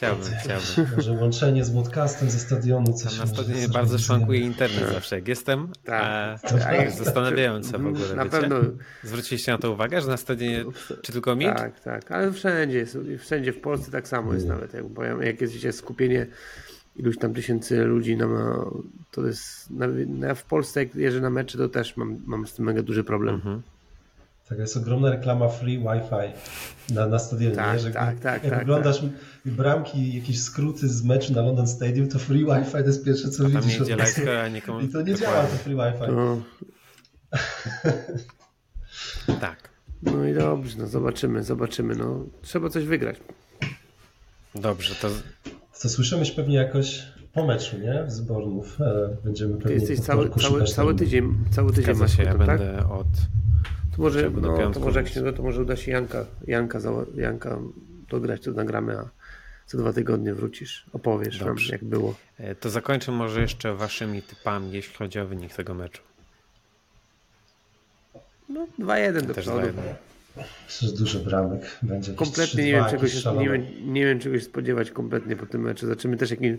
Chciałbym, 0.02 0.28
chciałbym. 0.44 0.92
Może 0.98 1.12
łączenie 1.12 1.66
z 1.66 1.72
podcastem 1.72 2.30
ze 2.30 2.40
stadionu. 2.40 2.94
Coś 2.94 3.20
na 3.20 3.28
stadionie 3.28 3.68
bardzo 3.68 3.98
szwankuje 3.98 4.40
internet 4.40 4.94
zawsze. 4.94 5.16
Jak 5.16 5.28
jestem, 5.28 5.68
tak, 5.84 6.04
a, 6.44 6.60
tak. 6.60 6.92
zastanawiające 6.92 7.78
w 7.78 7.88
ogóle. 7.88 8.16
Na 8.16 8.26
wiecie? 8.26 8.38
pewno. 8.38 8.56
Zwróciliście 9.04 9.52
na 9.52 9.58
to 9.58 9.72
uwagę, 9.72 10.02
że 10.02 10.08
na 10.08 10.18
stadionie, 10.18 10.66
czy 11.02 11.12
tylko 11.12 11.36
mi? 11.36 11.46
Tak, 11.46 11.80
tak, 11.80 12.12
ale 12.12 12.32
wszędzie 12.32 12.78
jest, 12.78 12.98
wszędzie 13.20 13.54
w 13.54 13.62
Polsce 13.62 13.92
tak 13.92 14.08
samo 14.08 14.34
jest 14.34 14.48
nawet. 14.48 14.74
Jak, 14.74 14.84
jak 15.22 15.64
jest 15.64 15.78
skupienie 15.78 16.28
iluś 16.96 17.18
tam 17.18 17.34
tysięcy 17.34 17.84
ludzi, 17.84 18.18
no, 18.18 18.28
to 19.12 19.26
jest, 19.28 19.70
na, 19.70 20.36
w 20.36 20.44
Polsce 20.44 20.84
jak 20.84 20.96
jeżdżę 20.96 21.22
na 21.22 21.30
mecze, 21.30 21.58
to 21.58 21.70
też 21.70 21.98
mam, 21.98 22.18
mam 22.26 22.48
z 22.48 22.54
tym 22.54 22.66
mega 22.66 22.84
duży 22.84 23.04
problem. 23.04 23.36
Mhm. 23.36 23.62
Taka 24.50 24.62
jest 24.62 24.78
ogromna 24.78 25.10
reklama 25.10 25.48
free 25.50 25.80
Wi-Fi 25.80 26.34
na, 26.94 27.08
na 27.08 27.20
stadionie. 27.20 27.56
Tak, 27.56 27.74
nie? 27.74 27.80
Że 27.80 27.92
tak, 27.92 28.08
jak, 28.08 28.20
tak, 28.20 28.44
jak 28.44 28.54
tak, 28.54 28.62
oglądasz 28.62 29.02
bramki, 29.46 30.16
jakieś 30.16 30.42
skróty 30.42 30.88
z 30.90 31.04
meczu 31.04 31.34
na 31.34 31.42
London 31.42 31.68
Stadium, 31.68 32.08
to 32.08 32.20
free 32.20 32.46
Wi-Fi 32.46 32.72
to 32.72 32.78
jest 32.78 33.06
pierwsze, 33.06 33.30
co 33.30 33.44
Tam 33.44 33.52
widzisz. 33.52 33.80
nie 33.80 33.86
idzie 33.86 33.94
od 33.94 34.00
razu. 34.00 34.22
live, 34.26 34.46
a 34.46 34.48
nikomu... 34.48 34.80
I 34.80 34.90
to 34.90 35.02
nie 35.02 35.16
działa, 35.16 35.44
to 35.44 35.56
free 35.56 35.76
Wi-Fi. 35.76 36.12
No, 36.12 36.42
Tak. 39.42 39.70
no 40.04 40.26
i 40.28 40.34
dobrze, 40.34 40.78
no 40.80 40.88
zobaczymy, 40.88 41.44
zobaczymy. 41.44 41.96
No, 41.96 42.26
trzeba 42.42 42.70
coś 42.70 42.86
wygrać. 42.86 43.18
Dobrze, 44.56 44.96
to 44.96 45.10
To 45.82 45.90
słyszymy 45.90 46.26
się 46.26 46.34
pewnie 46.34 46.56
jakoś 46.56 47.04
po 47.34 47.46
meczu, 47.46 47.78
nie? 47.78 48.04
Z 48.08 48.22
Bornów. 48.22 48.82
E, 48.82 49.18
Będziemy 49.24 49.54
Ty 49.54 49.62
pewnie 49.62 49.76
jesteś 49.76 50.00
cały, 50.00 50.30
cały, 50.30 50.64
cały 50.66 50.96
tydzień, 50.96 51.36
cały 51.52 51.74
tydzień 51.74 51.96
masz 51.96 52.18
się, 52.18 52.24
ja 52.24 52.36
tak? 52.38 52.48
będę 52.48 52.90
od... 52.90 53.08
To 53.96 54.02
może, 54.02 54.30
no, 54.30 54.72
to 54.72 54.80
może 54.80 55.00
jak 55.00 55.10
się 55.10 55.22
uda, 55.22 55.34
to 55.34 55.44
może 55.44 55.62
uda 55.62 55.76
się 55.76 55.92
Janka, 55.92 56.26
Janka, 56.48 56.80
Janka 57.16 57.60
dograć, 58.10 58.42
to 58.42 58.52
nagramy, 58.52 58.98
a 58.98 59.10
za 59.68 59.78
dwa 59.78 59.94
tygodnie 59.94 60.34
wrócisz, 60.34 60.86
opowiesz 60.94 61.42
nam 61.42 61.56
jak 61.70 61.84
było. 61.84 62.16
E, 62.38 62.56
To 62.56 62.70
zakończę 62.70 63.12
może 63.12 63.42
jeszcze 63.42 63.76
waszymi 63.76 64.22
typami, 64.22 64.72
jeśli 64.72 64.96
chodzi 64.96 65.20
o 65.20 65.26
wynik 65.28 65.54
tego 65.54 65.74
meczu. 65.74 66.02
No 68.50 68.68
2-1 68.80 69.22
do 69.22 69.34
przodu. 69.34 69.68
Że 70.70 70.92
dużo 70.92 71.20
bramek 71.20 71.80
będzie. 71.82 72.14
Kompletnie 72.14 72.64
3-2, 72.64 72.66
nie 72.66 72.72
wiem, 72.72 72.86
czego 72.90 73.08
się, 73.08 73.34
nie, 73.38 73.50
wiem, 73.50 73.66
nie 73.94 74.06
wiem 74.06 74.20
czego 74.20 74.40
się 74.40 74.46
spodziewać 74.46 74.92
kompletnie 74.92 75.36
po 75.36 75.46
tym 75.46 75.62
meczu. 75.62 75.88
Zobaczymy 75.88 76.18
też 76.18 76.32
jakim 76.32 76.58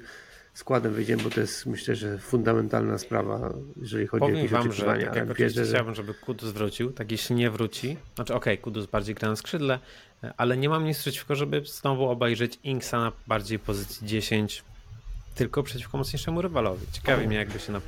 składem 0.55 0.93
wyjdziemy, 0.93 1.23
bo 1.23 1.31
to 1.31 1.41
jest 1.41 1.66
myślę, 1.66 1.95
że 1.97 2.18
fundamentalna 2.18 2.99
sprawa, 2.99 3.55
jeżeli 3.81 4.07
chodzi 4.07 4.23
o 4.23 4.27
Powiem 4.27 4.37
jakieś 4.37 4.53
wam, 4.53 4.62
że 4.62 4.68
oczekiwania. 4.68 5.07
tak 5.07 5.16
jak 5.29 5.39
wierzę, 5.39 5.64
że- 5.64 5.73
chciałbym, 5.75 5.95
żeby 5.95 6.14
Kudus 6.14 6.51
wrócił, 6.53 6.91
tak 6.93 7.12
jeśli 7.12 7.37
nie 7.37 7.51
wróci, 7.51 7.97
znaczy 8.14 8.35
okej, 8.35 8.59
Kudus 8.59 8.87
bardziej 8.87 9.14
gra 9.14 9.29
na 9.29 9.37
skrzydle, 9.37 9.79
ale 10.37 10.57
nie 10.57 10.68
mam 10.68 10.85
nic 10.85 10.99
przeciwko, 10.99 11.35
żeby 11.37 11.62
znowu 11.64 12.09
obejrzeć 12.09 12.59
Inksa 12.64 12.99
na 13.01 13.12
bardziej 13.27 13.59
pozycji 13.59 14.07
10, 14.07 14.64
tylko 15.35 15.62
przeciwko 15.62 15.99
mocniejszemu 15.99 16.43
rywalowi. 16.43 16.87
Ciekawi 16.93 17.27
mnie 17.27 17.37
jakby 17.37 17.59
się 17.59 17.73
na 17.73 17.81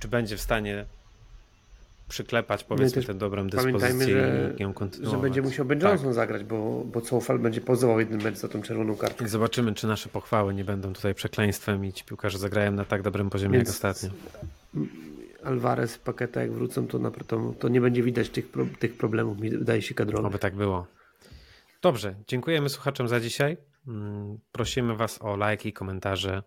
czy 0.00 0.08
będzie 0.08 0.36
w 0.36 0.40
stanie 0.40 0.84
przyklepać 2.12 2.64
powiedzmy 2.64 3.02
tę 3.02 3.14
dobrą 3.14 3.50
pamiętajmy, 3.50 3.78
dyspozycję 3.78 4.14
że- 4.14 4.54
i 4.58 4.62
ją 4.62 4.68
że 4.68 4.74
kontynuować. 4.74 5.20
będzie 5.22 5.42
musiał 5.42 5.66
Ben 5.66 5.80
Tak. 5.80 5.90
Johnson 5.90 6.12
zagrać, 6.14 6.44
bo, 6.44 6.84
bo 6.84 7.00
Cofal 7.00 7.38
będzie 7.38 7.60
pauzował 7.60 8.00
jeden 8.00 8.22
mecz 8.22 8.36
za 8.36 8.48
tą 8.48 8.62
czerwoną 8.62 8.96
kartkę. 8.96 9.28
Zobaczymy, 9.28 9.74
czy 9.74 9.86
nasze 9.86 10.08
pochwały 10.08 10.54
nie 10.54 10.64
będą 10.64 10.92
tutaj 10.92 11.14
przekleństwem 11.14 11.84
i 11.84 11.92
ci 11.92 12.04
piłkarze 12.04 12.38
zagrają 12.38 12.72
na 12.72 12.84
tak 12.84 13.02
dobrym 13.02 13.30
poziomie 13.30 13.58
Więc- 13.58 13.68
jak 13.68 13.74
ostatnio. 13.74 14.10
Alvarez, 15.44 15.98
Paketa 15.98 16.40
jak 16.42 16.52
wrócą, 16.52 16.86
to, 16.86 16.98
napr- 16.98 17.24
to, 17.24 17.54
to 17.58 17.68
nie 17.68 17.80
będzie 17.80 18.02
widać 18.02 18.28
tych, 18.30 18.48
pro, 18.48 18.66
tych 18.78 18.96
problemów, 18.96 19.40
mi 19.40 19.50
wydaje 19.50 19.82
się, 19.82 19.94
kadrowych. 19.94 20.26
Oby 20.26 20.38
tak 20.38 20.54
było. 20.54 20.86
Dobrze, 21.82 22.14
dziękujemy 22.28 22.68
słuchaczom 22.68 23.08
za 23.08 23.20
dzisiaj. 23.20 23.56
Mm, 23.88 24.38
Prosimy 24.52 24.96
Was 24.96 25.18
o 25.22 25.36
lajki, 25.36 25.72
komentarze 25.72 26.42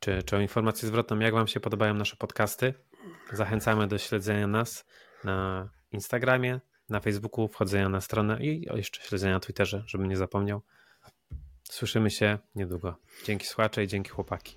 czy, 0.00 0.22
czy 0.22 0.36
o 0.36 0.40
informację 0.40 0.88
zwrotną, 0.88 1.18
jak 1.18 1.34
Wam 1.34 1.46
się 1.46 1.60
podobają 1.60 1.94
nasze 1.94 2.16
podcasty. 2.16 2.74
Zachęcamy 3.32 3.86
do 3.88 3.98
śledzenia 3.98 4.46
nas 4.46 4.84
na 5.24 5.68
Instagramie, 5.92 6.60
na 6.88 7.00
Facebooku, 7.00 7.48
wchodzenia 7.48 7.88
na 7.88 8.00
stronę 8.00 8.44
i 8.44 8.68
jeszcze 8.74 9.02
śledzenia 9.02 9.34
na 9.34 9.40
Twitterze, 9.40 9.84
żebym 9.86 10.08
nie 10.08 10.16
zapomniał. 10.16 10.62
Słyszymy 11.64 12.10
się 12.10 12.38
niedługo. 12.54 12.96
Dzięki 13.24 13.46
słuchacze 13.46 13.84
i 13.84 13.88
dzięki 13.88 14.10
chłopaki. 14.10 14.56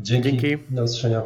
Dzięki. 0.00 0.30
Dzięki. 0.30 0.64
Do 0.70 0.82
usłyszenia. 0.82 1.22